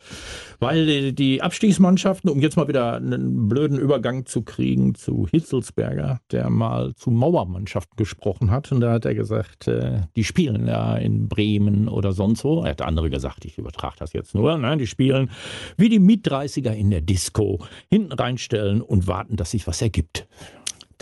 weil 0.60 1.14
die- 1.14 1.42
Abstiegsmannschaften, 1.42 2.30
um 2.30 2.40
jetzt 2.40 2.58
mal 2.58 2.68
wieder 2.68 2.96
einen 2.96 3.48
blöden 3.48 3.78
Übergang 3.78 4.26
zu 4.26 4.42
kriegen 4.44 4.96
zu 4.96 5.28
Hitzelsberger, 5.32 6.20
der 6.32 6.50
mal 6.50 6.94
zu 6.96 7.12
Mauermannschaften 7.12 7.96
gesprochen 7.98 8.52
hat. 8.52 8.72
Und 8.72 8.82
da 8.82 8.92
hat 8.94 9.06
er 9.06 9.16
gesagt, 9.16 9.68
äh, 9.68 10.02
die 10.16 10.24
spielen 10.24 10.68
ja 10.68 10.96
in 10.96 11.28
Bremen 11.28 11.88
oder 11.88 12.14
sonst 12.14 12.44
wo. 12.44 12.64
Er 12.64 12.72
hat 12.72 12.82
andere 12.82 13.10
gesagt, 13.10 13.46
ich 13.46 13.58
übertrage 13.58 13.96
das 14.00 14.14
jetzt 14.14 14.36
nur. 14.36 14.58
Ne? 14.58 14.78
Die 14.78 14.88
spielen 14.88 15.30
wie 15.78 15.90
die 15.90 16.00
Miet-30er 16.00 16.72
in 16.72 16.90
der 16.90 17.02
Disco. 17.02 17.60
Hinten 17.90 18.14
reinstellen 18.14 18.82
und 18.82 19.08
warten, 19.08 19.36
dass 19.36 19.52
sich 19.52 19.68
was 19.68 19.82
ergibt. 19.82 20.28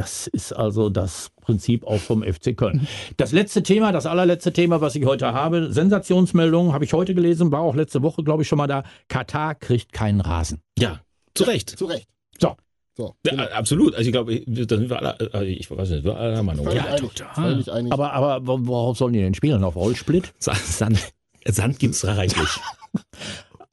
Das 0.01 0.25
ist 0.25 0.51
also 0.51 0.89
das 0.89 1.29
Prinzip 1.41 1.85
auch 1.85 1.99
vom 1.99 2.23
FC 2.23 2.57
Köln. 2.57 2.87
Das 3.17 3.31
letzte 3.31 3.61
Thema, 3.61 3.91
das 3.91 4.07
allerletzte 4.07 4.51
Thema, 4.51 4.81
was 4.81 4.95
ich 4.95 5.05
heute 5.05 5.31
habe, 5.31 5.71
Sensationsmeldung, 5.71 6.73
habe 6.73 6.85
ich 6.85 6.93
heute 6.93 7.13
gelesen, 7.13 7.51
war 7.51 7.61
auch 7.61 7.75
letzte 7.75 8.01
Woche, 8.01 8.23
glaube 8.23 8.41
ich, 8.41 8.47
schon 8.49 8.57
mal 8.57 8.65
da. 8.65 8.83
Katar 9.09 9.53
kriegt 9.53 9.93
keinen 9.93 10.19
Rasen. 10.21 10.59
Ja, 10.79 11.01
zu 11.35 11.43
Recht. 11.43 11.69
Zu 11.69 11.85
Recht. 11.85 12.07
So. 12.39 12.55
So. 12.97 13.13
Ja, 13.25 13.33
absolut. 13.51 13.93
Also 13.93 14.07
ich 14.07 14.11
glaube, 14.11 14.41
da 14.47 14.75
sind 14.77 14.89
wir 14.89 14.97
alle, 14.97 15.17
also 15.33 15.45
ich 15.45 15.69
weiß 15.69 15.89
nicht, 15.91 16.03
wir 16.03 16.17
alle 16.17 16.33
der 16.33 16.43
Meinung. 16.43 16.65
Ja, 16.71 16.85
einig. 16.85 17.01
total. 17.13 17.63
Einig. 17.69 17.93
Aber, 17.93 18.13
aber 18.13 18.47
wo- 18.47 18.65
worauf 18.67 18.97
sollen 18.97 19.13
die 19.13 19.19
denn 19.19 19.35
spielen? 19.35 19.63
Auf 19.63 19.75
Rollsplit? 19.75 20.33
Sa- 20.39 20.55
Sand, 20.55 20.97
Sand 21.45 21.77
gibt's 21.77 22.03
reichlich. 22.05 22.49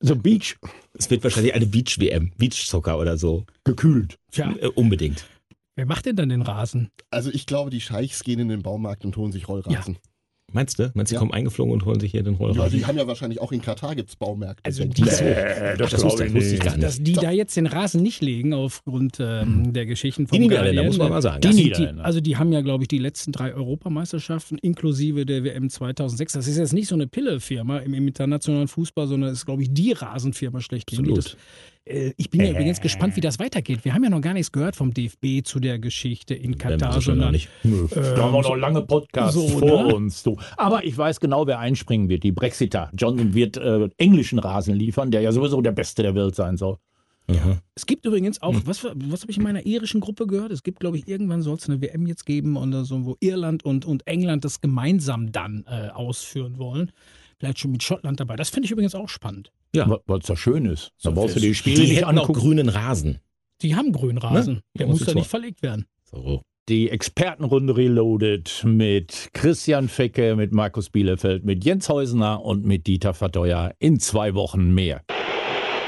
So 0.01 0.15
Beach 0.15 0.55
Es 0.97 1.11
wird 1.11 1.25
wahrscheinlich 1.25 1.55
eine 1.55 1.67
Beach-WM, 1.67 2.31
Beach-Soccer 2.39 2.99
oder 3.01 3.19
so. 3.19 3.45
gekühlt. 3.65 4.17
Tja, 4.31 4.55
Äh, 4.61 4.69
unbedingt. 4.69 5.25
Wer 5.79 5.87
macht 5.87 6.05
denn 6.07 6.17
dann 6.17 6.29
den 6.29 6.43
Rasen? 6.43 6.91
also 7.11 7.31
ich 7.33 7.47
glaube, 7.47 7.71
die 7.71 7.81
Scheichs 7.81 8.23
gehen 8.23 8.39
in 8.41 8.49
den 8.49 8.63
Baumarkt 8.63 9.05
und 9.05 9.17
holen 9.17 9.33
sich 9.33 9.49
Rollrasen. 9.49 9.97
Meinst 10.51 10.79
du? 10.79 10.91
Meinst 10.95 11.11
du, 11.11 11.13
die 11.13 11.15
Ja. 11.17 11.19
kommen 11.19 11.33
eingeflogen 11.35 11.75
und 11.75 11.85
holen 11.85 12.01
sich 12.01 12.11
hier 12.13 12.23
den 12.23 12.33
Ja, 12.33 12.39
Rollrasen? 12.39 12.79
die 12.79 12.87
haben 12.87 12.97
ja 12.97 13.07
wahrscheinlich 13.07 13.39
auch 13.39 13.53
in 13.53 13.61
Katar 13.61 13.95
gibt's 13.95 14.17
Baumärkte. 14.17 14.63
Also 14.65 14.83
die 14.87 15.05
so- 15.05 15.23
Äh, 15.23 15.77
das 15.77 15.93
wusste, 16.03 16.25
das 16.25 16.33
wusste 16.33 16.55
ich 16.55 16.61
gar 16.61 16.73
nicht. 16.73 16.83
Dass 16.85 17.03
die 17.03 17.13
da 17.13 17.31
jetzt 17.31 17.55
den 17.55 17.67
Rasen 17.67 18.03
nicht 18.03 18.23
legen 18.23 18.55
aufgrund 18.55 19.19
ähm, 19.21 19.75
der 19.75 19.85
Geschichten 19.85 20.27
von 20.27 20.37
Die 20.39 20.41
Niederländer, 20.49 20.85
muss 20.85 20.97
man 20.97 21.11
mal 21.11 21.21
sagen. 21.21 21.43
Die 21.43 21.49
Die, 21.51 21.57
die, 21.57 21.63
Niederländer. 21.65 22.03
also 22.05 22.21
die 22.23 22.39
haben 22.39 22.51
ja, 22.51 22.63
glaube 22.63 22.85
ich, 22.85 22.89
die 22.89 22.97
letzten 22.97 23.33
drei 23.33 23.53
Europameisterschaften 23.53 24.57
inklusive 24.57 25.27
der 25.27 25.45
WM 25.45 25.69
2006. 25.69 26.33
Das 26.33 26.47
ist 26.49 26.57
jetzt 26.57 26.73
nicht 26.73 26.89
so 26.89 26.95
eine 26.95 27.07
Pille-Firma 27.07 27.79
im 27.81 27.93
internationalen 27.95 28.69
Fußball, 28.69 29.07
sondern 29.07 29.31
ist, 29.33 29.45
glaube 29.45 29.63
ich, 29.63 29.73
die 29.75 29.93
Rasenfirma 29.93 30.61
schlechthin. 30.63 31.05
Die 31.05 31.11
Absolut. 31.13 31.37
Äh, 31.89 32.13
ich 32.17 32.31
bin 32.31 32.41
ja 32.41 32.51
übrigens 32.51 32.81
gespannt, 32.81 33.17
wie 33.17 33.21
das 33.21 33.39
weitergeht. 33.39 33.85
Wir 33.85 33.95
haben 33.95 34.05
ja 34.05 34.11
noch 34.11 34.21
gar 34.21 34.35
nichts 34.35 34.53
gehört 34.53 34.77
vom 34.77 34.93
DFB 34.93 35.45
zu 35.45 35.61
der 35.61 35.79
Geschichte 35.79 36.35
in 36.35 36.59
Katar, 36.59 37.01
sondern 37.01 37.33
nicht. 37.33 37.49
Nö, 37.63 37.87
da 37.91 38.23
haben 38.23 38.33
wir 38.33 38.43
noch 38.43 38.57
lange 38.57 38.83
Podcasts 38.83 39.35
so, 39.35 39.49
vor 39.59 39.85
ne? 39.85 39.95
uns. 39.95 40.23
Du. 40.23 40.37
Aber 40.57 40.85
ich 40.85 40.97
weiß 40.97 41.21
genau, 41.21 41.47
wer 41.47 41.59
einspringen 41.59 42.09
wird. 42.09 42.23
Die 42.23 42.33
Brexiter. 42.33 42.91
Johnson 42.97 43.35
wird 43.35 43.57
äh, 43.57 43.89
englischen 43.97 44.39
Rasen 44.39 44.75
liefern, 44.75 45.11
der 45.11 45.21
ja 45.23 45.33
sowieso 45.33 45.61
der 45.61 45.73
Beste 45.73 46.03
der 46.03 46.15
Welt 46.15 46.35
sein 46.35 46.57
soll. 46.57 46.79
Aha. 47.31 47.59
Es 47.75 47.85
gibt 47.85 48.07
übrigens 48.07 48.41
Hm. 48.41 48.43
auch, 48.43 48.55
was, 48.65 48.85
was 48.85 49.23
habe 49.23 49.31
ich 49.31 49.37
in 49.37 49.43
meiner 49.43 49.67
irischen 49.67 50.01
Gruppe 50.01 50.27
gehört? 50.27 50.51
Es 50.51 50.63
gibt, 50.63 50.81
glaube 50.81 50.97
ich, 50.97 51.07
irgendwann 51.07 51.43
soll 51.43 51.57
es 51.57 51.69
eine 51.69 51.81
WM 51.81 52.07
jetzt 52.07 52.25
geben 52.25 52.57
oder 52.57 52.85
so, 52.85 53.05
wo 53.05 53.17
Irland 53.21 53.65
und, 53.65 53.85
und 53.85 54.07
England 54.07 54.45
das 54.45 54.61
gemeinsam 54.61 55.31
dann 55.31 55.65
äh, 55.69 55.89
ausführen 55.89 56.59
wollen. 56.59 56.91
Vielleicht 57.39 57.59
schon 57.61 57.71
mit 57.73 57.83
Schottland 57.83 58.19
dabei. 58.21 58.37
Das 58.37 58.51
finde 58.51 58.67
ich 58.67 58.73
übrigens 58.73 58.95
auch 58.95 59.09
spannend. 59.09 59.53
Ja. 59.75 59.89
Weil 60.07 60.19
es 60.19 60.29
ja 60.29 60.37
schön 60.37 60.65
ist. 60.67 60.93
Da 61.03 61.11
So, 61.11 61.13
brauchst 61.13 61.37
du 61.37 61.41
die 61.41 61.55
Spiele 61.55 61.77
Die 61.77 61.83
nicht 61.83 61.97
hätten 61.97 62.05
auch 62.19 62.23
angucken. 62.23 62.41
grünen 62.41 62.69
Rasen. 62.69 63.21
Die 63.63 63.75
haben 63.77 63.93
grünen 63.93 64.19
Rasen. 64.19 64.55
Ne? 64.55 64.63
Der 64.79 64.87
Ja, 64.87 64.93
muss 64.93 65.05
da 65.05 65.15
nicht 65.15 65.29
verlegt 65.31 65.63
werden. 65.63 65.87
So. 66.05 66.43
Die 66.69 66.91
Expertenrunde 66.91 67.77
Reloaded 67.77 68.63
mit 68.65 69.31
Christian 69.33 69.89
Fecke, 69.89 70.37
mit 70.37 70.53
Markus 70.53 70.91
Bielefeld, 70.91 71.45
mit 71.45 71.65
Jens 71.65 71.89
Häusner 71.89 72.43
und 72.45 72.65
mit 72.67 72.87
Dieter 72.87 73.15
Verdeuer 73.15 73.73
in 73.79 74.01
zwei 74.01 74.35
Wochen 74.35 74.75
mehr. 74.75 75.03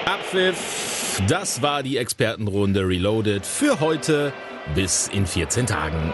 Abpfiff. 0.06 1.20
Das 1.28 1.60
war 1.62 1.82
die 1.82 1.96
Expertenrunde 1.98 2.86
Reloaded 2.86 3.44
für 3.44 3.80
heute 3.80 4.32
bis 4.74 5.08
in 5.08 5.26
14 5.26 5.66
Tagen. 5.66 6.12